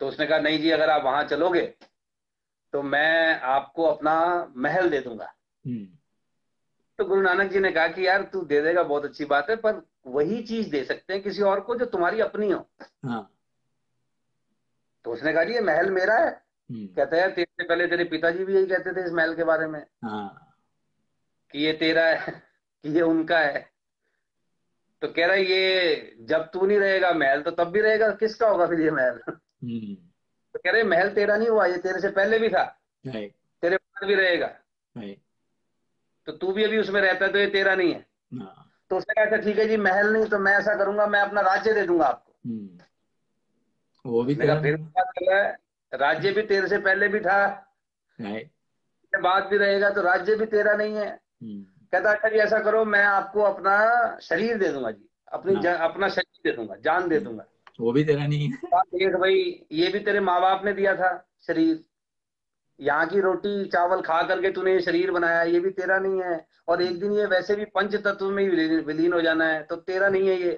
तो 0.00 0.08
उसने 0.08 0.26
कहा 0.26 0.38
नहीं 0.38 0.58
जी 0.58 0.70
अगर 0.70 0.90
आप 0.90 1.02
वहाँ 1.02 1.22
चलोगे 1.24 1.62
तो 2.72 2.82
मैं 2.82 3.40
आपको 3.40 3.84
अपना 3.84 4.14
महल 4.56 4.90
दे 4.90 5.00
दूँगा। 5.00 5.32
हम्म, 5.64 5.86
तो 6.98 7.04
गुरु 7.04 7.20
नानक 7.22 7.50
जी 7.52 7.58
ने 7.58 7.70
कहा 7.72 7.88
कि 7.88 8.06
यार 8.06 8.22
तू 8.22 8.40
दे 8.40 8.60
देगा 8.62 8.82
बहुत 8.82 9.04
अच्छी 9.04 9.24
बात 9.24 9.50
है 9.50 9.56
पर 9.56 9.80
वही 10.06 10.42
चीज़ 10.42 10.70
दे 10.70 10.84
सकते 10.84 11.12
हैं 11.12 11.22
किसी 11.22 11.42
और 11.42 11.60
को 11.60 11.76
जो 11.76 11.84
तुम्हारी 11.84 12.20
अपनी 12.20 12.50
हो। 12.50 12.58
हाँ। 13.04 13.30
तो 15.04 15.12
उसने 15.12 15.32
कहा 15.32 15.44
जी 15.44 15.54
ये 15.54 15.60
महल 15.60 15.90
मेरा 15.90 16.14
है। 16.14 16.30
हम्म, 16.70 16.86
कहता 16.86 17.16
है 17.16 17.30
तेरे 17.34 17.62
से 17.62 17.68
पहले 17.68 17.86
तेरे 17.86 18.04
पिताजी 18.04 18.44
भी 18.44 18.54
यही 18.54 18.66
कहते 18.66 18.92
थे 18.92 19.04
इस 19.06 19.12
महल 19.12 19.34
के 19.34 19.44
बारे 19.44 19.66
में 19.66 19.80
हाँ। 20.04 20.56
कि 21.54 21.58
ये 21.58 21.72
तेरा 21.72 22.04
है 22.04 22.32
कि 22.84 22.88
ये 22.88 23.00
उनका 23.00 23.38
है। 23.38 23.68
तो 25.02 25.08
कह 25.08 25.26
रहा 25.26 25.36
है 25.36 25.44
ये 25.44 26.16
जब 26.20 26.50
तू 26.50 26.66
नहीं 26.66 26.78
रहेगा 26.78 27.12
महल 27.12 27.42
तो 27.42 27.50
तब 27.50 27.70
भी 27.70 27.80
रहेगा? 27.80 28.10
किसका 28.10 28.48
होगा 28.48 28.66
फिर 28.66 28.80
ये 28.80 28.90
महल? 28.90 29.20
तो 29.66 29.72
हम्म, 29.72 29.94
कह 30.64 30.70
रहे 30.70 30.82
महल 30.82 31.08
तेरा 31.10 31.36
नहीं 31.36 31.48
हुआ 31.48 31.66
ये 31.66 31.78
तेरे 31.78 32.00
से 32.00 32.08
पहले 32.08 32.38
भी 32.38 32.48
था। 32.48 32.64
तेरे 33.06 33.76
बाद 33.76 34.06
भी 34.08 34.14
रहेगा। 34.14 34.46
तो 36.26 36.32
तू 36.32 36.52
भी 36.52 36.64
अभी 36.64 36.78
उसमें 36.78 37.00
रहता 37.00 37.24
है 37.24 37.32
तो 37.32 37.38
ये 37.38 37.46
तेरा 37.46 37.74
नहीं 37.74 37.94
है। 37.94 38.06
तो 38.90 38.96
उसने 38.96 39.14
कहा 39.14 39.24
अच्छा 39.24 39.36
ठीक 39.36 39.58
है 39.58 39.66
जी 39.68 39.76
महल 39.76 40.12
नहीं 40.12 40.26
तो 40.26 40.38
मैं 40.38 40.52
ऐसा 40.52 40.74
करूँगा 40.76 41.06
मैं 41.06 41.20
अपना 41.20 41.40
राज्य 41.40 41.72
दे 41.72 41.82
दूँगा 41.82 42.06
आपको। 42.06 42.32
हम्म, 42.46 42.78
वो 44.04 44.22
भी 44.22 44.34
फिर 44.34 44.50
राज्य 45.92 46.32
भी 46.32 46.42
तेरे 46.42 46.68
से 46.68 46.78
पहले 46.78 47.08
भी 47.08 47.20
था। 47.20 47.38
बाद 49.12 49.44
भी 49.44 49.56
रहेगा 49.56 49.90
तो 49.90 50.02
राज्य 50.02 50.36
भी 50.36 50.46
तेरा 50.46 50.74
नहीं 50.74 50.94
है। 50.94 51.08
हम्म, 51.42 51.62
कहता 51.92 52.12
अच्छा 52.12 52.28
जी 52.28 52.36
ऐसा 52.36 52.58
करो 52.58 52.84
मैं 52.84 53.04
आपको 53.04 53.42
अपना 53.42 54.18
शरीर 54.22 54.56
दे 54.58 54.68
दूँगा 54.68 54.90
जी। 54.90 55.08
अपनी। 55.32 55.66
अपना 55.68 56.08
शरीर 56.08 56.50
दे 56.50 56.56
दूँगा 56.56 56.76
जान 56.76 57.08
दे 57.08 57.20
दूँगा। 57.20 57.44
वो 57.78 57.92
भी 57.92 58.04
तेरा 58.04 58.26
नहीं 58.26 58.48
है। 58.48 58.58
देख 58.74 59.14
भाई 59.14 59.38
ये 59.72 59.88
भी 59.88 59.98
तेरे 60.00 60.20
माँ 60.20 60.40
बाप 60.40 60.64
ने 60.64 60.72
दिया 60.72 60.94
था 60.94 61.10
शरीर। 61.46 61.84
यहाँ 62.80 63.06
की 63.06 63.20
रोटी 63.20 63.64
चावल 63.68 64.00
खा 64.02 64.20
करके 64.22 64.50
तूने 64.50 64.72
ये 64.72 64.80
शरीर 64.80 65.10
बनाया 65.10 65.42
ये 65.44 65.60
भी 65.60 65.70
तेरा 65.72 65.98
नहीं 65.98 66.22
है। 66.22 66.46
और 66.68 66.82
एक 66.82 66.98
दिन 67.00 67.12
ये 67.12 67.26
वैसे 67.26 67.54
भी 67.56 67.64
पंच 67.74 67.94
तत्व 67.96 68.30
में 68.30 68.42
ही 68.42 68.48
विलीन 68.80 69.12
हो 69.12 69.20
जाना 69.20 69.44
है 69.44 69.62
तो 69.62 69.76
तेरा 69.76 70.08
नहीं 70.08 70.28
है 70.28 70.40
ये। 70.42 70.52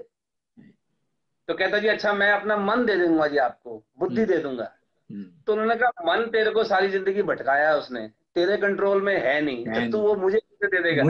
तो 1.49 1.55
कहता 1.55 1.79
जी 1.79 1.89
अच्छा 1.89 2.13
मैं 2.13 2.31
अपना 2.33 2.57
मन 2.57 2.85
दे 2.87 2.97
दूँगा 2.97 3.27
जी 3.27 3.37
आपको 3.39 3.83
बुद्धि 3.99 4.25
दे 4.25 4.39
दूँगा। 4.39 4.73
हम्म, 5.11 5.25
तो 5.47 5.53
उन्होंने 5.53 5.75
कहा 5.77 6.05
मन 6.07 6.25
तेरे 6.31 6.51
को 6.51 6.65
सारी 6.65 6.89
ज़िंदगी 6.89 7.23
भटकाया 7.25 7.75
उसने 7.75 8.07
तेरे 8.35 8.57
कंट्रोल 8.57 9.03
में 9.03 9.15
है 9.17 9.41
नहीं 9.41 9.65
तो 9.67 9.91
तू 9.93 9.99
वो 9.99 10.15
मुझे 10.17 10.39
दे 10.65 10.83
देगा? 10.83 11.03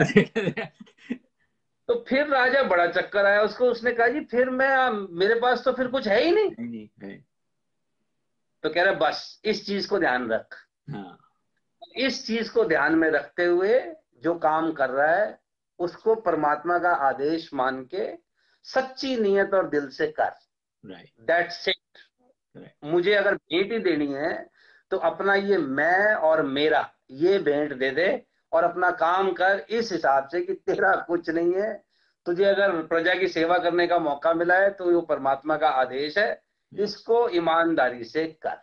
तो 1.89 2.05
फिर 2.07 2.27
राजा 2.27 2.63
बड़ा 2.63 2.87
चक्कर 2.87 3.25
आया 3.25 3.41
उसको 3.41 3.65
उसने 3.65 3.91
कहा 3.91 4.07
जी 4.07 4.19
फिर 4.19 4.49
मैं 4.49 4.89
मेरे 5.17 5.39
पास 5.39 5.63
तो 5.63 5.71
फिर 5.71 5.87
कुछ 5.87 6.07
है 6.07 6.23
ही 6.23 6.31
नहीं। 6.31 6.51
नहीं, 6.59 6.89
right, 6.89 7.23
तो 8.63 8.69
कह 8.69 8.83
रहा 8.83 8.93
बस 8.93 9.41
इस 9.45 9.65
चीज़ 9.65 9.89
को 9.89 9.99
ध्यान 9.99 10.29
रख। 10.31 10.55
हाँ। 10.89 11.17
इस 11.95 12.27
चीज़ 12.27 12.51
को 12.51 12.65
ध्यान 12.65 12.95
में 12.95 13.09
रखते 13.11 13.45
हुए 13.45 13.79
जो 14.23 14.33
काम 14.33 14.71
कर 14.71 14.89
रहा 14.89 15.15
है 15.15 15.39
उसको 15.79 16.15
परमात्मा 16.15 16.79
का 16.79 16.89
आदेश 16.89 17.53
मान 17.53 17.83
के 17.85 18.17
सच्ची 18.63 19.17
नियत 19.17 19.53
और 19.53 19.69
दिल 19.69 19.89
से 19.89 20.07
कर। 20.07 20.31
Right, 20.93 21.09
that's 21.19 21.67
it 21.67 21.75
Correct. 22.55 22.83
मुझे 22.83 23.13
अगर 23.13 23.35
भेंट 23.35 23.71
ही 23.71 23.79
देनी 23.79 24.13
है 24.13 24.49
तो 24.91 24.97
अपना 24.97 25.35
ये 25.35 25.57
मैं 25.57 26.13
और 26.13 26.41
मेरा 26.41 26.93
ये 27.11 27.39
भेंट 27.39 27.73
दे 27.73 27.91
दे 27.91 28.25
और 28.53 28.63
अपना 28.63 28.91
काम 28.91 29.31
कर 29.31 29.65
इस 29.69 29.91
हिसाब 29.91 30.27
से 30.27 30.41
कि 30.41 30.53
तेरा 30.53 30.95
कुछ 30.95 31.29
नहीं 31.29 31.53
है। 31.53 31.83
तुझे 32.25 32.45
अगर 32.45 32.81
प्रजा 32.81 33.13
की 33.13 33.27
सेवा 33.27 33.57
करने 33.57 33.87
का 33.87 33.99
मौका 33.99 34.33
मिला 34.33 34.55
है 34.55 34.69
तो 34.69 34.91
वो 34.91 35.01
परमात्मा 35.01 35.57
का 35.57 35.69
आदेश 35.69 36.17
है। 36.17 36.41
इसको 36.73 37.29
ईमानदारी 37.29 38.03
से 38.03 38.25
कर। 38.45 38.57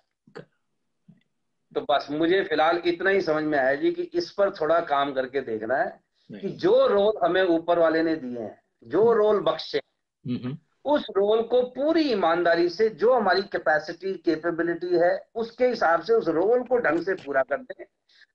तो 1.75 1.81
बस 1.81 2.07
मुझे 2.11 2.43
फ़िलहाल 2.45 2.83
इतना 2.85 3.11
ही 3.11 3.21
समझ 3.21 3.45
में 3.45 3.59
आया 3.59 3.75
जी 3.75 3.91
कि 3.93 4.03
इस 4.03 4.31
पर 4.31 4.51
थोड़ा 4.51 4.81
काम 4.81 5.13
करके 5.13 5.41
देखना 5.41 5.77
है 5.77 6.01
कि 6.31 6.49
जो 6.49 6.87
रोल 6.87 7.19
हमें 7.25 7.43
ऊपर 7.43 7.79
वाले 7.79 8.03
ने 8.03 8.17
दिए 8.17 8.41
हैं 8.41 8.63
जो 8.85 9.13
रोल 9.13 9.41
बख्शे 9.41 9.79
हम्म, 9.79 10.59
उस 10.87 11.07
रोल 11.11 11.43
को 11.43 11.63
पूरी 11.63 12.01
ईमानदारी 12.13 12.69
से, 12.69 12.89
जो 12.89 13.15
हमारी 13.15 13.43
कैपेसिटी 13.43 14.15
कैपेबिलिटी 14.15 14.99
है, 14.99 15.27
उसके 15.35 15.67
हिसाब 15.67 16.03
से 16.03 16.13
उस 16.13 16.29
रोल 16.29 16.63
को 16.63 16.79
ढंग 16.79 17.03
से 17.03 17.15
पूरा 17.15 17.43
कर 17.43 17.57
दें 17.57 17.85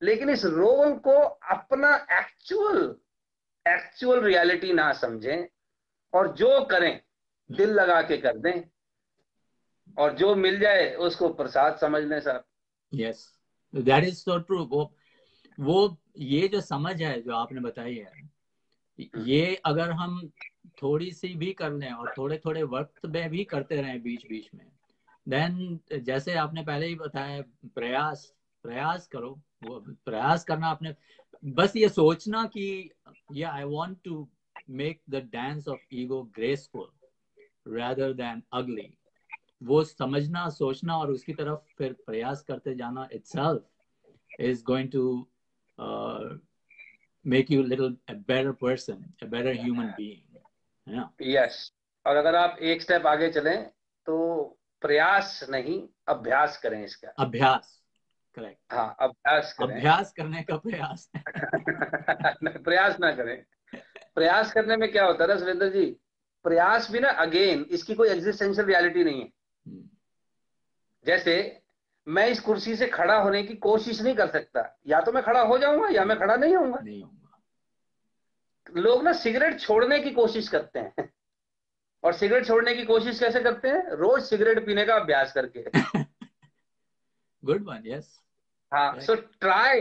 लेकिन 0.02 0.30
इस 0.30 0.46
रोल 0.46 0.94
को 0.94 1.18
अपना 1.56 1.96
एक्चुअल 2.12 2.96
एक्चुअल 3.66 4.24
रियलिटी 4.24 4.74
ना 4.74 4.94
समझें 4.94 5.48
और 6.14 6.34
जो 6.36 6.66
करें, 6.66 7.02
दिल 7.52 7.70
लगा 7.70 8.02
के 8.02 8.18
कर 8.18 8.38
दें 8.38 8.64
और 9.98 10.14
जो 10.14 10.36
मिल 10.36 10.60
जाए, 10.60 10.94
उसको 10.96 11.30
प्रसाद 11.30 11.78
समझ 11.78 12.04
लें 12.04 12.20
sir 12.20 12.44
yes 12.94 13.40
that 13.76 14.04
is 14.04 14.24
so 14.30 14.38
true. 14.40 14.66
वो 14.68 14.96
वो, 15.60 15.98
ये 16.18 16.48
जो 16.48 16.62
समझ 16.62 17.02
है, 17.02 17.22
जो 17.22 17.36
आपने 17.36 17.62
बताई 17.62 17.96
है, 17.96 18.30
ये 19.18 19.62
अगर 19.66 19.92
हम 19.92 20.32
थोड़ी 20.84 21.12
सी 21.12 21.36
भी 21.36 21.54
कर 21.54 21.74
लें 21.74 21.92
और 21.92 22.14
थोड़े 22.18 22.38
थोड़े 22.38 22.64
वक्त 22.64 23.06
में 23.06 23.30
भी 23.30 23.44
करते 23.44 23.82
रहें 23.82 24.02
बीच 24.02 24.26
बीच 24.30 24.50
में। 24.56 24.66
देन 25.30 25.80
जैसे 26.00 26.34
आपने 26.34 26.64
पहले 26.64 26.86
ही 26.88 26.96
बताया 26.96 27.42
प्रयास 27.76 28.34
प्रयास 28.64 29.08
करो। 29.08 29.42
वो 29.64 29.80
प्रयास 30.06 30.44
करना 30.44 30.68
आपने 30.68 30.96
बस 31.46 31.76
ये 31.76 31.90
सोचना 31.90 32.46
कि 32.46 32.90
या 33.34 33.52
I 33.52 33.64
want 33.64 33.98
to 34.06 34.30
make 34.70 35.02
the 35.10 35.16
dance 35.16 35.68
of 35.68 35.80
ego 35.94 36.24
graceful 36.24 36.88
rather 37.68 38.14
than 38.14 38.42
ugly 38.54 38.98
वो 39.64 39.84
समझना 39.84 40.50
सोचना 40.50 40.98
और 40.98 41.12
उसकी 41.12 41.34
तरफ़ 41.34 41.60
फिर 41.78 41.94
प्रयास 41.94 42.42
करते 42.42 42.76
जाना 42.76 43.10
itself 43.10 43.60
is 44.40 44.64
going 44.64 44.90
to 44.90 45.28
uh, 45.78 46.38
make 47.26 47.50
you 47.50 47.62
a 47.62 47.68
little 47.68 47.96
a 48.08 48.16
better 48.32 48.54
person 48.54 49.14
yes 51.22 51.72
और 52.06 52.16
अगर 52.16 52.36
आप 52.36 52.58
एक 52.62 52.82
स्टेप 52.82 53.08
आगे 53.08 53.30
चलें 53.30 53.70
तो 54.06 54.44
प्रयास 54.82 55.48
नहीं 55.50 55.88
अभ्यास 56.08 56.58
करें 56.58 56.84
इसका। 56.84 57.14
अभ्यास 57.20 57.82
करेक्ट 58.36 58.74
हाँ 58.74 58.96
अभ्यास 59.00 59.54
करें। 59.54 59.76
अभ्यास 59.76 60.12
करने 60.12 60.44
का 60.44 60.58
प्रयास। 60.58 61.12
प्रयास 62.64 63.00
ना 63.00 63.12
करें। 63.12 63.44
प्रयास 64.16 64.54
करने 64.54 64.78
में 64.78 64.92
क्या 64.92 65.06
होता 65.06 65.24
है 65.24 65.40
सुरेंद्र 65.40 65.70
जी? 65.70 65.86
प्रयास 66.44 66.92
भी 66.92 67.00
ना 67.00 67.10
अगेन 67.10 67.66
इसकी 67.72 67.96
कोई 67.96 68.10
एग्जिस्टेंशियल 68.10 68.68
रियलिटी 68.68 69.04
नहीं 69.04 69.22
है। 69.22 69.28
हम्म, 69.68 69.90
जैसे 71.06 71.62
मैं 72.08 72.28
इस 72.28 72.40
कुर्सी 72.40 72.76
से 72.76 72.88
खड़ा 72.88 73.16
होने 73.16 73.44
की 73.44 73.56
कोशिश 73.56 74.02
नहीं 74.02 74.16
कर 74.16 74.28
सकता। 74.28 74.80
या 74.88 75.02
तो 75.02 75.12
मैं 75.12 75.24
खड़ा 75.24 75.42
हो 75.42 75.58
जाऊँगा 75.58 75.88
या 75.88 76.06
मैं 76.06 76.20
खड़ा 76.20 76.36
नहीं 76.36 76.56
होऊँगा। 76.56 76.80
नहीं 76.80 77.04
लोग 78.70 79.04
ना 79.04 79.14
सिगरेट 79.14 79.60
छोड़ने 79.60 80.00
की 80.00 80.12
कोशिश 80.12 80.48
करते 80.48 80.80
हैं। 80.80 81.10
और 82.04 82.14
सिगरेट 82.14 82.46
छोड़ने 82.48 82.76
की 82.76 82.84
कोशिश 82.86 83.20
कैसे 83.20 83.40
करते 83.40 83.68
हैं? 83.68 83.90
रोज 83.90 84.24
सिगरेट 84.24 84.66
पीने 84.66 84.86
का 84.86 84.96
अभ्यास 84.96 85.34
करके। 85.34 85.64
गुड 87.44 87.66
वन 87.66 87.84
यस 87.86 88.18
हाँ 88.74 88.94
Right. 88.94 89.06
सो 89.08 89.16
ट्राई 89.16 89.80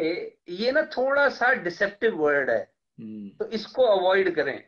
ये 0.48 0.72
ना 0.72 0.82
थोड़ा 0.82 1.28
सा 1.28 1.52
डिसेप्टिव 1.52 2.16
वर्ड 2.16 2.50
है। 2.50 2.62
तो 3.38 3.44
इसको 3.46 3.82
अवॉइड 3.82 4.34
करें। 4.34 4.58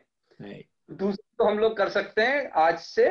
राइट 0.41 0.67
दूसरा 0.91 1.35
तो 1.37 1.49
हम 1.51 1.59
लोग 1.59 1.77
कर 1.77 1.89
सकते 1.89 2.21
हैं 2.21 2.49
आज 2.51 2.79
से 2.79 3.07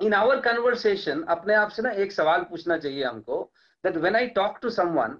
इन 0.00 0.14
आवर 0.14 0.40
कन्वर्सेशन 0.40 1.22
अपने 1.22 1.54
आप 1.54 1.70
से 1.70 1.82
ना 1.82 1.90
एक 1.90 2.12
सवाल 2.12 2.42
पूछना 2.42 2.78
चाहिए 2.78 3.04
हमको 3.04 3.52
that 3.84 3.96
when 3.96 4.16
I 4.16 4.26
talk 4.26 4.58
to 4.62 4.70
someone 4.70 5.18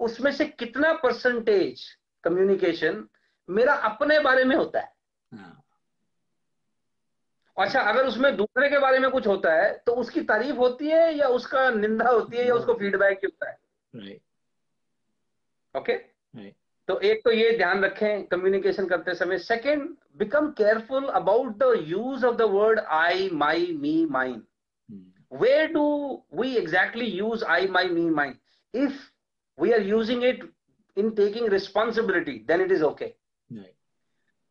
उसमें 0.00 0.32
से 0.32 0.44
कितना 0.44 0.92
परसेंटेज 0.92 1.84
कम्युनिकेशन 2.24 3.08
मेरा 3.48 3.72
अपने 3.72 4.18
बारे 4.20 4.44
में 4.44 4.56
होता 4.56 4.80
है। 4.80 4.92
हाँ। 5.34 5.62
अच्छा 7.58 7.80
अगर 7.80 8.06
उसमें 8.06 8.36
दूसरे 8.36 8.68
के 8.68 8.78
बारे 8.78 8.98
में 8.98 9.10
कुछ 9.10 9.26
होता 9.26 9.52
है 9.52 9.72
तो 9.86 9.92
उसकी 9.92 10.20
तारीफ़ 10.20 10.56
होती 10.56 10.88
है 10.88 11.14
या 11.14 11.28
उसका 11.28 11.70
निंदा 11.70 12.08
होती 12.08 12.36
है 12.36 12.46
या 12.48 12.54
उसको 12.54 12.74
फीडबैक 12.74 13.20
होता 13.24 13.50
है? 13.50 13.56
ओके. 15.74 15.96
तो 16.88 16.98
एक 17.00 17.24
तो 17.24 17.30
ये 17.30 17.56
ध्यान 17.56 17.84
रखें 17.84 18.26
कम्युनिकेशन 18.26 18.86
करते 18.86 19.14
समय। 19.14 19.38
Second 19.38 19.96
become 20.16 20.50
careful 20.50 21.08
about 21.08 21.56
the 21.56 21.72
use 21.86 22.26
of 22.26 22.36
the 22.36 22.42
word 22.42 22.78
I 22.78 23.30
my 23.32 23.76
me 23.80 24.06
mine 24.10 24.42
where 25.32 25.66
do 25.68 25.82
we 26.32 26.48
exactly 26.58 27.08
use 27.16 27.42
I, 27.44 27.66
my, 27.66 27.82
me, 27.88 28.04
mine? 28.10 28.32
If 28.74 28.94
we 29.58 29.72
are 29.72 29.80
using 29.80 30.22
it 30.22 30.40
in 30.96 31.14
taking 31.14 31.44
responsibility, 31.44 32.44
then 32.48 32.60
it 32.60 32.72
is 32.72 32.82
okay. 32.82 33.14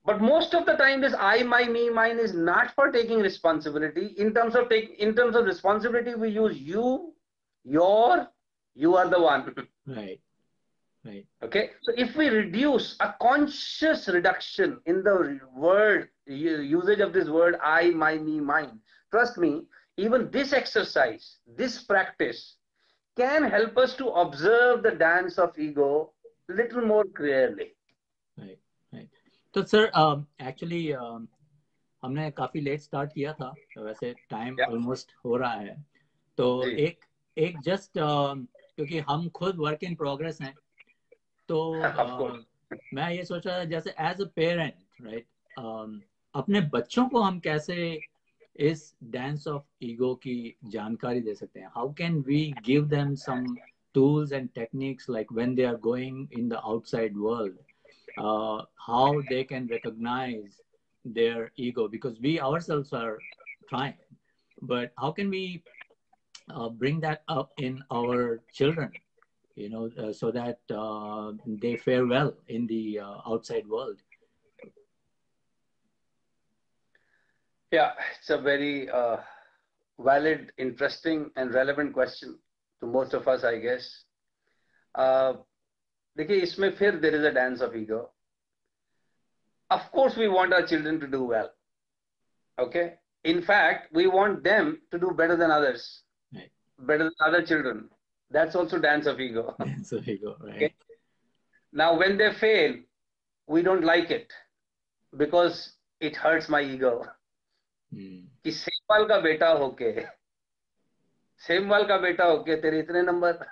but 0.09 0.21
most 0.21 0.55
of 0.55 0.65
the 0.65 0.73
time 0.77 1.01
this 1.01 1.15
i 1.31 1.43
my 1.43 1.63
me 1.73 1.81
mine 1.97 2.19
is 2.21 2.33
not 2.33 2.71
for 2.75 2.91
taking 2.91 3.19
responsibility. 3.19 4.07
In 4.17 4.33
terms 4.33 4.55
of 4.55 4.69
take 4.69 4.95
in 5.07 5.13
terms 5.19 5.35
of 5.35 5.45
responsibility 5.45 6.15
we 6.15 6.29
use 6.29 6.57
you 6.57 7.13
your 7.63 8.27
you 8.73 8.95
are 8.95 9.07
the 9.09 9.21
one. 9.21 9.53
Right. 9.99 10.19
Right. 11.05 11.25
Okay? 11.43 11.69
So 11.83 11.93
if 11.95 12.15
we 12.15 12.27
reduce 12.27 12.95
a 12.99 13.13
conscious 13.21 14.07
reduction 14.07 14.79
in 14.85 15.03
the 15.03 15.39
word 15.55 16.09
usage 16.25 16.99
of 16.99 17.13
this 17.13 17.29
word 17.37 17.57
i 17.63 17.91
my 18.03 18.13
me 18.17 18.39
mine 18.39 18.79
trust 19.11 19.37
me 19.37 19.53
even 19.97 20.29
this 20.31 20.53
exercise 20.53 21.25
this 21.61 21.81
practice 21.83 22.43
can 23.17 23.49
help 23.57 23.77
us 23.77 23.95
to 24.01 24.07
observe 24.25 24.83
the 24.83 24.95
dance 25.07 25.37
of 25.37 25.57
ego 25.57 26.11
little 26.49 26.81
more 26.81 27.05
clearly. 27.15 27.73
तो 29.53 29.63
sir 29.63 29.85
actually 30.41 30.91
हमने 32.03 32.29
काफ़ी 32.31 32.61
let 32.61 32.79
start 32.79 33.13
किया 33.13 33.33
था। 33.33 33.53
वैसे 33.77 34.13
time 34.29 34.55
Yeah. 34.55 34.69
Almost 34.69 35.13
हो 35.25 35.35
रहा 35.37 35.53
है। 35.53 35.75
तो 36.37 36.63
जी। 36.65 36.71
एक 36.71 37.05
एक 37.37 37.59
जस्ट 37.61 37.91
क्योंकि 37.97 38.99
हम 38.99 39.27
खुद 39.29 39.55
वर्क 39.57 39.83
इन 39.83 39.95
प्रोग्रेस 39.95 40.41
हैं 40.41 40.53
तो 41.49 41.59
Of 41.81 42.43
मैं 42.93 43.09
ये 43.11 43.23
सोच 43.25 43.47
रहा 43.47 43.59
था 43.59 43.63
जैसे 43.63 43.93
एज 43.99 44.21
अ 44.21 44.25
पेरेंट 44.35 44.73
राइट 45.01 45.25
अपने 46.35 46.61
बच्चों 46.73 47.07
को 47.09 47.21
हम 47.21 47.39
कैसे 47.39 47.77
इस 48.55 48.93
डांस 49.03 49.47
ऑफ़ 49.47 49.63
ईगो 49.83 50.13
की 50.15 50.55
जानकारी 50.65 51.21
दे 51.21 51.35
सकते 51.35 51.59
हैं? 51.59 51.67
How 51.75 51.93
can 51.93 52.19
we 52.27 52.43
give 52.65 52.85
them 52.87 53.15
some 53.15 53.55
tools 53.95 54.33
and 54.37 54.49
techniques 54.55 55.07
like 55.09 55.31
when 55.37 55.53
they 55.57 55.65
are 55.67 55.77
going 55.83 56.17
in 56.39 56.49
the 56.49 56.59
outside 56.71 57.15
world? 57.17 57.55
Uh, 58.19 58.61
how 58.87 59.21
they 59.29 59.43
can 59.43 59.67
recognize 59.67 60.61
their 61.05 61.51
ego 61.57 61.87
because 61.87 62.19
we 62.21 62.39
ourselves 62.39 62.93
are 62.93 63.17
trying 63.69 63.97
but 64.61 64.91
how 64.99 65.11
can 65.11 65.29
we 65.29 65.63
uh, 66.53 66.69
bring 66.69 66.99
that 66.99 67.23
up 67.27 67.51
in 67.57 67.81
our 67.91 68.41
children 68.53 68.91
you 69.55 69.69
know 69.69 69.89
uh, 69.99 70.13
so 70.13 70.31
that 70.31 70.59
uh, 70.73 71.31
they 71.45 71.75
fare 71.77 72.05
well 72.05 72.33
in 72.47 72.67
the 72.67 72.99
uh, 72.99 73.17
outside 73.27 73.67
world 73.67 73.97
Yeah, 77.71 77.91
it's 78.17 78.29
a 78.31 78.41
very 78.41 78.89
uh, 78.89 79.17
valid, 79.99 80.51
interesting, 80.57 81.29
and 81.35 81.53
relevant 81.53 81.93
question 81.93 82.39
to 82.79 82.87
most 82.87 83.13
of 83.13 83.27
us, 83.27 83.43
I 83.43 83.59
guess. 83.59 84.05
देखिए 86.19 86.41
इसमें 86.41 86.69
फिर 86.75 86.95
there 86.99 87.15
is 87.15 87.25
a 87.25 87.29
dance 87.33 87.61
of 87.61 87.75
ego 87.77 87.99
of course 89.69 90.17
we 90.17 90.27
want 90.27 90.53
our 90.53 90.65
children 90.67 90.99
to 90.99 91.07
do 91.07 91.27
well 91.27 91.49
okay 92.57 92.83
in 93.25 93.41
fact 93.41 93.95
we 93.97 94.05
want 94.05 94.39
them 94.43 94.71
to 94.91 94.97
do 94.97 95.09
better 95.21 95.35
than 95.35 95.51
others 95.51 95.85
better 96.33 97.03
than 97.03 97.25
other 97.27 97.45
children 97.45 97.87
that's 98.31 98.55
also 98.55 98.77
dance 98.77 99.07
of 99.07 99.21
ego 99.21 99.43
now 101.73 101.99
when 101.99 102.17
they 102.17 102.29
fail 102.39 102.83
we 103.49 103.61
don't 103.61 103.83
like 103.83 104.11
it 104.11 104.33
because 105.13 105.67
it 106.01 106.17
hurts 106.17 106.49
my 106.49 106.73
ego 106.73 106.91
कि 107.91 108.51
सेमवाल 108.51 109.07
का 109.07 109.19
बेटा 109.19 109.49
होके 109.59 109.93
सेमवाल 111.41 111.85
का 111.87 111.97
बेटा 111.97 112.25
होके 112.25 112.55
तेरे 112.61 112.79
इतने 112.79 113.01
number. 113.01 113.45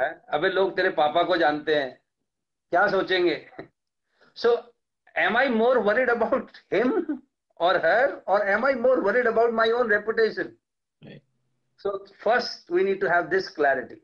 अबे 0.00 0.48
लोग 0.48 0.74
तेरे 0.76 0.90
पापा 0.98 1.22
को 1.22 1.36
जानते 1.36 1.74
हैं। 1.74 1.90
क्या 2.72 2.86
सोचेंगे? 2.88 3.34
So 4.36 4.54
am 5.18 5.36
I 5.36 5.48
more 5.48 5.78
worried 5.78 6.10
about 6.10 6.50
him 6.72 7.18
और 7.60 7.76
हर 7.86 8.12
और 8.34 8.48
am 8.48 8.66
I 8.66 8.74
more 8.74 9.00
worried 9.00 9.26
about 9.28 9.52
my 9.54 9.70
own 9.70 9.90
reputation 9.90 10.56
so 11.80 11.96
first 12.24 12.70
we 12.72 12.84
need 12.84 13.00
to 13.00 13.08
have 13.08 13.26
this 13.28 13.48
clarity 13.56 14.02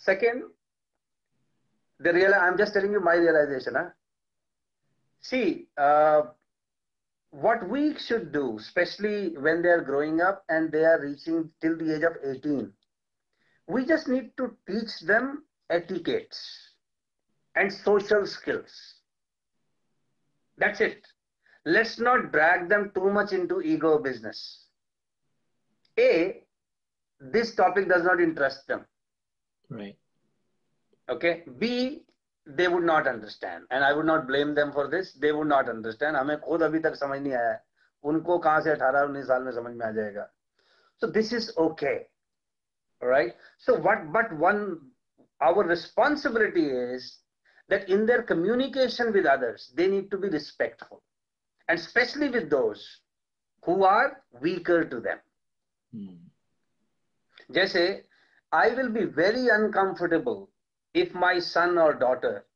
second 0.00 0.42
the 2.00 2.14
real 2.16 2.34
I 2.34 2.48
am 2.48 2.56
just 2.56 2.74
telling 2.74 2.94
you 2.94 3.00
my 3.00 3.18
realisation 3.18 3.90
see 5.24 5.42
what 7.32 7.62
we 7.72 7.92
should 8.00 8.30
do 8.32 8.58
specially 8.58 9.36
when 9.38 9.62
they 9.62 9.72
are 9.72 9.80
growing 9.84 10.20
up 10.20 10.44
and 10.50 10.70
they 10.70 10.84
are 10.84 11.00
reaching 11.00 11.48
till 11.60 11.74
the 11.76 11.90
age 11.96 12.04
of 12.04 12.18
eighteen 12.26 12.72
we 13.67 13.85
just 13.85 14.07
need 14.07 14.31
to 14.37 14.55
teach 14.67 14.99
them 15.01 15.43
etiquettes 15.69 16.39
and 17.55 17.71
social 17.71 18.25
skills. 18.25 18.71
That's 20.57 20.81
it. 20.81 21.05
Let's 21.65 21.99
not 21.99 22.31
drag 22.31 22.69
them 22.69 22.91
too 22.93 23.09
much 23.09 23.33
into 23.33 23.61
ego 23.61 23.97
business. 23.97 24.67
A, 25.99 26.43
this 27.19 27.55
topic 27.55 27.89
does 27.89 28.03
not 28.03 28.21
interest 28.21 28.67
them. 28.67 28.85
right 29.69 29.97
okay 31.09 31.43
b 31.59 32.03
they 32.47 32.67
would 32.67 32.83
not 32.83 33.07
understand 33.07 33.63
and 33.71 33.83
i 33.83 33.91
would 33.93 34.05
not 34.05 34.27
blame 34.27 34.53
them 34.53 34.71
for 34.71 34.87
this 34.87 35.13
they 35.13 35.31
would 35.31 35.47
not 35.47 35.69
understand 35.69 36.15
हमें 36.15 36.37
खुद 36.41 36.63
अभी 36.63 36.79
तक 36.79 36.95
समझ 36.95 37.19
नहीं 37.21 37.33
आया 37.33 37.51
है 37.51 37.63
उनको 38.11 38.37
कहां 38.45 38.61
से 38.61 38.75
18 38.75 39.07
19 39.07 39.23
साल 39.29 39.43
में 39.43 39.51
समझ 39.51 39.73
में 39.75 39.85
आ 39.85 39.91
जाएगा 39.91 40.27
so 41.01 41.09
this 41.17 41.31
is 41.39 41.49
okay 41.65 41.95
all 43.02 43.08
right 43.08 43.34
so 43.58 43.74
what 43.78 44.12
but 44.12 44.32
one 44.36 44.78
our 45.40 45.64
responsibility 45.64 46.66
is 46.66 47.20
that 47.68 47.88
in 47.88 48.04
their 48.04 48.22
communication 48.22 49.12
with 49.12 49.26
others 49.26 49.72
they 49.74 49.86
need 49.86 50.10
to 50.10 50.18
be 50.18 50.28
respectful. 50.28 51.02
And 51.68 51.78
especially 51.78 52.28
with 52.28 52.50
those 52.50 52.84
who 53.64 53.84
are 53.84 54.22
weaker 54.40 54.84
to 54.84 55.00
them. 55.00 55.18
Hmm. 55.94 56.16
जैसे 57.52 58.04
I 58.52 58.70
will 58.70 58.90
be 58.90 59.04
very 59.04 59.48
uncomfortable 59.48 60.50
if 60.94 61.14
my 61.14 61.38
son 61.38 61.78
or 61.78 61.94
daughter 61.94 62.46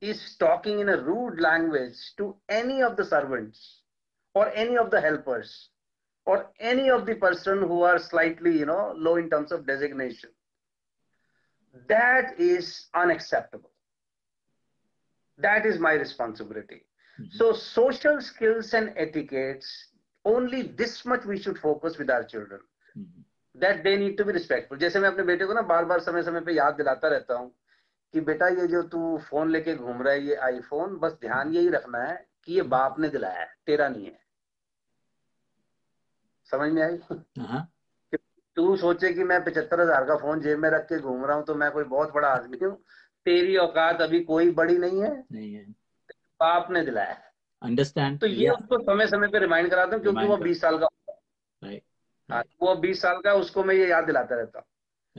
is 0.00 0.36
talking 0.38 0.80
in 0.80 0.90
a 0.90 1.02
rude 1.02 1.40
language 1.40 1.96
to 2.18 2.36
any 2.50 2.82
of 2.82 2.96
the 2.96 3.04
servants 3.04 3.80
or 4.34 4.50
any 4.54 4.76
of 4.76 4.90
the 4.90 5.00
helpers 5.00 5.70
or 6.26 6.36
any 6.72 6.90
of 6.90 7.06
the 7.06 7.14
person 7.16 7.62
who 7.70 7.82
are 7.82 7.98
slightly 7.98 8.52
you 8.58 8.66
know 8.66 8.82
low 9.06 9.16
in 9.16 9.28
terms 9.30 9.52
of 9.52 9.66
designation 9.66 10.30
that 11.88 12.38
is 12.38 12.70
unacceptable 12.94 13.70
that 15.38 15.66
is 15.66 15.78
my 15.78 15.92
responsibility 16.04 16.80
Mhm. 17.18 17.32
so 17.32 17.52
social 17.52 18.20
skills 18.20 18.72
and 18.74 18.92
etiquettes 19.04 19.68
only 20.24 20.62
this 20.80 20.94
much 21.12 21.24
we 21.32 21.38
should 21.44 21.58
focus 21.66 21.98
with 22.02 22.10
our 22.16 22.24
children 22.34 22.60
Mhm. 22.96 23.24
That 23.54 23.82
they 23.82 23.96
need 23.96 24.16
to 24.18 24.24
be 24.24 24.32
respectful 24.32 24.78
जैसे 24.78 25.00
मैं 25.00 25.08
अपने 25.08 25.22
बेटे 25.28 25.46
को 25.46 25.52
ना 25.54 25.60
बार 25.68 25.84
बार 25.92 26.00
समय 26.00 26.22
समय 26.22 26.40
पे 26.48 26.52
याद 26.52 26.74
दिलाता 26.76 27.08
रहता 27.08 27.34
हूँ 27.34 27.50
कि 28.14 28.20
बेटा 28.26 28.48
ये 28.48 28.66
जो 28.68 28.82
तू 28.94 29.16
फ़ोन 29.28 29.50
लेके 29.52 29.74
घूम 29.74 30.02
रहा 30.02 30.12
है 30.12 30.22
ये 30.24 30.34
आईफोन 30.48 30.96
बस 31.04 31.12
ध्यान 31.20 31.52
यही 31.54 31.68
रखना 31.76 32.02
है 32.02 32.16
कि 32.44 32.54
ये 32.54 32.62
बाप 32.74 32.98
ने 33.00 33.08
दिलाया 33.16 33.40
है 33.40 33.48
तेरा 33.66 33.88
नहीं 33.88 34.04
है 34.06 34.18
समझ 36.50 36.72
में 36.72 36.82
आई? 36.82 36.98
Uh-huh. 36.98 37.60
तू 38.56 38.76
सोचे 38.76 39.12
कि 39.12 39.24
मैं 39.24 39.44
पचहत्तर 39.44 39.80
हज़ार 39.80 40.04
का 40.04 40.16
फ़ोन 40.16 40.40
जेब 40.40 40.58
में 40.58 40.70
रख 40.70 40.84
के 40.84 40.98
घूम 40.98 41.24
रहा 41.24 41.36
हूँ 41.36 41.44
तो 41.44 41.54
मैं 41.54 41.70
कोई 41.70 41.84
बहुत 41.84 42.12
बड़ा 42.12 42.28
आदमी 42.28 42.58
हूँ। 42.64 42.82
तेरी 43.24 43.56
औकात 43.56 44.00
अभी 44.00 44.20
कोई 44.20 44.50
बड़ी 44.50 44.78
नहीं 44.78 45.02
है। 45.02 45.24
नहीं 45.32 45.54
है। 45.54 45.64
बाप 46.40 46.70
ने 46.70 46.82
दिलाया। 46.82 47.12
है 47.12 47.26
understand? 47.62 48.20
तो 48.20 48.26
ये 48.26 48.48
yeah. 48.48 48.60
उसको 48.60 48.78
समय 48.78 49.06
समय 49.06 49.28
पे 49.28 49.38
रिमाइंड 49.38 49.70
कराता 49.70 49.94
हूँ 49.94 50.02
क्योंकि 50.02 50.20
Remind 50.20 50.38
वो 50.38 50.44
बीस 50.44 50.60
साल 50.60 50.78
का 50.78 50.88
right. 51.64 51.82
हाँ, 52.30 52.42
वो 52.62 52.74
बीस 52.74 53.02
साल 53.02 53.20
का 53.20 53.34
उसको 53.34 53.64
मैं 53.64 53.74
ये 53.74 53.88
याद 53.88 54.04
दिलाता 54.04 54.36
रहता 54.36 54.58
हूँ। 54.58 54.66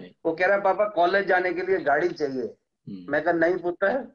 Right. 0.04 0.18
वो 0.26 0.34
कह 0.34 0.46
रहा 0.46 0.56
है 0.56 0.62
पापा 0.64 0.90
कॉलेज 0.90 1.28
जाने 1.28 1.54
के 1.54 1.62
लिए 1.62 1.78
गाड़ी 1.78 2.10
चाहिए। 2.10 2.56
Hmm. 2.88 3.10
मैं 3.10 3.24
कहा 3.24 3.34
नहीं 3.34 3.58
पुत्र 3.58 4.08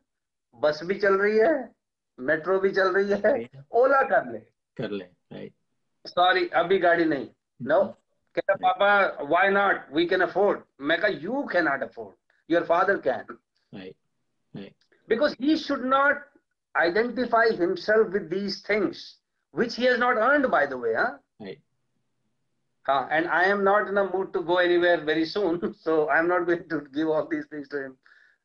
बस 0.60 0.80
भी 0.84 0.94
चल 0.94 1.14
रही 1.14 1.38
है 1.38 1.74
मेट्रो 2.20 2.58
भी 2.58 2.70
चल 2.70 2.94
रही 2.94 3.20
है 3.26 3.48
ओला 3.72 4.02
कर 4.02 4.32
ले। 4.32 4.38
कर 4.76 4.90
ले 4.90 5.04
right. 5.32 5.61
सॉरी 6.05 6.47
अभी 6.61 6.78
गाड़ी 6.80 7.05
नहीं 7.05 7.28
नो 7.71 7.80
Mhm. 7.82 7.93
कह 8.36 8.41
रहा 8.49 8.55
पापा 8.71 9.25
why 9.30 9.49
not 9.49 9.91
we 9.93 10.05
can 10.07 10.21
afford 10.21 10.61
मैं 10.89 10.99
कहा 11.01 11.09
you 11.25 11.43
can 11.53 11.65
not 11.65 11.84
afford 11.84 12.51
your 12.53 12.63
father 12.71 12.97
can 13.07 13.38
right 13.78 13.95
right 14.57 14.73
because 15.13 15.34
he 15.45 15.55
should 15.61 15.86
not 15.93 16.21
identify 16.75 17.45
himself 17.61 18.13
with 18.17 18.30
these 18.34 18.57
things 18.67 19.01
which 19.53 19.75
he 19.82 19.88
has 19.89 19.99
not 20.03 20.21
earned 20.28 20.47
by 20.57 20.61
the 20.73 20.78
way 20.84 20.93
huh 20.99 21.09
right 21.47 21.63
Huh, 22.86 23.05
and 23.11 23.28
I 23.28 23.43
am 23.53 23.63
not 23.65 23.89
in 23.91 23.97
a 23.97 24.03
mood 24.09 24.28
to 24.34 24.41
go 24.49 24.57
anywhere 24.65 24.99
very 25.07 25.23
soon, 25.25 25.57
so 25.80 25.95
I'm 26.09 26.28
not 26.30 26.45
going 26.49 26.61
to 26.73 26.78
give 26.97 27.09
all 27.15 27.25
these 27.32 27.47
things 27.47 27.67
to 27.73 27.82
him 27.86 27.97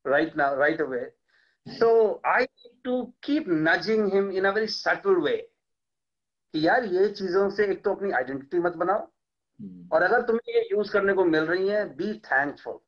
right 0.05 0.35
now, 0.41 0.49
right 0.63 0.81
away. 0.81 1.03
So 1.67 1.91
I 2.25 2.39
need 2.41 2.73
to 2.89 2.95
keep 3.29 3.47
nudging 3.47 4.11
him 4.11 4.33
in 4.33 4.47
a 4.47 4.53
very 4.53 4.67
subtle 4.79 5.21
way. 5.27 5.37
कि 6.54 6.68
यार 6.68 6.86
ये 6.86 7.08
चीज़ों 7.10 7.50
से 7.50 7.66
एक 7.72 7.84
तो 7.84 7.94
अपनी 7.96 8.12
identity 8.12 8.60
मत 8.60 8.76
बनाओ। 8.76 9.00
Hmm. 9.00 9.94
और 9.94 10.04
अगर 10.04 10.22
तुम्हें 10.22 10.54
ये 10.56 10.68
यूज़ 10.72 10.92
करने 10.92 11.14
को 11.14 11.26
मिल 11.26 11.44
रही 11.44 11.68
है 11.68 11.84
be 11.96 12.14
thankful 12.26 12.80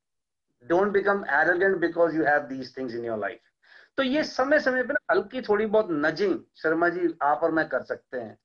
don't 0.66 0.91
become 0.93 1.24
arrogant 1.32 1.78
because 1.78 2.16
you 2.16 2.24
have 2.24 2.41
these 2.47 2.76
things 2.78 2.95
in 2.95 3.05
your 3.05 3.20
life 3.20 3.39
तो 3.97 4.03
ये 4.03 4.24
समय 4.24 4.60
समय 4.60 4.84
पे 4.84 4.93
ना 4.93 4.99
हल्की 5.12 5.41
थोड़ी 5.41 5.66
बहुत 5.66 5.88
नजिंग 5.91 6.39
शर्मा 6.55 6.89
जी 6.89 7.14
आप 7.22 7.43
और 7.43 7.51
मैं 7.51 7.68
कर 7.70 7.84
सकते 7.84 8.18
हैं। 8.18 8.38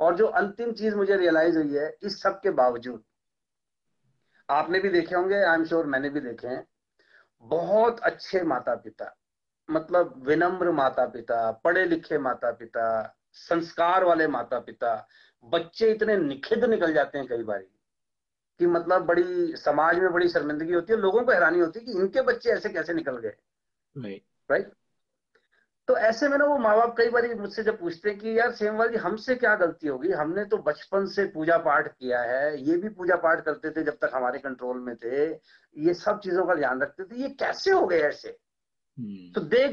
और 0.00 0.16
जो 0.16 0.26
अंतिम 0.26 0.72
चीज़ 0.72 0.94
मुझे 0.94 1.16
रियलाइज़ 1.16 1.58
हुई 1.58 1.74
है 1.74 1.96
इस 2.02 2.20
सब 2.22 2.40
के 2.40 2.50
बावजूद 2.50 3.02
आपने 4.48 4.78
भी 4.78 4.88
देखे 4.88 5.14
होंगे 5.14 5.42
आई 5.42 5.54
एम 5.54 5.64
श्योर 5.64 5.86
मैंने 5.86 6.08
भी 6.10 6.20
देखे 6.20 6.48
हैं 6.48 6.66
बहुत 7.44 8.00
अच्छे 8.00 8.42
माता 8.42 8.74
पिता 8.74 9.14
मतलब 9.68 10.22
विनम्र 10.26 10.72
माता 10.72 11.06
पिता 11.06 11.50
पढ़े 11.64 11.84
लिखे 11.84 12.18
माता 12.18 12.50
पिता 12.52 12.84
संस्कार 13.34 14.04
वाले 14.04 14.26
माता 14.26 14.58
पिता 14.58 15.08
बच्चे 15.44 15.90
इतने 15.90 16.16
निखिद 16.16 16.64
निकल 16.64 16.92
जाते 16.94 17.18
हैं 17.18 17.26
कई 17.26 17.42
बार 17.42 17.58
कि 18.60 18.66
मतलब 18.66 19.02
बड़ी 19.02 19.56
समाज 19.56 19.98
में 19.98 20.12
बड़ी 20.12 20.28
शर्मिंदगी 20.28 20.72
होती 20.72 20.92
है 20.92 20.98
लोगों 20.98 21.22
को 21.22 21.32
हैरानी 21.32 21.58
होती 21.58 21.78
है 21.78 21.84
कि 21.84 21.92
इनके 21.92 22.20
बच्चे 22.20 22.50
ऐसे 22.50 22.68
कैसे 22.68 22.94
निकल 22.94 23.16
गए। 23.16 23.36
राइट 24.50 24.72
तो 25.88 25.96
ऐसे 25.96 26.28
में 26.28 26.36
ना 26.38 26.44
वो 26.44 26.58
माँ 26.58 26.76
बाप 26.76 26.94
कई 26.98 27.10
बार 27.10 27.34
मुझसे 27.34 27.62
जब 27.62 27.78
पूछते 27.80 28.10
हैं 28.10 28.18
कि 28.18 28.38
यार 28.38 28.52
सेमवाल 28.52 28.88
जी 28.88 28.96
हमसे 28.96 29.34
क्या 29.34 29.54
गलती 29.54 29.88
होगी? 29.88 30.10
हमने 30.10 30.44
तो 30.44 30.56
बचपन 30.56 31.06
से 31.06 31.24
पूजा 31.26 31.58
पाठ 31.58 31.88
किया 31.88 32.20
है 32.22 32.62
ये 32.62 32.76
भी 32.76 32.88
पूजा 32.88 33.16
पाठ 33.16 33.44
करते 33.44 33.70
थे 33.70 33.82
जब 33.82 33.98
तक 34.02 34.10
हमारे 34.14 34.38
कंट्रोल 34.38 34.78
में 34.80 34.94
थे 34.96 35.24
ये 35.76 35.94
सब 35.94 36.20
चीज़ों 36.20 36.46
का 36.46 36.54
ध्यान 36.54 36.82
रखते 36.82 37.04
थे 37.04 37.20
ये 37.22 37.28
कैसे 37.28 37.70
हो 37.70 37.86
गए 37.86 38.00
ऐसे? 38.00 38.38
तो 39.34 39.40
they 39.40 39.66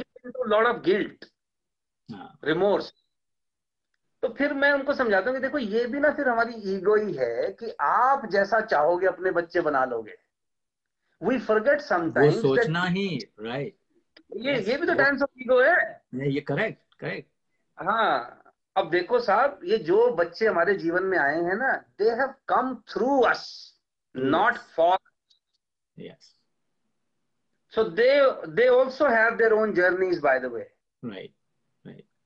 lot 0.48 0.66
of 0.66 0.82
guilt 0.82 1.26
remorse 2.44 2.94
तो 4.24 4.30
फिर 4.30 4.54
मैं 4.54 4.72
उनको 4.72 4.94
समझाता 4.94 5.30
हूँ 5.30 5.38
कि 5.38 5.42
देखो 5.42 5.58
ये 5.58 5.86
भी 5.88 6.00
ना 6.00 6.12
फिर 6.14 6.28
हमारी 6.30 6.54
ईगो 6.76 6.96
ही 6.96 7.14
है 7.14 7.52
कि 7.52 7.72
आप 7.82 8.26
जैसा 8.32 8.60
चाहोगे 8.62 9.08
अपने 9.08 9.32
बच्चे 9.32 9.62
बना 9.62 9.84
लोगे। 9.86 10.16
वी 11.22 11.40
फॉरगेट 11.40 11.82
समटाइम्स 11.82 12.42
सोचना 12.42 12.84
ही 12.84 13.08
राइट 13.40 13.76
ये 14.36 14.58
yes, 14.58 14.68
ये 14.70 14.78
भी 14.78 14.88
तो 14.88 14.94
डांस 14.94 15.22
ऑफ़ 15.22 15.42
ईगो 15.42 15.60
है। 15.62 16.30
ये 16.30 16.42
करेक्ट 16.42 16.94
करेक्ट 17.00 17.30
हाँ 17.78 18.38
अब 18.76 18.90
देखो 18.90 19.20
साहब 19.20 19.60
ये 19.64 19.78
जो 19.78 20.08
बच्चे 20.16 20.48
हमारे 20.48 20.74
जीवन 20.76 21.04
में 21.04 21.18
आए 21.18 21.42
हैं 21.44 21.56
ना 21.56 21.72
they 22.00 22.10
have 22.12 22.34
come 22.48 22.76
through 22.90 23.20
us 23.22 23.44
not 24.16 24.58
for 24.76 24.98
yes 25.98 26.36
so 27.74 27.84
they 27.84 28.10
they 28.48 28.68
also 28.80 29.08
have 29.08 29.36
their 29.36 29.54
own 29.54 29.74
journeys 29.74 30.20
by 30.20 30.40
the 30.40 30.46
way 30.46 30.62
right 31.04 31.34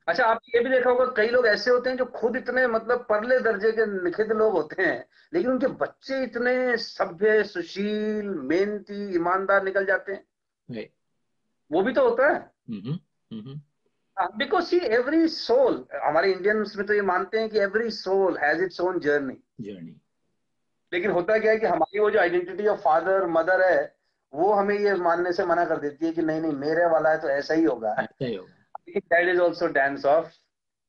अच्छा 0.07 0.25
आप 0.25 0.41
ये 0.55 0.59
भी 0.59 0.69
देखा 0.69 0.89
होगा 0.89 1.05
कई 1.17 1.27
लोग 1.27 1.47
ऐसे 1.47 1.71
होते 1.71 1.89
हैं 1.89 1.97
जो 1.97 2.05
खुद 2.05 2.35
इतने 2.35 2.67
मतलब 2.67 3.05
परले 3.09 3.39
दर्जे 3.39 3.71
के 3.71 3.85
निखित 4.03 4.27
लोग 4.27 4.53
होते 4.53 4.83
हैं 4.83 5.05
लेकिन 5.33 5.51
उनके 5.51 5.67
बच्चे 5.67 6.23
इतने 6.23 6.77
सभ्य 6.77 7.43
सुशील 7.43 8.29
मेहनती 8.29 9.15
ईमानदार 9.15 9.63
निकल 9.63 9.85
जाते 9.85 10.13
हैं. 10.13 10.23
वो 11.71 11.81
भी 11.81 11.93
तो 11.93 12.09
होता 12.09 12.27
है। 12.27 12.51
बिकॉज़ 14.37 14.65
सी 14.65 14.77
एवरी 14.77 15.27
सोल 15.27 15.85
हमारे 16.03 16.31
इंडियंस 16.31 16.73
में 16.77 16.85
तो 16.87 16.93
ये 16.93 17.01
मानते 17.01 17.39
हैं 17.39 17.49
कि 17.49 17.59
every 17.59 17.89
soul 17.91 18.37
has 18.37 18.63
its 18.63 18.81
own 18.81 18.99
journey 18.99 19.37
journey 19.61 20.01
लेकिन 20.93 21.11
होता 21.11 21.37
क्या 21.37 21.51
है 21.51 21.57
कि 21.57 21.65
हमारी 21.65 21.99
वो 21.99 22.11
जो 22.11 22.19
आइडेंटिटी 22.19 22.67
ऑफ़ 22.67 22.79
फादर 22.79 23.25
मदर 23.27 23.61
है 23.61 23.95
वो 24.33 24.53
हमें 24.53 24.75
ये 24.75 24.93
मानने 24.93 25.33
से 25.33 25.45
मना 25.45 25.65
कर 25.65 25.77
देती 25.77 26.05
है 26.05 26.11
कि 26.11 26.21
नहीं 26.21 26.41
नहीं 26.41 26.53
मेरे 26.53 26.85
वाला 26.85 27.09
है 27.09 27.17
तो 27.17 27.29
ऐसा 27.29 27.53
ही 27.53 27.63
होगा। 27.63 27.95
ऐसा 27.99 28.25
ही 28.25 28.35
होगा। 28.35 28.54
That 28.89 29.35
is 29.35 29.39
also 29.39 29.67
dance 29.67 30.05
of 30.05 30.33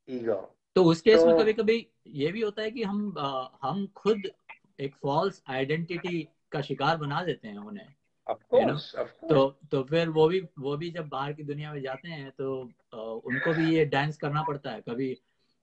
ego 0.09 0.57
तो 0.75 0.85
उस 0.85 1.01
केस 1.01 1.21
तो, 1.21 1.27
में 1.27 1.39
कभी 1.39 1.53
कभी 1.53 1.87
ये 2.07 2.33
भी 2.33 2.41
होता 2.41 2.63
है 2.63 2.71
कि 2.71 2.83
हम 2.83 3.15
आ, 3.19 3.49
हम 3.63 3.87
खुद 3.87 4.23
एक 4.81 4.95
फॉल्स 4.95 5.43
आइडेंटिटी 5.49 6.29
का 6.53 6.61
शिकार 6.61 6.97
बना 6.97 7.25
देते 7.25 7.49
हैं 7.49 7.59
उन्हें 7.59 7.95
course, 8.31 8.95
तो 9.29 9.61
तो 9.71 9.83
फिर 9.83 10.09
वो 10.09 10.29
भी 10.29 10.41
वो 10.59 10.77
भी 10.77 10.91
जब 10.91 11.09
बाहर 11.09 11.33
की 11.33 11.43
दुनिया 11.43 11.73
में 11.73 11.83
जाते 11.83 12.09
हैं 12.09 12.31
तो 12.31 12.73
आ, 12.95 12.99
उनको 13.01 13.55
भी 13.55 13.77
ये 13.77 13.85
डांस 13.85 14.17
करना 14.17 14.43
पड़ता 14.43 14.71
है। 14.71 14.81
कभी 14.81 15.19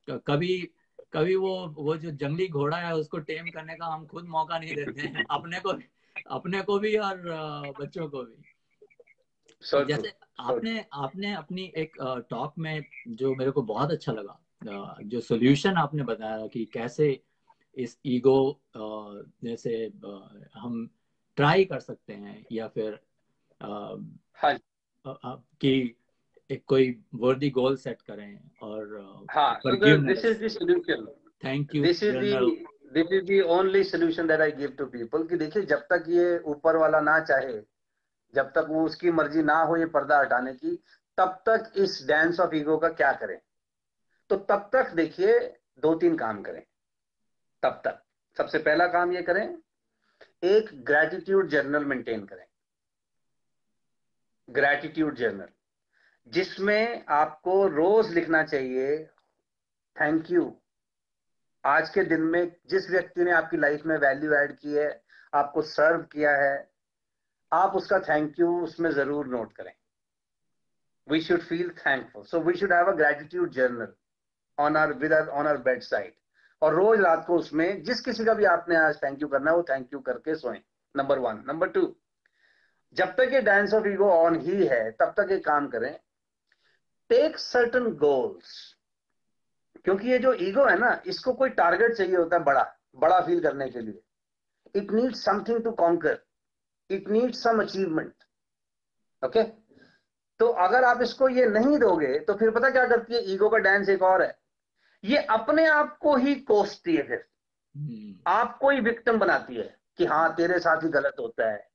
कभी 0.09 0.69
कभी 1.13 1.36
वो 1.36 1.67
वो 1.67 1.97
जो 1.97 2.11
जंगली 2.11 2.47
घोड़ा 2.47 2.77
है 2.77 2.95
उसको 2.95 3.17
टेम 3.17 3.47
करने 3.47 3.75
का 3.75 3.86
हम 3.86 4.05
खुद 4.05 4.25
मौका 4.25 4.59
नहीं 4.59 4.75
देते 4.75 5.01
हैं 5.01 5.25
अपने 5.29 5.59
को 5.59 5.73
अपने 6.27 6.61
को 6.61 6.79
भी 6.79 6.97
और 6.97 7.21
बच्चों 7.79 8.09
को 8.09 8.23
भी। 8.23 8.45
So 9.71 9.88
जैसे 9.88 10.13
आपने 10.39 10.86
आपने 10.93 11.34
अपनी 11.34 11.71
एक 11.77 11.97
टॉक 12.29 12.53
में 12.57 12.84
जो 13.07 13.36
मेरे 13.36 13.51
को 13.51 13.61
बहुत 13.61 13.91
अच्छा 13.91 14.11
लगा 14.11 14.39
जो 15.03 15.21
सोल्यूशन 15.21 15.73
आपने 15.73 16.03
बताया 16.03 16.47
कि 16.47 16.65
कैसे 16.65 17.23
इस 17.77 17.97
ईगो 18.05 18.61
जैसे 19.43 19.91
हम 20.55 20.89
ट्राई 21.38 21.65
कर 21.65 21.79
सकते 21.79 22.13
हैं 22.13 22.45
या 22.51 22.67
फिर 22.67 22.99
हाँ 24.36 24.57
कि 25.61 25.95
एक 26.49 26.63
कोई 26.67 27.03
वर्दी 27.15 27.49
गोल 27.49 27.75
सेट 27.75 28.01
करें 28.01 28.39
और 28.61 29.25
हाँ 29.31 29.59
this 29.65 30.25
is 30.25 30.43
the 30.43 30.47
solution 30.47 31.05
thank 31.43 31.75
you 31.75 31.84
this 31.84 32.03
is 32.03 32.15
the 32.15 32.39
this 32.93 33.11
is 33.11 33.23
the 33.25 33.39
only 33.41 33.84
solution 33.84 34.27
that 34.27 34.41
I 34.41 34.51
give 34.51 34.75
to 34.77 34.86
people 34.86 35.23
कि 35.23 35.36
देखिए 35.36 35.63
जब 35.63 35.86
तक 35.89 36.05
ये 36.09 36.38
ऊपर 36.45 36.75
वाला 36.75 36.99
ना 36.99 37.19
चाहे 37.19 37.53
जब 38.34 38.51
तक 38.51 38.65
वो 38.69 38.86
उसकी 38.86 39.11
मर्ज़ी 39.11 39.43
ना 39.43 39.61
हो 39.61 39.77
ये 39.77 39.86
पर्दा 39.86 40.19
हटाने 40.19 40.53
की, 40.53 40.84
तब 41.17 41.43
तक 41.49 41.71
इस 41.75 42.05
डांस 42.07 42.39
ऑफ़ 42.39 42.55
ईगो 42.55 42.77
का 42.77 42.89
क्या 42.89 43.11
करें? 43.11 43.39
तो 44.29 44.36
तब 44.36 44.69
तक 44.73 44.91
देखिए 44.91 45.39
दो 45.79 45.95
तीन 45.95 46.17
काम 46.17 46.41
करें। 46.41 46.63
तब 47.63 47.81
तक। 47.86 48.03
सबसे 48.38 48.57
पहला 48.57 48.88
काम 48.88 49.13
ये 49.13 49.21
करें, 49.21 49.57
एक 50.43 50.84
ग्रेटिट्यूड 50.86 51.47
जर्नल 51.47 51.86
मेंटेन 51.86 52.25
करें। 52.25 52.45
ग्रेटिट्यूड 54.49 55.15
जर्नल 55.15 55.47
जिसमें 56.27 57.05
आपको 57.09 57.67
रोज 57.67 58.11
लिखना 58.11 58.43
चाहिए 58.43 59.05
थैंक 60.01 60.31
यू 60.31 60.57
आज 61.65 61.89
के 61.89 62.03
दिन 62.03 62.21
में 62.21 62.55
जिस 62.69 62.89
व्यक्ति 62.89 63.23
ने 63.23 63.31
आपकी 63.31 63.57
लाइफ 63.57 63.86
में 63.86 63.97
वैल्यू 63.97 64.34
ऐड 64.34 64.57
की 64.57 64.73
है, 64.73 65.03
आपको 65.34 65.61
सर्व 65.61 66.01
किया 66.01 66.36
है 66.38 66.72
आप 67.54 67.76
उसका 67.76 67.99
थैंक 67.99 68.39
यू 68.39 68.49
उसमें 68.64 68.89
ज़रूर 68.91 69.28
नोट 69.28 69.54
करें। 69.54 69.74
We 71.08 71.22
should 71.22 71.41
feel 71.41 71.70
thankful 71.78 72.24
so 72.26 72.39
we 72.41 72.54
should 72.54 72.74
have 72.74 72.91
a 72.91 72.95
gratitude 72.95 73.51
journal 73.51 73.93
on 74.58 74.78
our 74.78 74.93
with 74.95 75.14
on 75.14 75.47
our 75.47 75.58
bedside 75.84 76.14
और 76.62 76.74
रोज 76.74 76.99
रात 77.01 77.26
को 77.28 77.38
उसमें 77.38 77.84
जिस 77.84 78.01
किसी 78.01 78.26
का 78.26 78.34
भी 78.34 78.45
आपने 78.47 78.76
आज 78.78 79.01
थैंक 79.04 79.22
यू 79.22 79.28
करना 79.28 79.51
है, 79.51 79.58
वो 79.58 79.64
थैंक 79.64 79.93
यू 79.93 79.99
करके 80.01 80.36
सोए। 80.36 80.62
नंबर 80.95 81.20
वन 81.20 81.43
नंबर 81.47 81.70
टू 81.70 81.82
जब 82.95 83.16
तक 83.16 83.30
ये 83.34 83.41
डांस 83.41 83.74
ऑफ़ 83.74 83.88
ईगो 83.88 84.10
ऑन 84.12 84.39
ही 84.41 84.66
है, 84.66 84.91
तब 84.91 85.14
तक 85.18 85.32
ये 85.32 85.39
काम 85.41 85.68
करें। 85.68 85.93
टेक 87.10 87.38
सर्टन 87.39 87.91
गोल्स 87.97 88.51
क्योंकि 89.86 90.12
ये 90.12 90.18
जो 90.20 90.34
ईगो 90.41 90.66
है 90.66 90.78
ना, 90.80 91.01
इसको 91.06 91.34
कोई 91.34 91.49
टारगेट 91.51 91.93
चाहिए 91.93 92.16
होता 92.16 92.38
है 92.38 92.43
बड़ा 92.43 92.64
बड़ा 92.97 93.20
फील 93.22 93.41
करने 93.43 93.70
के 93.70 93.80
लिए। 93.82 94.01
It 94.76 94.91
need 94.91 95.16
something 95.16 95.64
to 95.64 95.72
conquer 95.74 96.20
it 96.89 97.09
need 97.09 97.34
some 97.34 97.61
achievement 97.61 98.13
okay 99.25 99.63
तो 100.39 100.47
अगर 100.47 100.84
आप 100.84 101.01
इसको 101.01 101.29
ये 101.29 101.45
नहीं 101.45 101.77
दोगे 101.77 102.19
तो 102.19 102.34
फिर 102.34 102.51
पता 102.51 102.69
क्या 102.69 102.88
करती 102.88 103.13
है? 103.13 103.21
ईगो 103.23 103.49
का 103.49 103.57
डांस 103.57 103.89
एक 103.89 104.01
और 104.01 104.21
है। 104.21 104.39
ये 105.03 105.17
अपने 105.17 105.65
आप 105.65 105.97
को 105.97 106.15
ही 106.15 106.36
कोसती 106.36 106.95
है 106.95 107.03
फिर। 107.03 107.25
Hmm. 107.77 108.27
आपको 108.27 108.69
ही 108.69 108.79
विक्टिम 108.79 109.19
बनाती 109.19 109.55
है 109.55 109.77
कि 109.97 110.05
हाँ 110.05 110.36
तेरे 110.36 110.59
साथ 110.59 110.84
ही 110.84 110.89
गलत 110.89 111.15
होता 111.19 111.51
है। 111.51 111.69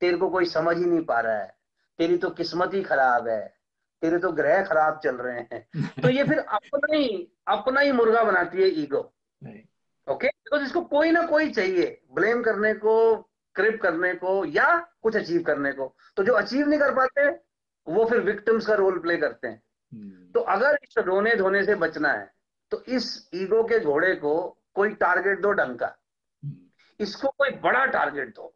तेरे 0.00 0.16
को 0.16 0.30
कोई 0.30 0.44
समझ 0.44 0.76
ही 0.76 0.84
नहीं 0.84 1.04
पा 1.04 1.20
रहा 1.20 1.38
है। 1.38 1.56
तेरी 1.98 2.16
तो 2.16 2.30
किस्मत 2.30 2.74
ही 2.74 2.82
खराब 2.82 3.28
है। 3.28 3.54
तेरे 4.02 4.18
तो 4.18 4.32
ग्रह 4.32 4.64
खराब 4.64 5.00
चल 5.04 5.16
रहे 5.16 5.40
हैं। 5.40 5.68
तो 6.02 6.08
ये 6.08 6.24
फिर 6.24 6.38
अपना 6.38 6.96
ही 6.96 7.32
अपना 7.48 7.80
ही 7.80 7.92
मुर्गा 7.92 8.24
बनाती 8.24 8.58
है 8.58 8.68
ईगो 8.68 9.14
ओके 10.08 10.28
तो 10.28 10.60
इसको 10.60 10.80
कोई 10.80 11.10
ना 11.10 11.26
कोई 11.26 11.50
चाहिए। 11.50 12.02
ब्लेम 12.14 12.42
करने 12.42 12.74
को 12.74 13.26
क्रिप 13.56 13.80
करने 13.82 14.12
को 14.14 14.44
या 14.46 14.76
कुछ 15.02 15.16
अचीव 15.16 15.42
करने 15.42 15.72
को। 15.72 15.94
तो 16.16 16.24
जो 16.24 16.32
अचीव 16.34 16.68
नहीं 16.68 16.80
कर 16.80 16.94
पाते 16.94 17.28
वो 17.86 18.04
फिर 18.04 18.20
विक्टिम्स 18.20 18.66
का 18.66 18.74
रोल 18.74 18.98
प्ले 18.98 19.16
करते 19.16 19.48
हैं। 19.48 19.62
hmm. 19.92 20.34
तो 20.34 20.40
अगर 20.40 20.78
इस 20.82 20.98
रोने 20.98 21.34
धोने 21.36 21.64
से 21.64 21.74
बचना 21.76 22.12
है 22.12 22.30
तो 22.72 22.82
इस 22.88 23.28
ईगो 23.34 23.62
के 23.64 23.80
घोड़े 23.80 24.14
को 24.14 24.38
कोई 24.74 24.94
टारगेट 24.94 25.40
दो 25.40 25.52
ढंग 25.52 25.78
का। 25.78 25.94
hmm. 26.42 27.02
इसको 27.02 27.28
कोई 27.28 27.50
बड़ा 27.62 27.84
टारगेट 27.88 28.34
दो। 28.36 28.54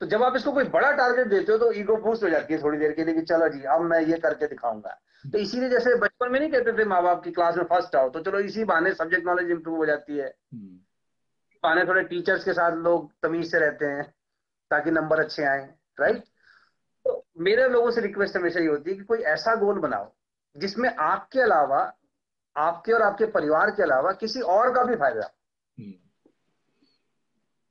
तो 0.00 0.06
जब 0.06 0.22
आप 0.22 0.36
इसको 0.36 0.52
कोई 0.52 0.64
बड़ा 0.64 0.90
टारगेट 0.92 1.26
देते 1.26 1.52
हो 1.52 1.58
तो 1.58 1.72
ईगो 1.72 1.96
बूस्ट 1.96 2.22
हो 2.22 2.28
जाती 2.28 2.54
है 2.54 2.62
थोड़ी 2.62 2.78
देर 2.78 2.92
के 2.92 3.04
लिए 3.04 3.14
कि 3.14 3.22
चलो 3.22 3.48
जी 3.48 3.62
अब 3.62 3.80
मैं 3.80 4.00
ये 4.00 4.18
करके 4.18 4.46
दिखाऊँगा। 4.46 4.98
तो 5.24 5.38
इसीलिए 5.38 5.68
जैसे 5.68 5.94
बचपन 5.94 6.32
में 6.32 6.38
नहीं 6.40 6.50
कहते 6.50 6.72
थे 6.72 6.84
माँ 6.84 7.02
बाप 7.02 7.22
की 7.24 7.30
क्लास 7.30 7.56
में 7.56 7.64
फ़र्स्ट 7.64 7.96
आओ 7.96 8.08
तो 8.10 8.20
चलो 8.20 8.38
इसी 8.40 8.64
बहाने 8.64 8.92
सब्जेक्ट 8.94 9.26
नॉलेज 9.26 9.50
इंप्रूव 9.50 9.76
हो 9.76 9.86
जाती 9.86 10.16
है। 10.16 10.34
बहाने 11.62 11.84
थोड़े 11.84 12.02
टीचर्स 12.02 12.44
के 12.44 12.52
साथ 12.52 12.76
लोग 12.76 13.12
तमीज 13.22 13.50
से 13.50 13.58
रहते 13.58 13.86
हैं 13.86 14.02
ताकि 14.70 14.90
नंबर 14.90 15.20
अच्छे 15.20 15.44
आए 15.44 15.74
राइट 16.00 16.24
तो 17.04 17.26
मेरे 17.38 17.68
लोगों 17.68 17.90
से 17.90 18.00
रिक्वेस्ट 18.00 18.36
हमेशा 18.36 18.60
ये 18.60 18.66
होती 18.66 18.90
है 18.90 18.96
कि 18.96 19.04
कोई 19.04 19.18
ऐसा 19.18 19.54
गोल 19.54 19.78
बनाओ 19.78 20.12
जिसमें 20.56 20.96
आपके 20.96 21.40
अलावा 21.40 21.92
आपके 22.56 22.92
और 22.92 23.02
आपके 23.02 23.24
परिवार 23.24 23.70
के 23.70 23.82
अलावा 23.82 24.12
किसी 24.12 24.40
और 24.40 24.74
का 24.74 24.82
भी 24.84 24.96
फ़ायदा 24.96 25.30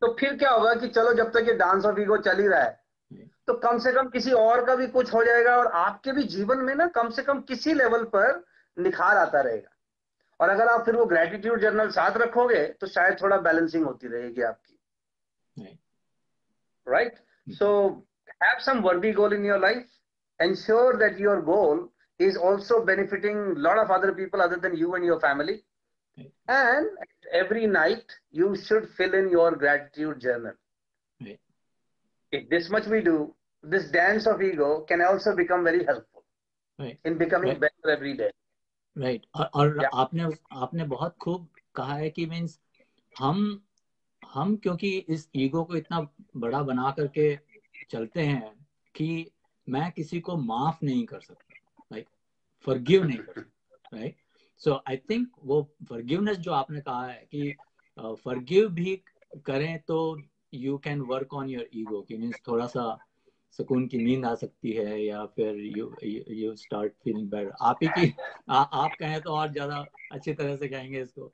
तो 0.01 0.15
फिर 0.19 0.37
क्या 0.37 0.51
होगा 0.51 0.73
कि 0.73 0.87
चलो 0.87 1.13
जब 1.13 1.31
तक 1.31 1.47
ये 1.47 1.53
डांस 1.53 1.85
ऑफ़ 1.85 1.99
ईगो 1.99 2.17
चल 2.17 2.39
ही 2.39 2.47
रहा 2.47 2.61
है 2.61 2.83
तो 3.47 3.53
कम 3.53 3.79
से 3.79 3.91
कम 3.91 4.09
किसी 4.09 4.31
और 4.31 4.65
का 4.65 4.75
भी 4.75 4.87
कुछ 4.87 5.13
हो 5.13 5.23
जाएगा 5.23 5.57
और 5.57 5.67
आपके 5.67 6.11
भी 6.11 6.23
जीवन 6.23 6.57
में 6.57 6.75
ना 6.75 6.87
कम 6.87 7.09
से 7.09 7.21
कम 7.21 7.41
किसी 7.41 7.73
लेवल 7.73 8.03
पर 8.03 8.43
निखार 8.77 9.17
आता 9.17 9.41
रहेगा। 9.41 9.75
और 10.39 10.49
अगर 10.49 10.67
आप 10.67 10.85
फिर 10.85 10.95
वो 10.95 11.05
ग्रेटिट्यूड 11.05 11.61
जर्नल 11.61 11.89
साथ 11.91 12.17
रखोगे 12.17 12.65
तो 12.81 12.87
शायद 12.87 13.21
थोड़ा 13.21 13.37
बैलेंसिंग 13.47 13.85
होती 13.85 14.07
रहेगी 14.07 14.41
आपकी। 14.41 15.77
Right 16.87 17.17
so 17.47 17.69
have 18.43 18.59
some 18.65 18.79
worthy 18.81 19.11
goal 19.13 19.33
in 19.33 19.45
your 19.45 19.59
life 19.59 19.87
ensure 20.39 20.97
that 20.97 21.19
your 21.21 21.41
goal 21.45 21.87
is 22.19 22.37
also 22.49 22.79
benefiting 22.85 23.57
lot 23.57 23.79
of 23.79 23.91
other 23.93 24.13
people 24.13 24.39
other 24.41 24.59
than 24.59 24.77
you 24.77 24.95
and 24.95 25.05
your 25.05 25.19
family 25.19 25.53
and 26.49 26.97
every 27.35 27.67
night 27.67 28.11
you 28.35 28.53
should 28.67 28.85
fill 28.97 29.15
in 29.15 29.29
your 29.31 29.57
gratitude 29.57 30.19
journal 30.19 31.27
if 32.33 32.49
this 32.49 32.71
much 32.71 32.87
we 32.87 32.99
do 33.01 33.17
this 33.63 33.91
dance 33.93 34.27
of 34.27 34.41
ego 34.43 34.77
can 34.89 35.01
also 35.03 35.35
become 35.35 35.63
very 35.63 35.79
helpful 35.79 36.91
in 37.05 37.17
becoming 37.17 37.57
better 37.59 37.89
every 37.89 38.13
day 38.13 38.31
Right. 38.99 39.21
और, 39.35 39.45
और 39.45 39.77
yeah. 39.77 39.89
आपने 39.93 40.23
आपने 40.51 40.83
बहुत 40.83 41.15
खूब 41.17 41.47
कहा 41.75 41.93
है 41.93 42.09
कि 42.09 42.25
means 42.25 42.59
हम 43.19 43.61
हम 44.29 44.55
क्योंकि 44.55 44.97
इस 44.97 45.29
ईगो 45.35 45.63
को 45.63 45.75
इतना 45.75 46.07
बड़ा 46.37 46.61
बना 46.63 46.91
करके 46.91 47.39
चलते 47.89 48.21
हैं 48.21 48.67
कि 48.95 49.31
मैं 49.69 49.91
किसी 49.91 50.19
को 50.19 50.37
माफ़ 50.37 50.77
नहीं 50.83 51.05
कर 51.05 51.19
सकता 51.19 51.53
लाइक 51.93 52.07
फॉरगिव 52.65 53.03
नहीं 53.03 53.17
कर 53.17 53.41
सकता 53.41 53.97
राइट 53.97 54.15
सो 54.57 54.81
आई 54.89 54.97
थिंक 54.97 55.27
वो 55.43 55.75
फॉरगिवनेस 55.89 56.37
जो 56.37 56.51
आपने 56.51 56.81
कहा 56.81 57.05
है 57.05 57.27
कि 57.31 57.55
फॉरगिव 57.99 58.65
uh, 58.65 58.71
भी 58.71 59.01
करें 59.45 59.79
तो 59.79 60.17
you 60.53 60.77
can 60.77 61.01
work 61.01 61.33
on 61.33 61.49
your 61.49 61.69
ego 61.73 62.01
कि 62.01 62.17
मीन्स 62.17 62.41
थोड़ा 62.47 62.67
सा 62.67 62.97
सुकून 63.57 63.87
की 63.87 63.97
नींद 63.97 64.25
आ 64.25 64.33
सकती 64.35 64.71
है 64.71 65.01
या 65.03 65.25
फिर 65.25 65.55
you 65.77 65.91
you 66.03 66.55
start 66.55 66.93
feeling 67.03 67.29
better 67.29 67.51
आप 67.61 67.79
ही 67.83 67.87
की 67.87 68.13
आ, 68.49 68.55
आप 68.55 68.95
कहें 68.99 69.19
तो 69.21 69.31
और 69.31 69.51
ज़्यादा 69.51 69.85
अच्छी 70.11 70.33
तरह 70.33 70.55
से 70.55 70.67
कहेंगे 70.67 71.01
इसको। 71.01 71.31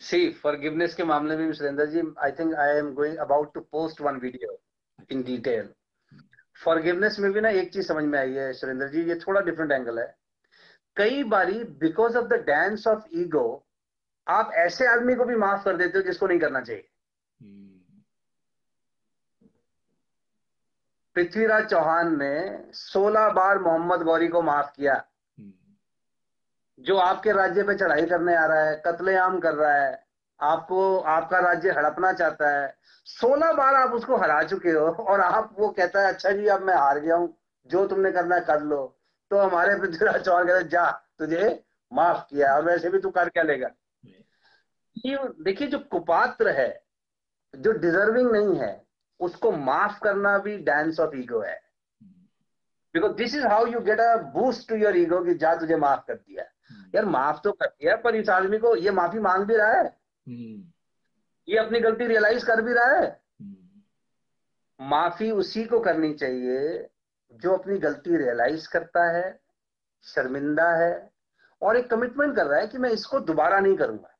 सी 0.00 0.30
फॉरगिवनेस 0.32 0.94
के 0.94 1.04
मामले 1.04 1.36
में 1.36 1.52
Surendra 1.52 1.86
ji 1.86 2.02
I 2.18 2.32
think 2.32 2.54
I 2.54 2.76
am 2.76 2.92
going 2.94 3.16
about 3.16 3.52
to 3.54 3.60
post 3.72 4.00
one 4.00 4.16
video 4.16 4.58
in 5.12 5.22
detail 5.22 5.68
forgiveness 6.64 7.18
में 7.20 7.30
भी 7.32 7.40
ना 7.40 7.48
एक 7.50 7.72
चीज़ 7.72 7.86
समझ 7.86 8.04
में 8.04 8.18
आई 8.18 8.32
है 8.32 8.52
सुरेंद्र 8.52 8.88
जी 8.88 9.02
ये 9.02 9.14
थोड़ा 9.18 9.40
डिफरेंट 9.40 9.72
एंगल 9.72 9.98
है। 9.98 10.06
कई 10.96 11.22
बारी 11.24 11.62
because 11.80 12.16
of 12.16 12.26
the 12.26 12.42
dance 12.46 12.86
of 12.86 13.04
ego 13.14 13.44
आप 14.26 14.50
ऐसे 14.56 14.86
आदमी 14.86 15.14
को 15.14 15.24
भी 15.24 15.34
माफ़ 15.36 15.64
कर 15.64 15.76
देते 15.76 15.98
हो 15.98 16.04
जिसको 16.04 16.26
नहीं 16.26 16.38
करना 16.38 16.60
चाहिए। 16.60 16.88
पृथ्वीराज 21.16 21.68
चौहान 21.70 22.16
ने 22.18 22.34
16 22.74 23.28
बार 23.32 23.58
मोहम्मद 23.58 24.02
गौरी 24.02 24.28
को 24.28 24.42
माफ़ 24.42 24.70
किया। 24.76 25.02
जो 26.78 26.96
आपके 26.98 27.32
राज्य 27.32 27.62
पे 27.62 27.74
चढ़ाई 27.74 28.06
करने 28.06 28.36
आ 28.36 28.44
रहा 28.46 28.60
है 28.60 28.82
कत्लेआम 28.86 29.38
कर 29.40 29.54
रहा 29.54 29.74
है 29.74 30.00
आपको 30.40 30.98
आपका 30.98 31.38
राज्य 31.40 31.70
हड़पना 31.70 32.12
चाहता 32.12 32.48
है 32.50 32.74
16 33.06 33.52
बार 33.52 33.74
आप 33.74 33.92
उसको 33.92 34.16
हरा 34.16 34.42
चुके 34.42 34.70
हो 34.70 34.86
और 34.86 35.20
आप 35.20 35.54
वो 35.58 35.68
कहता 35.68 36.00
है 36.00 36.12
अच्छा 36.12 36.30
जी 36.30 36.46
अब 36.46 36.62
मैं 36.62 36.74
हार 36.74 36.98
गया 36.98 37.16
हूँ 37.16 37.34
जो 37.70 37.86
तुमने 37.86 38.12
करना 38.12 38.34
है 38.34 38.40
कर 38.40 38.62
लो। 38.62 38.80
तो 39.30 39.38
हमारे 39.38 39.74
पृथ्वीराज 39.76 40.24
चौहान 40.24 40.46
कहते 40.46 40.68
जा 40.68 40.90
तुझे 41.18 41.62
माफ़ 41.92 42.24
किया 42.30 42.54
और 42.54 42.64
वैसे 42.64 42.90
भी 42.90 42.98
तू 42.98 43.10
कर 43.10 43.28
क्या 43.28 43.42
लेगा? 43.42 43.68
देखिए 44.96 45.66
जो 45.66 45.78
कुपात्र 45.90 46.48
है 46.50 46.82
जो 47.54 47.72
डिजर्विंग 47.72 48.30
नहीं 48.32 48.56
है 48.56 48.72
उसको 49.22 49.50
माफ़ 49.52 49.98
करना 50.00 50.36
भी 50.38 50.56
डांस 50.64 51.00
ऑफ़ 51.00 51.16
ईगो 51.16 51.40
है 51.40 51.60
because 52.94 53.12
this 53.12 53.34
is 53.34 53.46
how 53.46 53.66
you 53.66 53.80
get 53.80 54.00
a 54.00 54.14
boost 54.32 54.68
to 54.68 54.76
your 54.76 54.96
ego 54.96 55.22
कि 55.24 55.34
जा 55.34 55.54
तुझे 55.54 55.76
माफ़ 55.76 56.04
कर 56.08 56.14
दिया 56.14 56.44
hmm. 56.44 56.94
यार 56.94 57.04
माफ़ 57.06 57.40
तो 57.44 57.52
कर 57.52 57.66
दिया 57.66 57.96
पर 57.96 58.16
इस 58.16 58.28
आदमी 58.28 58.58
को 58.58 58.74
ये 58.76 58.90
माफ़ी 58.90 59.18
मांग 59.18 59.44
भी 59.44 59.56
रहा 59.56 59.72
है 59.72 59.84
hmm. 59.84 60.60
ये 61.48 61.58
अपनी 61.58 61.80
गलती 61.80 62.06
रियलाइज़ 62.06 62.46
कर 62.46 62.62
भी 62.62 62.72
रहा 62.72 62.96
है 62.96 63.06
hmm. 63.10 63.56
माफ़ी 64.80 65.30
उसी 65.30 65.64
को 65.64 65.80
करनी 65.80 66.12
चाहिए 66.14 66.88
जो 67.34 67.56
अपनी 67.56 67.78
गलती 67.78 68.16
रियलाइज़ 68.16 68.68
करता 68.68 69.08
है 69.10 69.40
शर्मिंदा 70.06 70.70
है 70.76 70.92
और 71.62 71.76
एक 71.76 71.90
कमिटमेंट 71.90 72.34
कर 72.36 72.46
रहा 72.46 72.60
है 72.60 72.66
कि 72.66 72.78
मैं 72.78 72.90
इसको 72.90 73.20
दोबारा 73.20 73.58
नहीं 73.60 73.76
करूँगा 73.76 74.11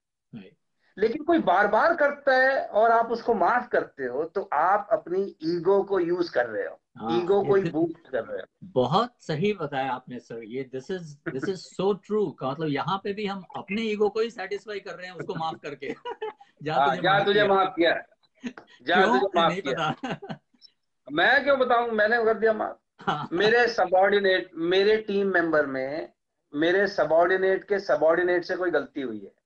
लेकिन 0.98 1.22
कोई 1.24 1.38
बार 1.38 1.66
बार 1.66 1.96
करता 1.96 2.36
है 2.36 2.66
और 2.66 2.90
आप 2.90 3.10
उसको 3.10 3.34
माफ़ 3.34 3.68
करते 3.68 4.04
हो 4.04 4.24
तो 4.24 4.50
आप 4.52 4.88
अपनी 4.92 5.36
ईगो 5.42 5.82
को 5.82 6.00
यूज़ 6.00 6.32
कर 6.32 6.46
रहे 6.46 6.66
हो। 6.66 6.80
हाँ, 6.98 7.22
ईगो 7.22 7.42
को 7.42 7.54
ही 7.54 7.64
बूस्ट 7.64 8.10
कर 8.10 8.24
रहे 8.24 8.40
हो। 8.40 8.46
बहुत 8.64 9.14
सही 9.20 9.52
बताया 9.52 9.92
आपने 9.92 10.18
सर। 10.18 10.42
ये 10.44 10.62
this 10.62 10.90
is 10.90 11.16
this 11.32 11.48
is 11.48 11.56
so 11.56 11.92
true 11.92 12.30
का 12.30 12.50
मतलब 12.50 12.68
यहाँ 12.68 13.00
पे 13.04 13.12
भी 13.12 13.26
हम 13.26 13.44
अपने 13.56 13.82
ईगो 13.82 14.08
को 14.08 14.20
ही 14.20 14.30
सेटिस्फाई 14.30 14.80
कर 14.80 14.94
रहे 14.94 15.06
हैं 15.06 15.14
उसको 15.14 15.34
माफ़ 15.34 15.56
करके। 15.62 15.94
जा 16.62 16.74
हाँ, 16.74 16.88
तुझे, 16.90 17.02
जा 17.02 17.24
तुझे 17.24 17.48
माफ़ 17.48 17.68
किया। 17.68 17.94
जा 18.82 19.06
तुझे 19.06 19.40
माफ़ 19.40 19.52
किया। 19.52 19.94
मैं 21.12 21.44
क्यों 21.44 21.58
बताऊँ? 21.58 21.90
मैंने 21.90 22.24
कर 22.24 22.34
दिया 22.34 22.52
माफ़। 22.52 22.76
हाँ। 23.00 23.28
मेरे 23.32 23.68
सबॉर्डिनेट 23.68 24.50
मेरे 24.54 24.96
टीम 24.96 25.26
मेंबर 25.26 25.66
में 25.66 26.12
मेरे 26.54 26.86
सबॉर्डिनेट 26.86 27.64
के 27.64 27.78
सबॉर्डिनेट 27.78 28.44
से 28.44 28.56
कोई 28.56 28.70
गलती 28.70 29.00
हुई 29.00 29.18
है। 29.18 29.41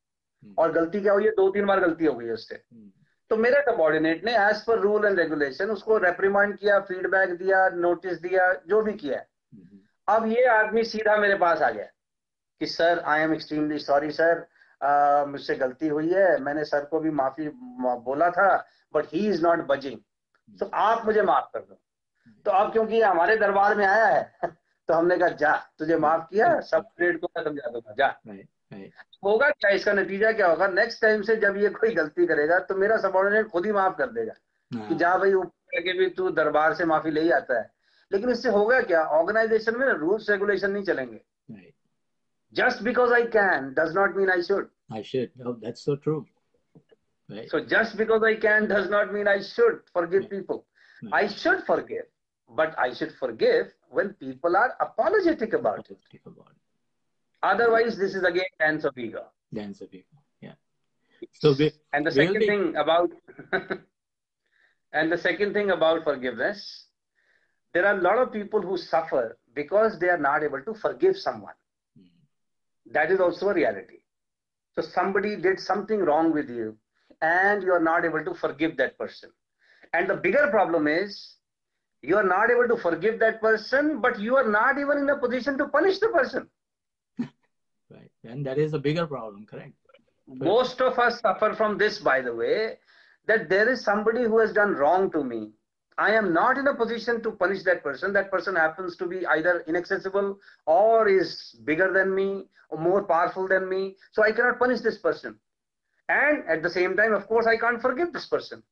और 0.58 0.72
गलती 0.72 1.00
क्या 1.00 1.12
हुई? 1.12 1.24
है 1.24 1.30
दो 1.30 1.50
तीन 1.50 1.66
बार 1.66 1.80
गलती 1.80 2.04
हो 2.04 2.14
गई 2.14 2.26
है 2.26 2.32
उससे। 2.32 2.54
हम्म। 2.54 2.90
तो 3.30 3.36
मेरे 3.36 3.60
सबॉर्डिनेट 3.62 4.24
ने 4.24 4.36
as 4.38 4.64
per 4.64 4.78
rule 4.78 5.04
and 5.06 5.18
regulation 5.18 5.70
उसको 5.70 5.98
रेप्रीमाइंड 5.98 6.56
किया 6.58 6.78
फीडबैक 6.80 7.30
दिया 7.38 7.68
नोटिस 7.76 8.20
दिया 8.20 8.52
जो 8.68 8.82
भी 8.82 8.92
किया। 8.94 9.18
हम्म। 9.52 9.78
अब 10.08 10.26
ये 10.28 10.44
आदमी 10.48 10.84
सीधा 10.84 11.16
मेरे 11.16 11.34
पास 11.36 11.62
आ 11.62 11.70
गया 11.70 11.86
कि 12.60 12.66
sir 12.66 12.98
I 13.06 13.20
am 13.20 13.32
extremely 13.34 13.78
sorry 13.78 14.10
sir 14.10 14.46
मुझसे 15.28 15.54
गलती 15.56 15.88
हुई 15.88 16.12
है। 16.12 16.38
मैंने 16.40 16.64
सर 16.64 16.84
को 16.84 17.00
भी 17.00 17.10
माफ़ी 17.12 17.48
बोला 18.04 18.30
था 18.30 18.48
but 18.94 19.04
he 19.12 19.26
is 19.28 19.42
not 19.42 19.66
budging 19.66 19.98
तो 20.58 20.66
आप 20.74 21.04
मुझे 21.06 21.22
माफ़ 21.22 21.44
कर 21.54 21.60
दो। 21.60 21.80
तो 22.46 22.50
अब 22.50 22.72
क्योंकि 22.72 23.00
हमारे 23.00 23.36
दरबार 23.36 23.74
में 23.74 23.84
आया 23.86 24.06
है 24.06 24.22
तो 24.88 24.94
हमने 24.94 25.16
कहा 25.18 25.28
जा 25.40 25.54
तुझे 25.78 25.96
माफ़ 25.98 26.22
किया 26.30 26.58
सब 26.62 26.88
ग्रेड 26.98 27.20
को 27.20 27.28
मैं 27.36 27.44
समझा 27.44 27.70
दूँगा 27.70 27.94
जा। 27.98 28.08
होगा 28.72 29.48
क्या? 29.50 29.70
इसका 29.70 29.92
नतीजा 29.92 30.32
क्या 30.32 30.46
होगा? 30.46 30.66
नेक्स्ट 30.68 31.00
टाइम 31.02 31.22
से 31.22 31.36
जब 31.36 31.56
ये 31.56 31.68
कोई 31.70 31.94
गलती 31.94 32.26
करेगा 32.26 32.58
तो 32.60 32.74
मेरा 32.76 32.96
सबॉर्डिनेट 32.98 33.48
खुद 33.48 33.66
ही 33.66 33.72
माफ़ 33.72 33.96
कर 33.98 34.10
देगा 34.10 34.86
कि 34.88 34.94
जा 34.94 35.16
भाई 35.18 35.32
ऊपर 35.34 35.80
के 35.80 35.92
भी 35.98 36.08
तू 36.10 36.30
दरबार 36.32 36.74
से 36.74 36.84
माफ़ी 36.84 37.10
ले 37.10 37.20
ही 37.20 37.30
आता 37.30 37.58
है। 37.58 37.70
लेकिन 38.10 38.30
इससे 38.30 38.48
होगा 38.50 38.80
क्या? 38.82 39.02
ऑर्गेनाइजेशन 39.02 39.78
में 39.78 39.86
रूल्स 39.88 40.30
रेगुलेशन 40.30 40.70
नहीं 40.70 40.84
चलेंगे। 40.84 41.20
Just 42.52 42.82
because 42.82 43.12
I 43.14 43.24
can 43.32 43.72
does 43.74 43.94
not 43.94 44.16
mean 44.16 44.30
I 44.30 44.42
should 44.42 44.68
I 44.94 45.02
should 45.04 45.72
so 45.76 45.94
true 45.96 46.24
so 47.28 47.60
just 47.68 47.96
because 47.96 48.24
I 48.24 48.34
can 48.44 48.66
does 48.66 48.90
not 48.90 49.12
mean 49.12 49.28
I 49.28 49.40
should 49.44 49.80
forgive 50.08 50.26
people 50.30 51.10
I 51.14 51.28
should 51.28 51.60
forgive 51.84 52.02
but 52.50 52.74
I 52.78 52.94
should 52.94 53.10
forgive 53.12 53.70
when 53.94 54.08
people 54.20 54.56
are 54.56 54.68
apologetic 54.80 55.54
about 55.54 55.90
it 55.90 56.18
Otherwise, 57.46 57.96
this 57.96 58.14
is 58.16 58.24
again 58.24 58.52
dance 58.58 58.84
of 58.84 58.98
ego. 58.98 59.24
Dance 59.54 59.80
of 59.80 59.94
ego. 59.94 60.16
Yeah. 60.40 60.54
So 61.32 61.54
we, 61.56 61.72
and 61.92 62.04
the 62.04 62.10
second 62.10 62.40
be... 62.40 62.46
thing 62.46 62.74
about 62.76 63.10
and 64.92 65.12
the 65.12 65.18
second 65.18 65.52
thing 65.52 65.70
about 65.70 66.02
forgiveness, 66.02 66.86
there 67.72 67.86
are 67.86 67.96
a 67.96 68.02
lot 68.02 68.18
of 68.18 68.32
people 68.32 68.60
who 68.60 68.76
suffer 68.76 69.38
because 69.54 69.98
they 70.00 70.08
are 70.08 70.18
not 70.18 70.42
able 70.42 70.60
to 70.62 70.74
forgive 70.74 71.16
someone. 71.16 71.54
Hmm. 71.96 72.08
That 72.92 73.12
is 73.12 73.20
also 73.20 73.50
a 73.50 73.54
reality. 73.54 74.00
So 74.74 74.82
somebody 74.82 75.36
did 75.36 75.60
something 75.60 76.00
wrong 76.00 76.32
with 76.32 76.50
you, 76.50 76.76
and 77.22 77.62
you 77.62 77.72
are 77.72 77.86
not 77.92 78.04
able 78.04 78.24
to 78.24 78.34
forgive 78.34 78.76
that 78.78 78.98
person. 78.98 79.30
And 79.92 80.10
the 80.10 80.16
bigger 80.16 80.48
problem 80.50 80.88
is 80.88 81.36
you 82.02 82.16
are 82.16 82.28
not 82.34 82.50
able 82.50 82.68
to 82.74 82.82
forgive 82.82 83.20
that 83.20 83.40
person, 83.40 84.00
but 84.00 84.18
you 84.18 84.36
are 84.36 84.48
not 84.48 84.78
even 84.78 84.98
in 84.98 85.08
a 85.10 85.16
position 85.16 85.56
to 85.58 85.68
punish 85.68 86.00
the 86.00 86.08
person 86.08 86.48
right? 88.25 88.31
And 88.31 88.45
that 88.45 88.57
is 88.57 88.73
a 88.73 88.79
bigger 88.79 89.07
problem, 89.07 89.45
correct? 89.45 89.73
Most 90.27 90.81
of 90.81 90.99
us 90.99 91.19
suffer 91.21 91.53
from 91.53 91.77
this, 91.77 91.99
by 91.99 92.21
the 92.21 92.33
way, 92.33 92.77
that 93.27 93.49
there 93.49 93.69
is 93.69 93.83
somebody 93.83 94.23
who 94.23 94.39
has 94.39 94.53
done 94.53 94.73
wrong 94.73 95.11
to 95.11 95.23
me. 95.23 95.51
I 95.97 96.11
am 96.13 96.33
not 96.33 96.57
in 96.57 96.67
a 96.67 96.73
position 96.73 97.21
to 97.23 97.31
punish 97.31 97.63
that 97.63 97.83
person. 97.83 98.13
That 98.13 98.31
person 98.31 98.55
happens 98.55 98.95
to 98.97 99.05
be 99.05 99.25
either 99.27 99.63
inaccessible 99.67 100.39
or 100.65 101.07
is 101.07 101.59
bigger 101.65 101.91
than 101.93 102.15
me 102.15 102.45
or 102.69 102.79
more 102.79 103.03
powerful 103.03 103.47
than 103.47 103.69
me. 103.69 103.97
So 104.11 104.23
I 104.23 104.31
cannot 104.31 104.57
punish 104.57 104.79
this 104.81 104.97
person. 104.97 105.37
And 106.09 106.43
at 106.49 106.63
the 106.63 106.69
same 106.69 106.95
time, 106.95 107.13
of 107.13 107.27
course, 107.27 107.45
I 107.45 107.57
can't 107.57 107.81
forgive 107.81 108.13
this 108.13 108.25
person. 108.25 108.63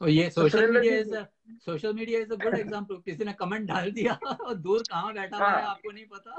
Oh 0.00 0.06
yeah, 0.06 0.28
social 0.28 0.68
media 0.68 1.00
is 1.00 1.10
a 1.10 1.28
social 1.64 1.94
media 1.94 2.18
is 2.20 2.30
a 2.30 2.36
good 2.36 2.54
example. 2.58 2.98
किसी 3.04 3.24
ने 3.24 3.32
comment 3.32 3.66
डाल 3.68 3.90
दिया 3.92 4.14
और 4.46 4.54
दूर 4.54 4.82
कहाँ 4.90 5.12
बैठा 5.14 5.36
हुआ 5.36 5.48
है 5.48 5.64
आपको 5.66 5.92
नहीं 5.92 6.04
पता 6.12 6.36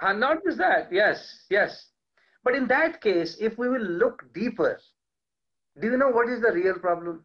and 0.00 0.20
not 0.20 0.44
just 0.44 0.58
that, 0.58 0.88
yes, 0.92 1.44
yes. 1.50 1.90
But 2.44 2.54
in 2.54 2.66
that 2.68 3.00
case, 3.00 3.36
if 3.40 3.58
we 3.58 3.68
will 3.68 3.82
look 3.82 4.24
deeper, 4.34 4.78
do 5.80 5.88
you 5.90 5.96
know 5.96 6.10
what 6.10 6.28
is 6.28 6.40
the 6.40 6.52
real 6.52 6.78
problem? 6.78 7.24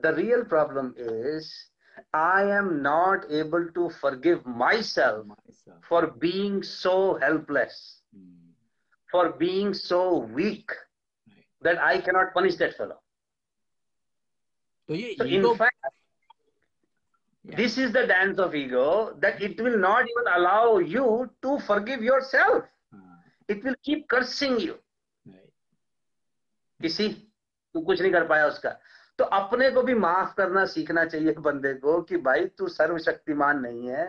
The 0.00 0.14
real 0.14 0.44
problem 0.44 0.94
is 0.96 1.52
I 2.14 2.42
am 2.42 2.82
not 2.82 3.30
able 3.30 3.68
to 3.74 3.90
forgive 4.00 4.44
myself, 4.46 5.26
myself. 5.26 5.78
for 5.88 6.06
being 6.06 6.62
so 6.62 7.18
helpless, 7.20 8.00
mm. 8.16 8.32
for 9.10 9.30
being 9.30 9.74
so 9.74 10.18
weak 10.18 10.70
right. 11.28 11.44
that 11.62 11.78
I 11.78 12.00
cannot 12.00 12.32
punish 12.32 12.56
that 12.56 12.76
fellow. 12.76 13.00
So, 14.88 14.96
so 15.18 15.24
in 15.24 15.56
fact, 15.56 15.76
yeah. 17.44 17.56
This 17.56 17.78
is 17.78 17.92
the 17.92 18.06
dance 18.06 18.38
of 18.38 18.54
ego 18.54 19.16
that 19.20 19.42
it 19.42 19.60
will 19.60 19.78
not 19.78 20.02
even 20.02 20.32
allow 20.34 20.78
you 20.78 21.30
to 21.42 21.58
forgive 21.66 22.02
yourself. 22.02 22.64
Uh, 22.92 23.18
it 23.48 23.64
will 23.64 23.74
keep 23.82 24.08
cursing 24.08 24.60
you. 24.60 24.78
Right. 25.26 25.52
किसी 26.80 27.08
तू 27.74 27.80
कुछ 27.80 28.00
नहीं 28.00 28.12
कर 28.12 28.26
पाया 28.26 28.46
उसका 28.46 28.70
तो 29.18 29.24
अपने 29.24 29.70
को 29.70 29.82
भी 29.82 29.94
माफ़ 29.94 30.34
करना 30.36 30.64
सीखना 30.66 31.04
चाहिए 31.04 31.32
बंदे 31.38 31.74
को 31.74 32.00
कि 32.02 32.16
भाई 32.16 32.44
तू 32.58 32.68
सर्वशक्तिमान 32.68 33.60
नहीं 33.60 33.88
है 33.88 34.06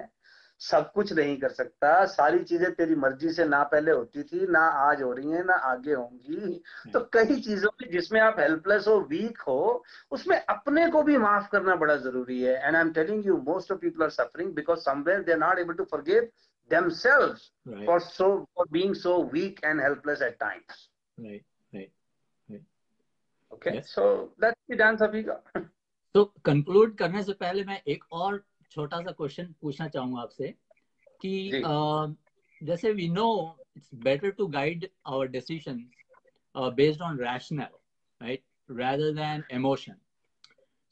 सब 0.64 0.92
कुछ 0.92 1.12
नहीं 1.14 1.38
कर 1.38 1.50
सकता। 1.50 2.06
सारी 2.06 2.44
चीज़ें 2.44 2.74
तेरी 2.76 2.96
मर्ज़ी 2.96 3.32
से 3.34 3.46
ना 3.46 3.64
पहले 3.64 3.92
होती 3.92 4.24
थी 4.24 4.48
ना 4.48 4.60
आज 4.84 5.02
हो 5.02 5.12
रही 5.14 5.32
हैं 5.32 5.44
ना 5.46 5.54
आगे 5.72 5.94
होंगी। 5.94 6.62
तो 6.94 7.00
कई 7.14 7.40
चीज़ों 7.42 7.70
में 7.82 7.90
जिसमें 7.92 8.20
आप 8.22 8.40
हेल्पलेस 8.40 8.88
हो 8.88 9.00
वीक 9.10 9.42
हो 9.48 9.84
उसमें 10.12 10.38
अपने 10.40 10.90
को 10.92 11.04
भी 11.04 11.18
माफ़ 11.18 11.50
करना 11.52 11.76
बड़ा 11.76 11.96
ज़रूरी 12.06 12.42
है। 12.42 12.56
And 12.58 12.76
I 12.76 12.82
am 12.82 12.92
telling 12.94 13.26
you 13.26 13.38
most 13.48 13.72
of 13.72 13.80
people 13.80 14.04
are 14.04 14.10
suffering 14.10 14.54
because 14.56 14.80
somewhere 14.80 15.24
they 15.24 15.32
are 15.32 15.40
not 15.40 15.60
able 15.60 15.74
to 15.74 15.84
forgive 15.92 16.30
themselves 16.72 17.52
right. 17.66 17.86
for 17.86 18.00
so 18.00 18.48
for 18.54 18.66
being 18.68 18.94
so 18.94 19.20
weak 19.34 19.60
and 19.64 19.80
helpless 19.80 20.22
at 20.22 20.40
times. 20.40 20.90
Right 21.18 21.44
right 21.74 21.92
okay 23.52 23.76
Yes. 23.76 23.92
so 23.92 24.32
that's 24.40 24.60
the 24.68 24.78
dance 24.78 25.02
of 25.02 25.14
तो 26.16 26.24
conclude 26.46 26.96
करने 27.00 27.24
से 27.24 27.34
पहले 27.34 27.64
मैं 27.64 27.82
एक 27.88 28.04
और 28.12 28.44
छोटा 28.73 29.01
सा 29.03 29.11
question 29.13 29.53
पूछना 29.63 29.89
चाहूंगा 29.89 30.21
आपसे 30.23 30.55
कि 31.21 31.33
जी। 31.53 31.61
अ, 31.65 32.15
जैसे 32.63 32.93
we 32.93 33.09
know 33.09 33.27
it's 33.77 33.91
better 34.05 34.31
to 34.39 34.47
guide 34.59 34.89
our 35.07 35.27
decision 35.37 35.85
based 36.57 37.03
on 37.03 37.19
rational 37.21 37.69
right 38.23 38.43
rather 38.69 39.07
than 39.17 39.43
emotion 39.57 39.95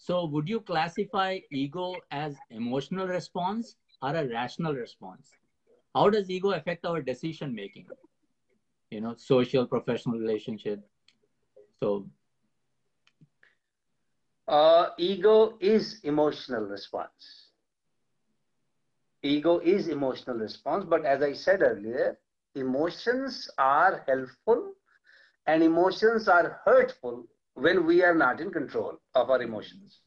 so 0.05 0.17
would 0.35 0.49
you 0.53 0.59
classify 0.71 1.29
ego 1.63 1.87
as 2.19 2.39
emotional 2.61 3.07
response 3.13 3.73
or 4.03 4.13
a 4.21 4.23
rational 4.31 4.75
response 4.81 5.35
how 5.95 6.05
does 6.17 6.31
ego 6.39 6.53
affect 6.59 6.89
our 6.93 7.03
decision 7.11 7.55
making 7.61 7.87
you 8.93 9.01
know 9.01 9.15
social 9.17 9.67
professional 9.67 10.19
relationship 10.19 10.81
so 11.81 12.07
uh, 14.49 14.91
ego 14.99 15.57
is 15.61 16.01
emotional 16.05 16.63
response 16.67 17.40
ego 19.24 19.60
is 19.60 19.88
emotional 19.88 20.38
response 20.38 20.86
but 20.86 21.06
as 21.06 21.22
i 21.22 21.34
said 21.34 21.62
earlier 21.62 22.18
emotions 22.56 23.50
are 23.58 24.04
helpful 24.08 24.74
and 25.48 25.64
emotions 25.64 26.28
are 26.28 26.62
hurtful 26.66 27.26
when 27.56 27.86
we 27.86 28.04
are 28.04 28.16
not 28.16 28.40
in 28.40 28.52
control 28.52 28.98
of 29.16 29.30
our 29.30 29.42
emotions. 29.42 30.00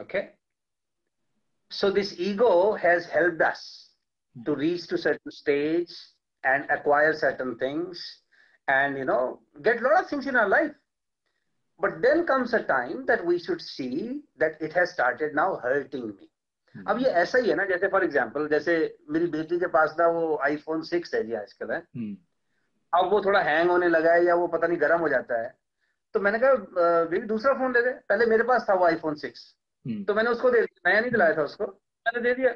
Okay? 0.00 0.30
So 1.70 1.90
this 1.90 2.18
ego 2.18 2.74
has 2.74 3.06
helped 3.06 3.40
us 3.40 3.90
to 4.44 4.54
reach 4.54 4.86
to 4.88 4.98
certain 4.98 5.30
stage 5.30 5.92
and 6.44 6.64
acquire 6.70 7.12
certain 7.12 7.56
things 7.58 8.22
and 8.68 8.96
you 8.96 9.04
know 9.04 9.40
get 9.62 9.80
a 9.80 9.82
lot 9.82 10.02
of 10.02 10.08
things 10.08 10.26
in 10.26 10.36
our 10.36 10.48
life. 10.48 10.72
But 11.78 12.02
then 12.02 12.26
comes 12.26 12.52
a 12.54 12.62
time 12.62 13.06
that 13.06 13.24
we 13.24 13.38
should 13.38 13.60
see 13.60 14.22
that 14.38 14.60
it 14.60 14.72
has 14.72 14.92
started 14.92 15.34
now 15.34 15.56
hurting 15.56 16.08
me 16.08 16.29
अब 16.88 16.98
ये 16.98 17.06
ऐसा 17.06 17.38
ही 17.38 17.48
है 17.48 17.54
ना 17.54 17.64
जैसे 17.64 17.88
for 17.88 18.04
example 18.04 18.48
जैसे 18.48 18.98
मेरी 19.10 19.26
बेटी 19.26 19.58
के 19.58 19.66
पास 19.66 19.96
ना 20.00 20.06
वो 20.06 20.36
आईफोन 20.36 20.82
सिक्स 20.82 21.14
है 21.14 21.22
जी 21.24 21.32
आजकल 21.32 21.72
है। 21.72 21.82
hmm. 21.98 22.16
अब 22.94 23.10
वो 23.10 23.20
थोड़ा 23.20 23.40
हैंग 23.40 23.70
होने 23.70 23.88
लगा 23.88 24.12
है 24.12 24.24
या 24.24 24.34
वो 24.34 24.46
पता 24.46 24.66
नहीं 24.66 24.80
गर्म 24.80 25.00
हो 25.00 25.08
जाता 25.08 25.42
है। 25.42 25.54
तो 26.14 26.20
मैंने 26.20 26.38
कहा 26.38 26.50
"अ, 26.50 27.04
बेटी 27.04 27.26
दूसरा 27.26 27.52
फ़ोन 27.52 27.72
ले 27.72 27.80
ले। 27.80 27.90
पहले 27.90 28.26
मेरे 28.26 28.42
पास 28.42 28.66
था 28.70 28.74
वो 28.74 28.84
आईफोन 28.84 29.14
सिक्स 29.14 29.56
Hmm. 29.88 30.06
तो 30.06 30.14
मैंने 30.14 30.30
उसको 30.30 30.50
दे 30.50 30.60
दिया। 30.60 30.90
नया 30.90 31.00
नहीं 31.00 31.10
दिलाया 31.10 31.36
था 31.36 31.42
उसको। 31.42 31.64
मैंने 32.06 32.20
दे 32.20 32.34
दिया। 32.34 32.54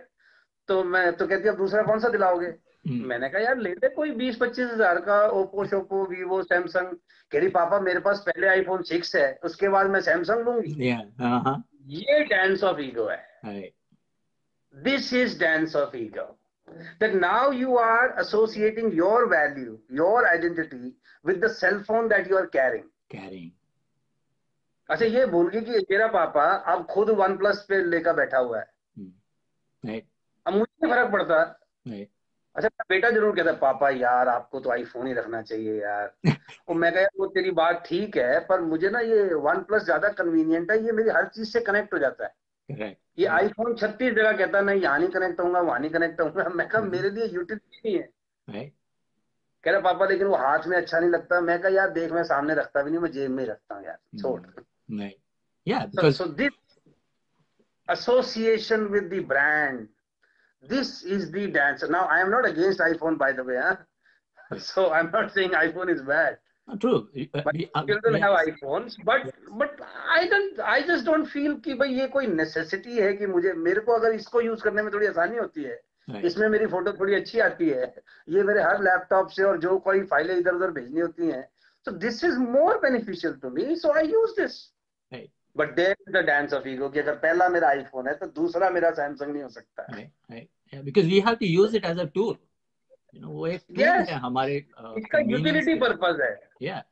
तो 0.69 0.85
मैं 0.85 1.17
तो 1.17 1.27
कहती 1.27 1.49
अब 1.49 1.57
दूसरा 1.57 1.83
कौन 1.83 2.01
सा 2.01 2.09
दिलाओगे? 2.09 2.47
Hmm. 2.89 3.07
मैंने 3.07 3.29
कहा 3.29 3.41
यार 3.41 3.59
ले 3.59 3.71
ले 3.71 3.89
कोई 3.89 4.11
बीस 4.11 4.37
पच्चीस 4.37 4.71
हज़ार 4.71 5.01
का 5.01 5.27
ओप्पो 5.27 5.65
शोपो 5.65 6.05
वीवो 6.05 6.43
सैमसंग। 6.43 6.87
कह 7.33 7.39
रही 7.39 7.49
पापा 7.49 7.81
मेरे 7.81 8.01
पास 8.01 8.25
पहले 8.27 8.47
आईफोन 8.47 8.83
सिक्स 8.83 9.17
है। 9.17 9.39
उसके 9.45 9.69
बाद 9.69 9.87
मैं 9.87 10.01
सैमसंग 10.01 10.45
लूँगी। 10.45 10.93
Yeah 10.93 11.31
uh-huh. 11.31 11.63
ये 11.87 12.25
डांस 12.25 12.65
ऑफ़ 12.65 12.81
ईगो 12.81 13.07
है। 13.07 13.29
This 14.75 15.13
is 15.13 15.37
dance 15.37 15.75
of 15.75 15.95
ego. 15.95 16.37
That 17.01 17.15
now 17.15 17.51
you 17.51 17.77
are 17.79 18.19
associating 18.19 18.93
your 18.93 19.29
value 19.29 19.79
your 19.91 20.29
identity 20.29 20.95
with 21.25 21.41
the 21.41 21.49
cell 21.49 21.83
phone 21.85 22.09
that 22.09 22.27
you 22.27 22.37
are 22.37 22.47
carrying. 22.47 22.87
Carrying. 23.11 23.53
अच्छा 24.89 25.05
ये 25.07 25.27
भूल 25.27 25.49
गई 25.51 25.61
कि 25.61 25.87
मेरा 25.91 26.07
पापा 26.15 26.45
अब 26.73 26.87
खुद 26.87 27.11
वन 27.19 27.37
प्लस 27.37 27.65
पे 27.69 27.83
लेकर 27.85 28.15
बैठा 28.17 28.39
हुआ 28.39 28.59
है। 28.59 28.67
Right. 29.85 30.05
अब 30.47 30.55
मुझे 30.55 30.89
फ़र्क 30.89 31.13
पड़ता। 31.13 31.39
Right. 31.87 32.09
अच्छा 32.57 32.69
बेटा 32.89 33.11
ज़रूर 33.11 33.37
कहता 33.37 33.53
पापा 33.61 33.91
यार 33.91 34.29
आपको 34.29 34.61
तो 34.61 34.71
आईफोन 34.71 35.07
ही 35.07 35.13
रखना 35.13 35.43
चाहिए 35.43 35.81
यार। 35.83 36.15
और 36.69 36.75
मैं 36.77 36.93
कहा 36.93 37.07
वो 37.19 37.27
तेरी 37.27 37.51
बात 37.51 37.83
ठीक 37.87 38.17
है 38.17 38.39
पर 38.47 38.61
मुझे 38.61 38.91
ना 38.91 39.01
ये 39.01 39.35
वन 39.35 39.63
प्लस 39.69 39.85
ज़्यादा 39.85 40.09
कन्वीनियंट 40.21 40.71
है 40.71 40.85
ये 40.85 40.93
मेरी 40.93 41.11
हर 41.11 41.27
चीज़ 41.35 41.49
से 41.53 41.61
कनेक्ट 41.61 41.95
हो 41.95 41.99
जाता 41.99 42.25
है। 42.25 42.33
ये 42.71 43.27
आईफोन 43.27 43.75
छत्तीस 43.77 44.13
जगह 44.15 44.33
कहता 44.37 44.59
है 44.59 44.65
मैं 44.65 44.75
यहाँ 44.75 44.99
नहीं 44.99 45.09
कनेक्ट 45.09 45.41
होगा 45.41 45.61
वहाँ 45.61 45.79
नहीं 45.81 45.91
कनेक्ट 45.91 46.21
होगा 46.21 46.49
मैं 46.49 46.67
कहा 46.69 46.83
मेरे 46.83 47.11
लिए 47.11 47.27
यूट्यूब 47.27 47.59
नहीं 47.59 47.95
है। 47.97 48.65
कह 49.65 49.71
रहे 49.71 49.81
पापा 49.81 50.07
लेकिन 50.07 50.27
वो 50.27 50.37
हाथ 50.37 50.67
में 50.69 50.77
अच्छा 50.77 50.99
नहीं 50.99 51.11
लगता। 51.11 51.41
मैं 51.41 51.59
कहा 51.61 51.71
यार 51.73 51.91
देख 51.91 52.13
मैं 52.13 52.23
सामने 52.25 52.55
रखता 52.55 52.83
भी 52.83 52.91
नहीं 52.91 53.01
मैं 53.01 53.11
जेब 53.13 53.31
में 53.31 53.45
रखता 53.47 53.75
हूँ 53.75 53.85
यार 53.85 53.99
छोड़। 54.23 54.41
नहीं 54.91 56.49
association 57.89 58.81
with 58.87 59.05
the 59.05 59.25
brand 59.29 59.87
this 60.65 61.05
is 61.07 61.31
the 61.33 61.51
dancer 61.55 61.89
now 61.91 62.09
I 62.09 62.21
am 62.21 62.29
not 62.29 62.47
against 62.47 62.81
iPhone 62.81 63.17
by 63.17 63.33
the 63.33 63.41
way 63.41 63.57
I 63.57 65.01
am 65.01 65.11
not 65.15 65.31
saying 65.31 65.55
iPhone 65.55 65.91
is 65.91 66.03
bad 66.03 66.37
true 66.81 67.09
Uh, 67.35 67.41
uh, 67.75 67.85
children 67.87 68.15
have 68.21 68.35
iphones 68.43 68.97
but 69.05 69.33
but 69.59 69.81
i 70.11 70.27
don't 70.29 70.61
i 70.61 70.83
just 70.83 71.05
don't 71.05 71.27
feel 71.27 71.57
कि 71.61 71.75
भाई 71.75 71.95
ये 71.95 72.07
कोई 72.09 72.27
necessity 72.27 73.01
है 73.01 73.13
कि 73.17 73.27
मुझे 73.27 73.53
मेरे 73.65 73.81
को 73.81 73.93
अगर 73.93 74.15
इसको 74.15 74.41
यूज़ 74.41 74.63
करने 74.63 74.83
में 74.83 74.93
थोड़ी 74.93 75.07
आसानी 75.07 75.37
होती 75.37 75.65
है 75.65 75.81
right 76.09 76.25
इसमें 76.25 76.49
मेरी 76.49 76.67
फ़ोटो 76.67 76.93
थोड़ी 77.01 77.15
अच्छी 77.15 77.41
आती 77.41 77.69
है 77.69 77.93
ये 78.29 78.43
मेरे 78.43 78.63
हर 78.63 78.83
लैपटॉप 78.83 79.29
से 79.37 79.43
और 79.43 79.59
जो 79.61 79.79
कोई 79.89 80.03
फाइलें 80.15 80.37
इधर 80.37 80.55
उधर 80.55 80.71
भेजनी 80.71 81.01
होती 81.01 81.31
हैं 81.31 81.45
so 81.87 81.93
this 81.93 82.23
is 82.23 82.37
more 82.39 82.75
beneficial 82.83 83.35
to 83.41 83.51
me 83.51 83.77
so 83.77 83.93
i 83.93 84.03
use 84.15 84.35
this 84.37 84.55
Right. 85.13 85.31
but 85.57 85.77
there 85.77 85.95
is 86.01 86.13
the 86.13 86.23
dance 86.29 86.53
of 86.53 86.67
ego 86.67 86.91
कि 86.91 87.01
अगर 87.01 87.15
पहला 87.25 87.49
मेरा 87.49 87.69
आईफोन 87.69 88.09
है 88.09 88.15
तो 88.19 88.27
दूसरा 88.41 88.71
मेरा 88.71 88.91
सैमसंग 89.01 89.33
नहीं 89.33 89.43
हो 89.43 89.49
सकता 89.49 89.87
है 89.91 89.97
right 89.97 90.35
right 90.35 90.49
yeah, 90.73 90.83
because 90.83 91.11
we 91.15 91.21
have 91.29 91.39
to 91.39 91.51
use 91.55 91.75
it 91.81 91.85
as 91.85 91.99
a 91.99 92.07
tool 92.17 92.37
you 93.15 93.21
know 93.23 93.33
वो 93.33 93.47
एक 93.47 93.61
Yes. 93.79 94.09
है 94.09 94.19
हमारे 94.19 94.65
uh, 94.81 94.99
इसका 94.99 95.19
यूटिलिटी 95.19 95.75
पर्पज 95.81 96.21
है। 96.21 96.33
Yes. 96.63 96.83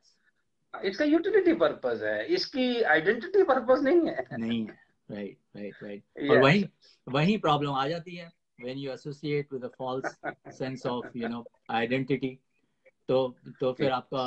इसका 0.85 1.05
यूटिलिटी 1.05 1.55
पर्पज 1.55 2.03
है। 2.03 2.25
इसकी 2.35 2.83
आइडेंटिटी 2.83 3.43
पर्पज 3.43 3.83
नहीं 3.85 4.09
है। 4.09 4.27
नहीं 4.39 4.61
है। 4.67 4.79
Right 5.11 5.37
right 5.57 5.83
right. 5.83 6.03
Yes. 6.23 6.31
और 6.31 6.39
वही 6.39 6.65
वही 7.09 7.37
प्रॉब्लम 7.39 7.73
आ 7.73 7.87
जाती 7.89 8.17
है 8.17 8.31
when 8.63 8.79
you 8.79 8.93
associate 8.93 9.53
with 9.53 9.65
a 9.65 9.71
false 9.81 10.11
sense 10.59 10.87
of 10.87 11.03
you 11.15 11.29
know 11.29 11.45
identity. 11.83 12.35
तो 13.09 13.37
तो 13.61 13.73
फिर 13.73 13.91
आपका 13.91 14.25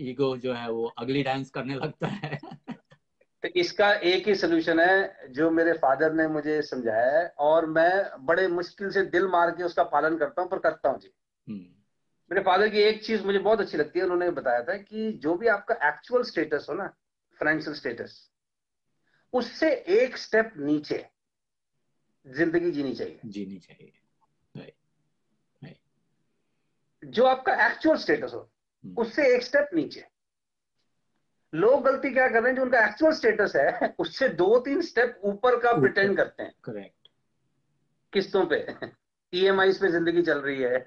ईगो 0.00 0.36
जो 0.36 0.52
है 0.54 0.70
वो 0.70 0.84
अगली 0.98 1.22
डांस 1.22 1.50
करने 1.50 1.74
लगता 1.74 2.06
है। 2.06 2.38
तो 3.42 3.48
इसका 3.48 3.92
एक 3.92 4.28
ही 4.28 4.34
सोल्यूशन 4.34 4.80
है 4.80 5.28
जो 5.30 5.50
मेरे 5.50 5.72
फादर 5.72 6.12
ने 6.12 6.26
मुझे 6.28 6.62
समझाया 6.62 7.20
है 7.20 7.28
और 7.38 7.66
मैं 7.66 8.10
बड़े 8.18 8.48
मुश्किल 8.48 8.90
से 8.90 9.02
दिल 9.02 9.26
मार 9.26 9.50
के 9.50 9.62
उसका 9.62 9.82
पालन 9.84 10.18
करता 10.18 10.42
हूँ 10.42 10.50
पर 10.50 10.58
करता 10.58 10.88
हूँ 10.88 10.98
जी। 10.98 11.08
हम्म, 11.48 11.66
मेरे 12.30 12.40
फादर 12.40 12.68
की 12.68 12.78
एक 12.78 13.04
चीज़ 13.04 13.24
मुझे 13.24 13.38
बहुत 13.38 13.60
अच्छी 13.60 13.78
लगती 13.78 13.98
है 13.98 14.04
उन्होंने 14.04 14.30
बताया 14.30 14.62
था 14.62 14.76
कि 14.76 15.12
जो 15.12 15.34
भी 15.34 15.46
आपका 15.46 15.88
एक्चुअल 15.88 16.22
स्टेटस 16.22 16.66
हो 16.70 16.74
ना 16.74 16.86
फाइनेंशियल 17.40 17.76
स्टेटस 17.76 18.30
उससे 19.32 19.72
एक 19.72 20.16
स्टेप 20.16 20.52
नीचे 20.56 21.06
ज़िंदगी 22.26 22.70
जीनी 22.70 22.94
चाहिए। 22.94 23.20
जीनी 23.24 23.58
चाहिए। 23.58 23.92
जो 27.04 27.24
आपका 27.24 27.66
एक्चुअल 27.66 27.96
स्टेटस 27.96 28.32
हो 28.34 28.50
हम्म, 28.84 28.94
उससे 28.96 29.34
एक 29.36 29.42
स्टेप 29.42 29.68
नीचे। 29.74 30.11
लोग 31.52 31.82
गलती 31.84 32.10
क्या 32.12 32.28
कर 32.28 32.40
रहे 32.40 32.50
हैं 32.50 32.56
जो 32.56 32.62
उनका 32.62 32.84
एक्चुअल 32.86 33.12
स्टेटस 33.12 33.52
है 33.56 33.94
उससे 33.98 34.28
दो 34.42 34.58
तीन 34.64 34.80
स्टेप 34.82 35.20
ऊपर 35.24 35.58
का 35.60 35.72
प्रिटेंड 35.80 36.16
करते 36.16 36.42
हैं 36.42 36.52
correct 36.68 37.10
किस्तों 38.12 38.44
पे 38.46 38.66
ईएमआई 39.32 39.72
पे 39.80 39.90
ज़िंदगी 39.92 40.22
चल 40.22 40.38
रही 40.38 40.62
है 40.62 40.78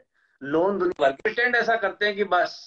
लोन 0.41 0.79
दुनिया 0.79 1.09
प्रिटेंड 1.11 1.55
ऐसा 1.55 1.75
करते 1.85 2.05
हैं 2.05 2.15
कि 2.15 2.23
बस 2.33 2.57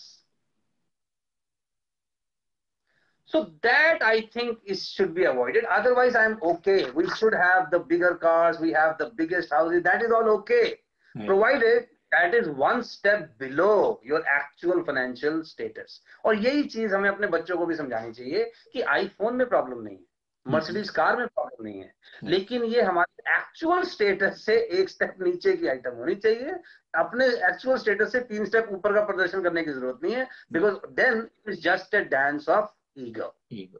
so 3.30 3.40
that 3.62 4.02
i 4.02 4.20
think 4.34 4.58
is 4.64 4.82
should 4.88 5.10
be 5.14 5.24
avoided 5.24 5.66
otherwise 5.70 6.14
i'm 6.16 6.36
okay 6.50 6.76
we 6.92 7.02
should 7.16 7.34
have 7.34 7.66
the 7.70 7.80
bigger 7.90 8.12
cars 8.22 8.58
we 8.58 8.70
have 8.72 8.94
the 8.98 9.08
biggest 9.18 9.52
houses 9.52 9.82
that 9.82 10.04
is 10.06 10.14
all 10.18 10.30
okay 10.34 10.62
right. 10.62 11.26
provided 11.26 11.90
that 12.12 12.34
is 12.34 12.48
one 12.48 12.82
step 12.82 13.38
below 13.38 14.00
your 14.02 14.20
actual 14.26 14.84
financial 14.84 15.42
status. 15.44 16.00
और 16.24 16.34
यही 16.34 16.62
चीज़ 16.62 16.94
हमें 16.94 17.10
अपने 17.10 17.26
बच्चों 17.26 17.56
को 17.56 17.66
भी 17.66 17.74
समझानी 17.74 18.12
चाहिए 18.12 18.52
कि 18.72 18.80
आईफोन 18.80 19.34
में 19.34 19.48
प्रॉब्लम 19.48 19.80
नहीं 19.80 19.96
है 19.96 20.04
मर्सिडीज 20.46 20.90
कार 20.90 21.16
में 21.16 21.26
प्रॉब्लम 21.26 21.64
नहीं 21.64 21.80
है। 21.80 21.94
लेकिन 22.24 22.64
ये 22.64 22.82
हमारे 22.82 23.36
एक्चुअल 23.36 23.82
स्टेटस 23.82 24.44
से 24.46 24.56
एक 24.80 24.88
स्टेप 24.88 25.16
नीचे 25.20 25.56
की 25.56 25.66
आइटम 25.66 25.90
होनी 25.90 26.14
चाहिए। 26.14 26.52
अपने 26.94 27.26
एक्चुअल 27.26 27.76
स्टेटस 27.76 28.12
से 28.12 28.20
तीन 28.20 28.46
स्टेप 28.46 28.68
ऊपर 28.72 28.92
का 28.92 29.04
प्रदर्शन 29.04 29.42
करने 29.42 29.64
की 29.64 29.70
ज़रूरत 29.70 30.00
नहीं 30.02 30.14
है 30.14 30.28
because 30.52 30.74
then 30.74 31.18
it 31.18 31.48
is 31.48 31.60
just 31.60 31.94
a 31.94 32.00
dance 32.00 32.48
of 32.48 32.70
ego 32.98 33.34
ego. 33.52 33.78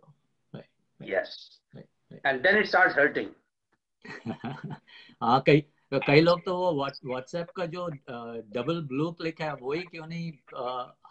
Yes. 1.01 1.59
Right, 1.75 1.87
right. 2.11 2.21
and 2.25 2.45
then 2.45 2.57
it 2.57 2.67
starts 2.67 2.95
hurting. 2.95 3.29
हाँ 5.23 5.43
कई 5.47 5.65
कई 5.93 6.21
लोग 6.21 6.45
तो 6.45 6.57
वो 6.57 6.73
व्हाट्सएप 7.05 7.51
का 7.51 7.67
जो 7.67 7.89
डबल 8.55 8.81
ब्लू 8.83 9.11
क्लिक 9.13 9.41
है 9.41 9.55
वही 9.55 9.81
क्यों 9.81 10.07
नहीं 10.07 10.33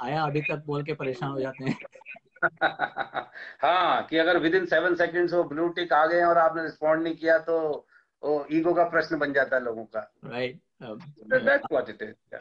आया 0.01 0.23
अभी 0.23 0.41
तक 0.41 0.63
बोल 0.65 0.83
के 0.83 0.93
परेशान 0.93 1.31
हो 1.31 1.39
जाते 1.39 1.65
हैं। 1.65 1.77
हाँ 3.61 4.03
कि 4.03 4.17
अगर 4.17 4.37
विद 4.37 4.55
इन 4.55 4.65
सेवन 4.65 4.95
सेकेंड्स 4.95 5.33
वो 5.33 5.43
ब्लू 5.43 5.67
टिक 5.69 5.93
आ 5.93 6.05
गए 6.05 6.23
और 6.23 6.37
आपने 6.37 6.63
रिस्पॉन्ड 6.63 7.03
नहीं 7.03 7.15
किया 7.15 7.37
तो 7.37 7.87
वो 8.23 8.45
ईगो 8.51 8.73
का 8.73 8.83
प्रश्न 8.83 9.17
बन 9.17 9.33
जाता 9.33 9.55
है 9.55 9.63
लोगों 9.63 9.85
का। 9.85 10.13
राइट 10.25 10.59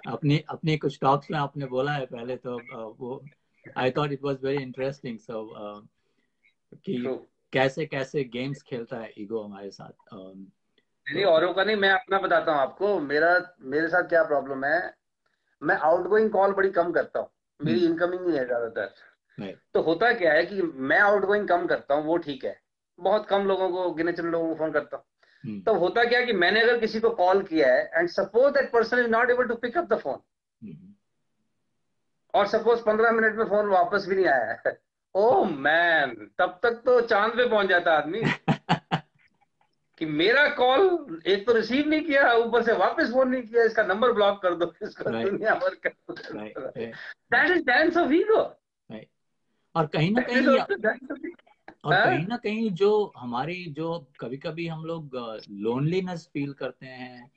अपनी 0.09 0.45
अपनी 0.49 0.77
कुछ 0.77 0.99
टॉक्स 1.01 1.31
में 1.31 1.39
आपने 1.39 1.67
बोला 1.67 1.93
है 1.93 2.07
पहले 2.07 2.37
तो 2.37 2.59
वो 2.95 3.25
I 3.77 3.91
thought 3.91 4.13
it 4.13 4.23
was 4.23 4.37
very 4.45 4.63
interesting 4.63 5.19
so 5.19 5.49
कि 6.75 7.19
कैसे 7.53 7.87
कैसे 7.87 8.25
गेम्स 8.25 8.63
खेलता 8.63 8.97
है 8.97 9.13
ईगो 9.19 9.43
हमारे 9.43 9.71
साथ 9.71 10.15
um, 10.15 10.45
नहीं 11.07 11.25
औरों 11.25 11.53
का 11.55 11.65
नहीं 11.65 11.77
मैं 11.77 11.91
अपना 11.91 12.19
बताता 12.19 12.53
हूँ 12.53 12.61
आपको। 12.61 12.99
मेरा 13.01 13.57
मेरे 13.61 13.89
साथ 13.89 14.03
क्या 14.03 14.23
प्रॉब्लम 14.23 14.65
है? 14.65 14.95
मैं 15.63 15.77
आउटगोइंग 15.77 16.31
कॉल 16.31 16.53
बड़ी 16.53 16.71
कम 16.71 16.93
करता 16.93 17.21
हूँ। 17.21 17.29
मेरी 17.61 17.79
हम्म। 17.81 17.93
इनकमिंग 17.93 18.27
ही 18.29 18.37
है 18.37 18.45
ज़्यादातर। 18.47 19.55
तो 19.75 19.83
होता 19.83 20.13
क्या 20.13 20.33
है 20.33 20.45
कि 20.47 20.63
मैं 20.63 20.99
आउटगोइंग 20.99 21.49
कम 21.49 21.67
करता 21.67 21.95
हूँ 21.95 22.05
वो 22.05 22.17
ठीक 22.17 22.45
है। 22.45 22.61
बहुत 22.99 23.27
कम 23.27 23.47
लोगों 23.47 23.69
को 23.71 23.91
गिने 23.91 24.13
चुने 24.13 24.31
लोगों 24.31 24.49
को 24.49 24.55
फ़ोन 24.55 24.73
करता 24.73 24.97
हूँ। 24.97 25.05
हम्म, 25.45 25.61
तो 25.61 25.75
होता 25.75 26.05
क्या 26.05 26.19
है 26.21 26.27
कि 26.27 26.33
मैंने 26.33 26.61
अगर 26.61 26.79
किसी 26.79 27.01
को 27.01 27.11
कॉल 27.11 27.43
किया 27.43 27.73
है 27.75 27.91
and 27.95 28.09
suppose 28.09 28.53
that 28.55 28.71
person 28.73 28.99
is 28.99 29.07
not 29.07 29.31
able 29.31 29.45
to 29.45 29.55
pick 29.55 29.79
up 29.79 29.85
the 29.85 29.99
phone 29.99 30.19
hmm, 30.63 30.95
और 32.35 32.47
सपोज़ 32.47 32.83
पंद्रह 32.83 33.11
मिनट 33.11 33.35
में 33.35 33.45
फ़ोन 33.45 33.67
वापस 33.67 34.07
भी 34.09 34.17
नहीं 34.17 34.27
आया 34.27 34.59
है। 34.67 34.79
ओ 35.15 35.45
मैन 35.45 36.15
तब 36.39 36.59
तक 36.63 36.83
तो 36.87 37.01
चाँद 37.01 37.33
पे 37.33 37.49
पहुँच 37.49 37.69
जाता 37.69 37.93
आदमी। 37.93 38.23
कि 39.99 40.07
मेरा 40.07 40.49
कॉल 40.55 41.21
एक 41.27 41.47
तो 41.47 41.53
रिसीव 41.53 41.89
नहीं 41.89 42.03
किया 42.05 42.33
ऊपर 42.35 42.63
से 42.63 42.73
वापस 42.73 43.11
फ़ोन 43.13 43.29
नहीं 43.29 43.43
किया 43.43 43.65
इसका 43.65 43.83
नंबर 43.83 44.13
ब्लॉक 44.13 44.43
कर 44.43 44.55
दो 44.55 44.73
इसको 44.83 45.11
Right. 45.11 45.31
दुनिया 45.31 45.55
भर 45.55 45.75
कर 45.87 45.93
दो 46.11 46.15
that 47.33 47.51
is 47.51 47.65
dance 47.65 47.97
of 47.97 48.13
ego 48.13 48.41
और 49.75 49.87
कहीं 49.87 50.11
ना 50.11 50.21
कहीं 50.21 50.47
और? 50.49 51.95
कहीं 51.95 52.27
ना 52.27 52.37
कहीं 52.37 52.71
जो 52.73 52.91
हमारी 53.17 53.65
जो 53.77 53.99
कभी 54.21 54.37
कभी 54.37 54.67
हम 54.67 54.85
लोग 54.85 55.17
लोनलीनेस 55.51 56.29
फील 56.33 56.53
करते 56.53 56.87
हैं 56.87 57.31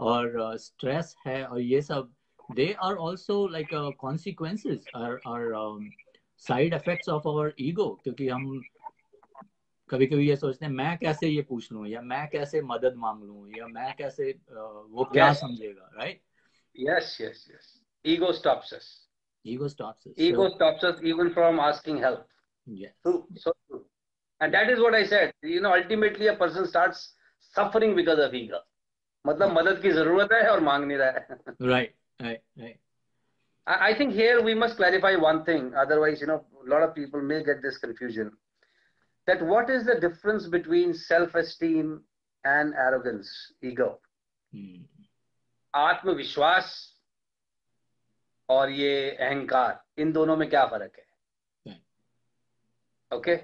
और 0.00 0.56
स्ट्रेस 0.58 1.14
है 1.26 1.42
और 1.44 1.60
ये 1.60 1.80
सब 1.82 2.12
they 2.52 2.72
are 2.82 2.96
also 3.06 3.46
like 3.48 3.68
consequences 4.00 4.84
are 4.96 5.18
are 5.26 5.88
side 6.42 6.74
effects 6.74 7.08
of 7.08 7.28
our 7.28 7.52
ego 7.60 7.88
क्योंकि 8.04 8.28
हम 8.28 8.60
कभी 9.90 10.06
कभी 10.06 10.28
ये 10.28 10.36
सोचते 10.36 10.66
हैं 10.66 10.72
मैं 10.72 10.96
कैसे 10.98 11.28
ये 11.28 11.42
पूछ 11.48 11.70
लूँ 11.72 11.86
या 11.88 12.00
मैं 12.12 12.26
कैसे 12.30 12.60
मदद 12.70 12.94
मांग 12.98 13.22
लूँ 13.24 13.48
या 13.58 13.66
मैं 13.66 13.94
कैसे 13.98 14.32
uh, 14.32 14.82
वो 14.90 15.04
क्या 15.12 15.28
Yes. 15.28 15.40
समझेगा 15.40 15.90
right 15.98 16.20
yes 16.86 17.10
yes 17.24 17.42
yes 17.52 17.68
ego 18.04 18.32
stops 18.38 18.72
us 18.78 18.86
ego 19.44 19.68
stops 19.68 20.08
ego 20.28 20.48
stops 20.54 20.84
us 20.90 21.02
even 21.12 21.30
from 21.36 21.60
asking 21.72 22.00
help 22.06 22.24
True, 23.04 23.18
so 23.42 23.52
true. 23.68 23.84
And 24.40 24.52
that 24.54 24.70
is 24.70 24.80
what 24.84 24.94
I 24.94 25.02
said. 25.10 25.32
You 25.50 25.60
know, 25.60 25.72
ultimately 25.74 26.26
a 26.26 26.34
person 26.40 26.66
starts 26.70 27.02
suffering 27.58 27.94
because 27.98 28.18
of 28.24 28.34
ego. 28.34 28.58
मतलब 29.24 29.52
मदद 29.58 29.80
की 29.82 29.90
ज़रूरत 29.98 30.32
है 30.32 30.48
और 30.50 30.60
मांग 30.68 30.84
नहीं 30.86 30.98
रहा 30.98 31.10
है. 31.10 31.38
Right 31.62 31.94
right 32.22 32.42
right 32.58 32.78
I 33.66 33.76
I 33.90 33.92
think 34.00 34.16
here 34.18 34.42
we 34.48 34.54
must 34.64 34.76
clarify 34.80 35.12
one 35.26 35.38
thing. 35.46 35.70
Otherwise, 35.84 36.20
you 36.24 36.28
know, 36.32 36.40
a 36.64 36.68
lot 36.74 36.82
of 36.88 36.92
people 36.98 37.22
may 37.30 37.38
get 37.50 37.62
this 37.62 37.78
confusion. 37.84 38.32
That 39.28 39.42
what 39.42 39.70
is 39.70 39.84
the 39.84 39.94
difference 40.00 40.46
between 40.46 40.94
self-esteem 40.94 42.02
and 42.44 42.74
arrogance, 42.74 43.30
ego? 43.62 43.88
आत्मविश्वास 45.74 46.68
और 48.48 48.70
ये 48.70 49.10
अहंकार 49.10 50.00
इन 50.02 50.12
दोनों 50.12 50.36
में 50.36 50.48
क्या 50.50 50.64
फ़र्क 50.66 50.92
है? 50.98 51.04
Okay 53.12 53.34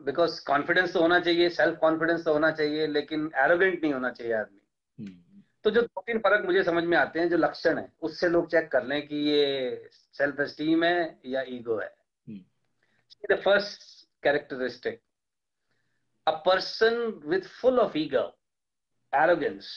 because 0.00 0.44
confidence 0.44 0.92
तो 0.92 1.00
होना 1.00 1.20
चाहिए 1.20 1.48
सेल्फ 1.50 1.78
कॉन्फिडेंस 1.78 2.24
तो 2.24 2.32
होना 2.32 2.50
चाहिए 2.50 2.86
लेकिन 2.86 3.30
एरोगेंट 3.36 3.82
नहीं 3.82 3.92
होना 3.92 4.10
चाहिए 4.10 4.32
आदमी। 4.32 4.60
Hmm. 4.98 5.16
तो 5.64 5.70
जो 5.70 5.82
दो 5.82 6.02
तीन 6.06 6.18
फ़र्क 6.18 6.44
मुझे 6.46 6.62
समझ 6.64 6.84
में 6.84 6.96
आते 6.98 7.20
हैं 7.20 7.28
जो 7.28 7.36
लक्षण 7.36 7.78
है 7.78 7.92
उससे 8.02 8.28
लोग 8.28 8.50
चेक 8.50 8.70
कर 8.72 8.84
लें 8.84 9.06
कि 9.08 9.16
ये 9.16 9.88
सेल्फ 9.90 10.40
एस्टीम 10.40 10.84
है 10.84 11.18
या 11.26 11.42
ईगो 11.48 11.78
है। 11.78 11.94
The 13.30 13.40
first 13.44 13.82
characteristic 14.22 15.00
a 16.26 16.32
person 16.46 17.20
with 17.24 17.46
full 17.60 17.80
of 17.80 17.96
ego 17.96 18.24
arrogance 19.12 19.68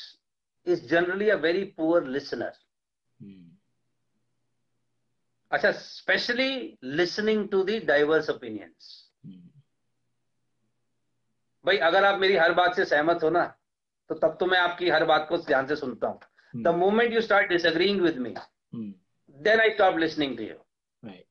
is 0.67 0.81
generally 0.91 1.29
a 1.29 1.37
very 1.37 1.65
poor 1.79 2.01
listener 2.17 2.51
अच्छा 5.51 5.71
specially 5.71 6.47
listening 6.99 7.47
to 7.49 7.63
the 7.63 7.79
diverse 7.87 8.29
opinions 8.29 8.87
भाई 11.65 11.77
अगर 11.89 12.03
आप 12.05 12.19
मेरी 12.19 12.35
हर 12.37 12.53
बात 12.53 12.75
से 12.75 12.85
सहमत 12.85 13.23
हो 13.23 13.29
ना 13.29 13.43
तो 14.09 14.15
तब 14.15 14.35
तो 14.39 14.45
मैं 14.45 14.57
आपकी 14.59 14.89
हर 14.89 15.05
बात 15.11 15.25
को 15.29 15.37
ध्यान 15.45 15.67
से 15.67 15.75
सुनता 15.75 16.07
हूँ 16.07 16.61
the 16.63 16.73
moment 16.81 17.13
you 17.13 17.21
start 17.21 17.49
disagreeing 17.49 18.01
with 18.01 18.17
me 18.25 18.33
then 19.37 19.59
I 19.61 19.69
stop 19.73 19.97
listening 20.05 20.37
to 20.37 20.43
you 20.43 20.55
Right. 21.03 21.25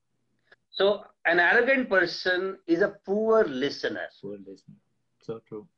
so 0.78 0.86
an 1.32 1.40
arrogant 1.44 1.88
person 1.92 2.42
is 2.74 2.82
a 2.82 2.90
poor 3.08 3.44
listener 3.62 4.06
Poor 4.22 4.36
listener. 4.38 4.76
So 5.26 5.40
true. 5.48 5.68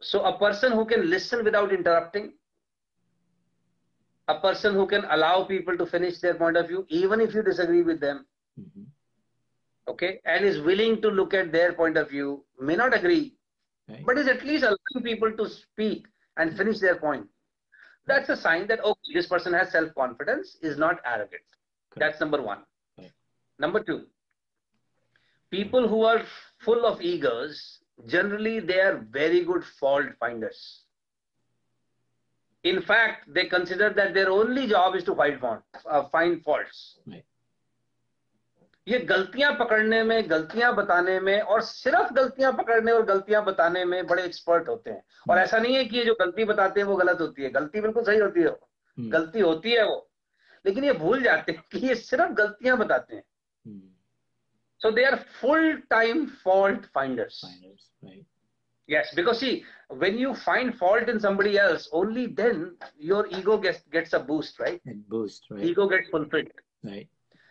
so 0.00 0.24
a 0.24 0.38
person 0.38 0.72
who 0.72 0.84
can 0.86 1.08
listen 1.10 1.44
without 1.44 1.72
interrupting 1.72 2.32
a 4.28 4.38
person 4.40 4.74
who 4.74 4.86
can 4.86 5.04
allow 5.10 5.44
people 5.44 5.76
to 5.78 5.86
finish 5.86 6.18
their 6.20 6.34
point 6.34 6.56
of 6.56 6.68
view 6.68 6.84
even 6.88 7.20
if 7.20 7.34
you 7.34 7.42
disagree 7.42 7.82
with 7.82 8.00
them 8.00 8.26
Mhm. 8.60 8.86
okay 9.88 10.20
and 10.24 10.44
is 10.44 10.60
willing 10.68 11.00
to 11.02 11.08
look 11.08 11.34
at 11.34 11.52
their 11.52 11.72
point 11.80 11.96
of 11.96 12.08
view 12.10 12.44
may 12.60 12.76
not 12.76 12.94
agree 12.98 13.36
Right. 13.88 14.04
but 14.06 14.18
is 14.18 14.28
at 14.28 14.44
least 14.44 14.64
allowing 14.64 15.04
people 15.08 15.32
to 15.40 15.48
speak 15.48 16.06
and 16.36 16.56
finish 16.56 16.78
their 16.80 16.96
point 16.96 17.26
that's 18.06 18.28
a 18.30 18.36
sign 18.36 18.66
that 18.68 18.84
okay 18.92 19.14
this 19.18 19.26
person 19.34 19.52
has 19.52 19.70
self 19.72 19.94
confidence 19.94 20.56
is 20.62 20.78
not 20.86 21.00
arrogant 21.04 21.46
Correct. 21.90 22.00
that's 22.00 22.20
number 22.20 22.42
one 22.42 22.64
number 23.58 23.80
two 23.82 24.06
people 25.50 25.88
who 25.88 26.02
are 26.02 26.22
full 26.64 26.84
of 26.86 27.00
egos 27.00 27.80
generally 27.98 28.60
they 28.60 28.80
are 28.80 28.96
very 29.10 29.44
good 29.44 29.64
fault 29.64 30.06
finders. 30.20 30.80
In 32.62 32.82
fact 32.82 33.34
they 33.34 33.46
consider 33.46 33.90
that 33.90 34.14
their 34.14 34.30
only 34.30 34.66
job 34.66 34.94
is 34.94 35.04
to 35.04 35.14
find 35.14 35.40
fault 35.40 35.62
uh, 35.90 36.04
find 36.04 36.42
faults. 36.42 36.98
Right. 37.06 37.24
ये 38.88 38.98
गलतियाँ 38.98 39.52
पकड़ने 39.52 40.02
में 40.02 40.30
गलतियाँ 40.30 40.74
बताने 40.76 41.20
में 41.20 41.40
और 41.40 41.60
सिर्फ़ 41.60 42.12
गलतियाँ 42.12 42.52
पकड़ने 42.52 42.92
और 42.92 43.02
गलतियाँ 43.02 43.44
बताने 43.44 43.84
में 43.84 44.06
बड़े 44.06 44.24
एक्सपर्ट 44.24 44.68
होते 44.68 44.90
हैं। 44.90 45.02
और 45.30 45.38
ऐसा 45.38 45.58
नहीं 45.58 45.74
है 45.74 45.84
कि 45.84 45.98
ये 45.98 46.04
जो 46.04 46.14
गलती 46.14 46.44
बताते 46.44 46.80
हैं 46.80 46.86
वो 46.86 46.96
गलत 46.96 47.20
होती 47.20 47.42
है। 47.42 47.50
गलती 47.50 47.80
बिल्कुल 47.80 48.04
सही 48.04 48.18
होती 48.18 48.40
है 48.40 48.56
Hmm. 49.00 49.12
गलती 49.12 49.40
होती 49.40 49.72
है 49.72 49.84
वो। 49.84 50.10
लेकिन 50.66 50.84
ये 50.84 50.92
भूल 50.92 51.22
जाते 51.22 51.52
हैं 51.52 51.64
कि 51.72 51.86
ये 51.86 51.94
सिर्फ़ 51.94 52.32
गलतियाँ 52.32 52.78
बताते 52.78 53.16
हैं। 53.16 53.22
Hmm. 54.73 54.81
So 54.81 54.91
they 54.95 55.03
are 55.05 55.15
full 55.39 55.75
time 55.89 56.25
fault 56.43 56.85
finders 56.93 57.39
Finders. 57.45 57.87
Right. 58.09 58.25
yes 58.89 59.09
because 59.17 59.39
see 59.43 59.49
when 60.03 60.15
you 60.19 60.29
find 60.43 60.75
fault 60.77 61.09
in 61.13 61.19
somebody 61.25 61.51
else 61.63 61.87
only 61.99 62.21
then 62.37 62.61
your 63.09 63.19
ego 63.39 63.57
gets 63.65 63.81
gets 63.95 64.15
a 64.19 64.21
boost 64.29 64.61
right 64.65 64.79
And 64.93 65.03
boost. 65.15 65.49
Right. 65.51 65.65
ego 65.71 65.87
gets 65.93 66.09
fulfilled 66.15 66.53
Right. 66.91 67.09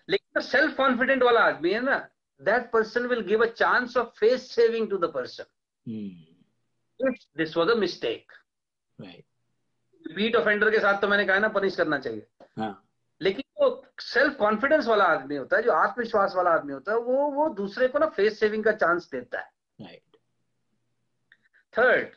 लेकिन 0.09 0.43
self 0.49 0.77
confident 0.77 1.23
वाला 1.23 1.41
आदमी 1.53 1.73
है 1.73 1.81
ना 1.85 1.99
that 2.41 2.71
person 2.73 3.07
will 3.13 3.21
give 3.29 3.45
a 3.47 3.51
chance 3.61 3.97
of 3.97 4.13
face 4.21 4.51
saving 4.55 4.89
to 4.91 4.99
the 5.07 5.13
person 5.15 5.45
Hmm. 5.87 7.09
If 7.09 7.25
this 7.39 7.57
was 7.57 7.71
a 7.71 7.75
mistake 7.85 8.33
Right. 8.99 9.25
Repeat 10.05 10.37
offender 10.37 10.71
के 10.71 10.79
साथ 10.81 11.01
तो 11.01 11.09
मैंने 11.09 11.25
कहा 11.27 11.39
ना 11.39 11.49
पनिश 11.61 11.77
करना 11.77 11.99
चाहिए 11.99 12.27
हाँ. 12.59 12.73
सेल्फ 14.02 14.36
कॉन्फिडेंस 14.38 14.88
वाला 14.88 15.04
आदमी 15.04 15.36
होता 15.36 15.58
है 15.58 15.64
जो 15.64 15.72
आत्मविश्वास 15.72 16.34
वाला 16.36 16.50
आदमी 16.50 16.74
होता 16.74 16.92
है 16.92 16.98
वो 16.98 17.28
वो 17.32 17.50
दूसरे 17.50 17.88
को 17.88 18.00
ना 18.00 18.06
फेस 18.06 18.40
सेविंग 18.40 18.64
का 18.64 18.72
चांस 18.72 19.10
देता 19.12 19.40
है. 19.40 19.52
Third 21.78 22.08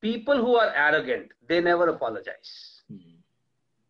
people 0.00 0.38
who 0.38 0.56
are 0.56 0.94
arrogant 0.94 1.34
they 1.44 1.60
never 1.60 1.88
apologise. 1.88 2.50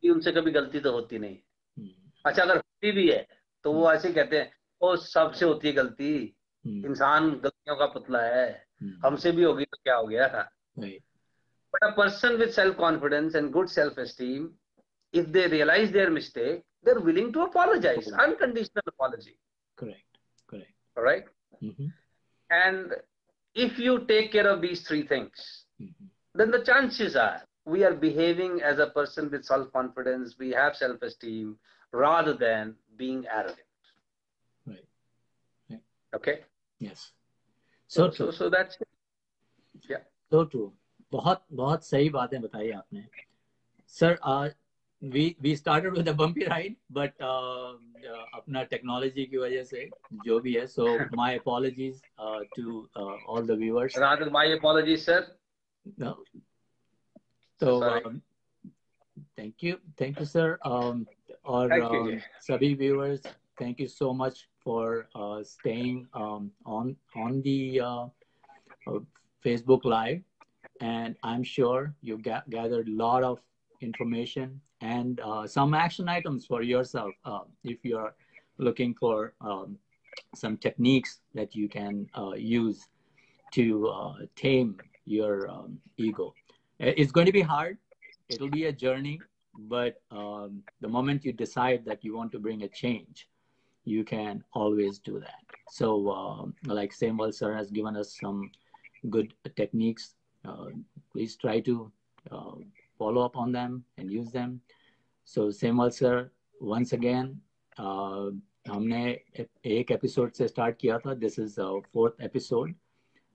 कि 0.03 0.11
उनसे 0.11 0.33
कभी 0.33 0.51
गलती 0.51 0.81
तो 0.81 0.93
होती 0.93 1.19
नहीं 1.19 1.39
Hmm. 1.79 2.23
अच्छा 2.27 2.43
अगर 2.43 2.57
होती 2.57 2.93
भी 2.93 3.11
है 3.11 3.29
तो 3.65 3.73
वो 3.73 3.93
ऐसे 3.93 4.13
कहते 4.13 4.39
हैं 4.39 4.53
ओ 4.81 4.97
सबसे 4.97 5.45
होती 5.45 5.69
है 5.69 5.75
गलती 5.75 6.37
Hmm. 6.67 6.87
इंसान 6.87 7.31
गलतियों 7.31 7.77
का 7.77 7.87
पुतला 7.87 8.23
है 8.23 8.67
Hmm. 8.67 9.07
हमसे 9.07 9.33
भी 9.33 9.43
होगी 9.43 9.65
तो 9.65 9.79
क्या 9.85 9.97
हो 9.97 10.07
गया. 10.07 10.51
But 11.75 11.89
a 11.89 11.93
person 11.99 12.37
with 12.41 12.53
self 12.59 12.77
confidence 12.77 13.37
and 13.41 13.53
good 13.57 13.69
self 13.79 13.99
esteem, 13.99 14.49
if 15.14 15.32
they 15.32 15.48
realize 15.48 15.92
their 15.92 16.10
mistake, 16.10 16.64
they're 16.84 17.00
willing 17.00 17.32
to 17.34 17.42
apologize, 17.42 18.12
unconditional 18.12 18.84
apology. 18.88 19.38
Correct. 19.76 20.18
Correct. 20.48 20.72
All 20.98 21.04
right. 21.04 21.26
Mhm. 21.62 21.94
And 22.50 22.96
if 23.56 23.78
you 23.78 24.06
take 24.06 24.32
care 24.32 24.48
of 24.48 24.62
these 24.62 24.88
three 24.88 25.06
things, 25.08 25.66
Mhm. 25.80 26.10
then 26.34 26.52
the 26.52 26.64
chances 26.64 27.16
are 27.16 27.42
we 27.66 27.84
are 27.84 27.94
behaving 27.94 28.62
as 28.62 28.80
a 28.80 28.88
person 28.88 29.30
with 29.30 29.46
self 29.46 29.72
confidence, 29.72 30.38
we 30.40 30.50
have 30.52 30.76
self 30.76 31.02
esteem 31.02 31.60
rather 31.92 32.34
than 32.34 32.76
being 32.96 33.28
arrogant. 33.28 33.68
Right. 34.66 34.88
right. 35.70 35.84
Okay. 36.16 36.44
Yes. 36.80 37.12
So, 37.88 38.10
so, 38.10 38.26
so, 38.26 38.32
so 38.32 38.50
that's 38.50 38.78
it. 38.82 38.88
Yeah. 39.90 40.04
So 40.30 40.46
true. 40.46 40.72
बहुत 41.12 41.46
बहुत 41.52 41.86
सही 41.86 42.10
बातें 42.10 42.42
बताई 42.42 42.70
आपने 42.72 43.06
sir 43.88 44.20
we 45.02 45.36
we 45.42 45.56
started 45.56 45.94
with 45.94 46.08
a 46.08 46.14
bumpy 46.14 46.46
ride 46.46 46.76
but 46.90 47.14
uh, 47.20 47.74
uh, 47.74 48.26
अपना 48.36 48.64
technology 48.74 49.26
की 49.26 49.38
वजह 49.38 49.64
से 49.64 49.90
जो 50.26 50.40
भी 50.40 50.54
है 50.54 50.66
so 50.68 50.86
my 51.16 51.32
apologies 51.38 52.02
uh, 52.20 52.40
to 52.56 52.88
uh, 52.96 53.16
all 53.28 53.42
the 53.42 53.56
viewers 53.56 53.98
rather 53.98 54.30
my 54.30 54.46
apologies 54.58 55.06
sir 55.06 55.26
no 55.98 56.16
so 57.60 57.84
um, 57.84 58.22
thank 59.36 59.64
you 59.64 59.80
thank 59.98 60.20
you 60.20 60.26
sir 60.26 60.58
um, 60.66 61.06
और 61.46 61.80
um, 61.82 62.22
सभी 62.48 62.76
viewers 62.78 63.26
thank 63.58 63.80
you 63.80 63.88
so 63.88 64.14
much 64.14 64.48
for 64.64 65.08
uh, 65.16 65.42
staying 65.44 66.08
um, 66.14 66.52
on 66.66 66.96
on 67.16 67.42
the 67.42 67.82
uh, 67.82 68.06
uh, 68.88 69.00
Facebook 69.46 69.84
live 69.84 70.22
and 70.80 71.16
I'm 71.24 71.44
sure 71.44 71.96
you 72.02 72.18
ga 72.18 72.44
gathered 72.50 72.88
a 72.88 72.98
lot 73.06 73.24
of 73.24 73.40
information 73.81 74.61
and 74.81 75.21
uh, 75.21 75.47
some 75.47 75.75
action 75.75 76.09
items 76.09 76.47
for 76.47 76.63
yourself 76.63 77.13
uh, 77.25 77.41
if 77.65 77.79
you're 77.83 78.15
looking 78.59 78.95
for 78.95 79.35
um, 79.41 79.79
some 80.35 80.57
techniques 80.57 81.21
that 81.35 81.55
you 81.55 81.69
can 81.69 82.07
uh, 82.17 82.33
use 82.35 82.89
to 83.53 83.89
uh, 83.89 84.15
tame 84.35 84.77
your 85.05 85.49
um, 85.49 85.79
ego. 85.97 86.35
It's 86.79 87.13
going 87.13 87.27
to 87.27 87.33
be 87.33 87.41
hard. 87.41 87.79
It'll 88.29 88.51
be 88.51 88.65
a 88.65 88.73
journey, 88.73 89.21
but 89.57 90.03
um, 90.11 90.63
the 90.81 90.89
moment 90.89 91.25
you 91.25 91.33
decide 91.33 91.85
that 91.87 92.05
you 92.05 92.17
want 92.17 92.33
to 92.33 92.39
bring 92.39 92.63
a 92.63 92.69
change, 92.69 93.29
you 93.85 94.05
can 94.05 94.43
always 94.53 94.99
do 94.99 95.21
that. 95.21 95.45
So, 95.71 96.11
um, 96.11 96.55
like 96.65 96.93
Samuel 96.93 97.33
sir 97.33 97.55
has 97.55 97.71
given 97.71 97.97
us 97.97 98.19
some 98.21 98.51
good 99.09 99.33
techniques. 99.55 100.15
Uh, 100.45 100.67
please 101.13 101.37
try 101.37 101.61
to 101.61 101.91
uh, 102.31 102.57
follow 102.99 103.23
up 103.23 103.37
on 103.37 103.53
them 103.53 103.85
and 103.99 104.11
use 104.11 104.31
them. 104.31 104.61
So 105.25 105.49
Semal 105.49 105.93
sir, 105.93 106.31
once 106.61 106.93
again, 106.93 107.41
uh, 107.79 108.31
हमने 108.69 109.21
एक 109.67 109.91
episode 109.91 110.33
से 110.33 110.49
start 110.49 110.77
किया 110.77 110.99
था. 110.99 111.15
This 111.15 111.39
is 111.39 111.61
fourth 111.93 112.23
episode 112.23 112.75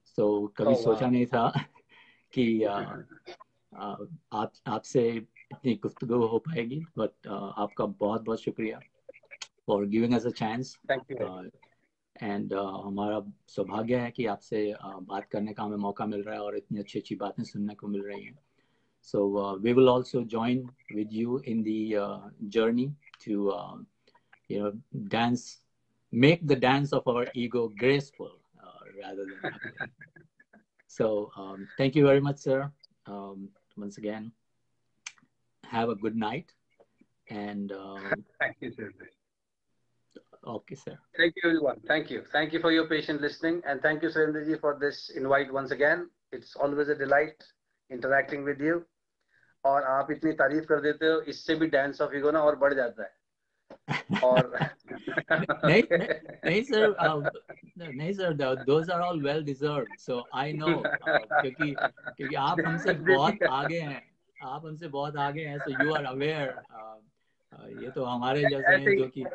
so 0.05 0.47
कभी 0.47 0.73
oh, 0.73 0.79
सोचा 0.79 1.05
wow. 1.05 1.11
नहीं 1.11 1.25
था 1.25 1.65
कि 2.33 2.59
uh, 2.59 2.79
uh, 3.81 4.07
आप 4.33 4.53
आपसे 4.67 5.09
इतनी 5.09 5.75
गुफ्तगु 5.75 6.25
हो 6.25 6.39
पाएगी 6.39 6.79
बट 6.97 7.11
uh, 7.27 7.53
आपका 7.57 7.85
बहुत 7.85 8.21
बहुत 8.21 8.41
शुक्रिया 8.41 8.79
for 9.67 9.85
giving 9.85 10.13
us 10.13 10.25
a 10.25 10.29
chance 10.29 10.77
and 12.23 12.53
हमारा 12.53 13.21
सौभाग्य 13.47 13.95
है 13.95 14.11
कि 14.11 14.25
आपसे 14.25 14.73
uh, 14.85 14.99
बात 15.01 15.25
करने 15.25 15.53
का 15.53 15.63
हमें 15.63 15.77
मौका 15.77 16.05
मिल 16.05 16.23
रहा 16.23 16.35
है 16.35 16.41
और 16.41 16.57
इतनी 16.57 16.79
अच्छी 16.79 16.99
अच्छी 16.99 17.15
बातें 17.15 17.43
सुनने 17.43 17.75
को 17.75 17.87
मिल 17.87 18.01
रही 18.01 18.23
हैं। 18.23 18.39
So 19.01 19.37
uh, 19.37 19.55
we 19.57 19.73
will 19.73 19.89
also 19.89 20.23
join 20.23 20.69
with 20.93 21.11
you 21.11 21.39
in 21.45 21.63
the 21.63 21.97
uh, 21.97 22.19
journey 22.47 22.93
to, 23.21 23.51
uh, 23.51 23.75
you 24.47 24.59
know, 24.59 24.73
dance, 25.07 25.59
make 26.11 26.47
the 26.47 26.55
dance 26.55 26.93
of 26.93 27.07
our 27.07 27.25
ego 27.33 27.71
graceful 27.77 28.31
rather 29.01 29.25
than. 29.25 29.51
so 30.87 31.31
um, 31.37 31.67
thank 31.77 31.95
you 31.95 32.05
very 32.05 32.21
much, 32.21 32.37
sir. 32.37 32.71
Um, 33.05 33.49
once 33.77 33.97
again, 33.97 34.31
have 35.65 35.89
a 35.89 35.95
good 35.95 36.15
night. 36.15 36.51
And 37.29 37.71
um, 37.71 38.03
thank 38.39 38.57
you, 38.59 38.71
sir. 38.71 38.91
Okay, 40.45 40.75
sir. 40.75 40.97
Thank 41.17 41.35
you, 41.37 41.49
everyone. 41.49 41.79
Thank 41.87 42.09
you. 42.09 42.23
Thank 42.31 42.51
you 42.51 42.59
for 42.59 42.71
your 42.71 42.87
patient 42.87 43.21
listening. 43.21 43.61
And 43.65 43.81
thank 43.81 44.01
you, 44.01 44.09
Surendraji, 44.09 44.59
for 44.59 44.77
this 44.79 45.11
invite 45.15 45.53
once 45.53 45.71
again. 45.71 46.09
It's 46.31 46.55
always 46.55 46.89
a 46.89 46.95
delight 46.95 47.43
interacting 47.89 48.43
with 48.43 48.59
you. 48.59 48.85
और 49.65 49.83
आप 49.83 50.11
इतनी 50.11 50.31
तारीफ़ 50.31 50.65
कर 50.65 50.81
देते 50.81 51.05
हो 51.05 51.19
इससे 51.21 51.55
भी 51.55 51.67
dance 51.67 52.01
of 52.01 52.15
ego 52.15 52.31
ना 52.31 52.43
और 52.43 52.55
बढ़ 52.55 52.73
जाता 52.73 53.03
है। 53.03 53.13
और 54.23 54.55
नहीं 55.65 55.83
नहीं 56.45 56.61
सर 56.63 56.95
नहीं 57.77 58.13
sir 58.13 58.33
those 58.65 58.89
are 58.89 59.01
all 59.01 59.21
well 59.21 59.43
deserve 59.43 59.85
so 59.97 60.29
I 60.33 60.53
know 60.53 60.67
क्योंकि 61.05 61.71
क्योंकि 62.17 62.35
आप 62.35 62.57
हमसे 62.65 62.93
बहुत 63.13 63.43
आगे 63.43 63.79
हैं 63.79 64.01
आप 64.43 64.65
हमसे 64.65 64.87
बहुत 64.87 65.17
आगे 65.17 65.45
हैं 65.45 65.59
सो 65.59 65.71
यू 65.71 65.93
आर 65.93 66.05
अवेयर 66.05 66.49
ये 67.53 67.85
हाँ। 67.85 67.91
तो 67.91 68.03
हमारे 68.03 68.41
जैसे 68.41 68.75
हैं 68.75 68.97
जो 68.97 69.07
कि 69.17 69.25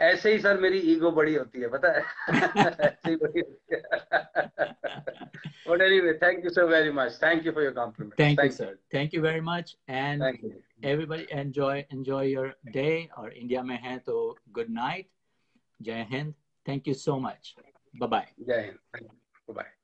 ऐसे 0.00 0.32
ही 0.32 0.38
सर 0.38 0.60
मेरी 0.60 0.78
ईगो 0.78 1.10
बड़ी 1.10 1.34
होती 1.34 1.60
है 1.60 1.68
पता 1.68 1.92
है? 1.92 2.02
ऐसे 5.68 5.84
anyway 5.84 6.12
thank 6.12 6.44
you 6.44 6.50
so 6.50 6.66
very 6.66 6.90
much 6.90 7.18
thank 7.22 7.46
you 7.46 7.52
for 7.52 7.62
your 7.62 7.72
compliment 7.72 8.20
thank 8.20 8.44
you 8.44 8.50
sir 8.50 8.76
thank 8.94 9.14
you 9.14 9.22
very 9.22 9.40
much 9.40 9.76
and 9.88 10.22
everybody 10.84 11.26
enjoy 11.30 11.80
enjoy 11.80 12.30
your 12.32 12.56
day 12.66 13.08
और 13.16 13.32
इंडिया 13.32 13.62
में 13.62 13.78
है 13.80 13.98
तो 13.98 14.38
good 14.48 14.70
night 14.70 15.10
Jai 15.82 16.06
Hind 16.10 16.34
thank 16.68 16.88
you 16.88 16.94
so 16.94 17.18
much 17.18 17.54
bye 17.96 18.08
bye 18.08 18.32
Jai 18.40 18.60
Hind 18.60 18.78
bye 18.94 19.54
bye 19.54 19.74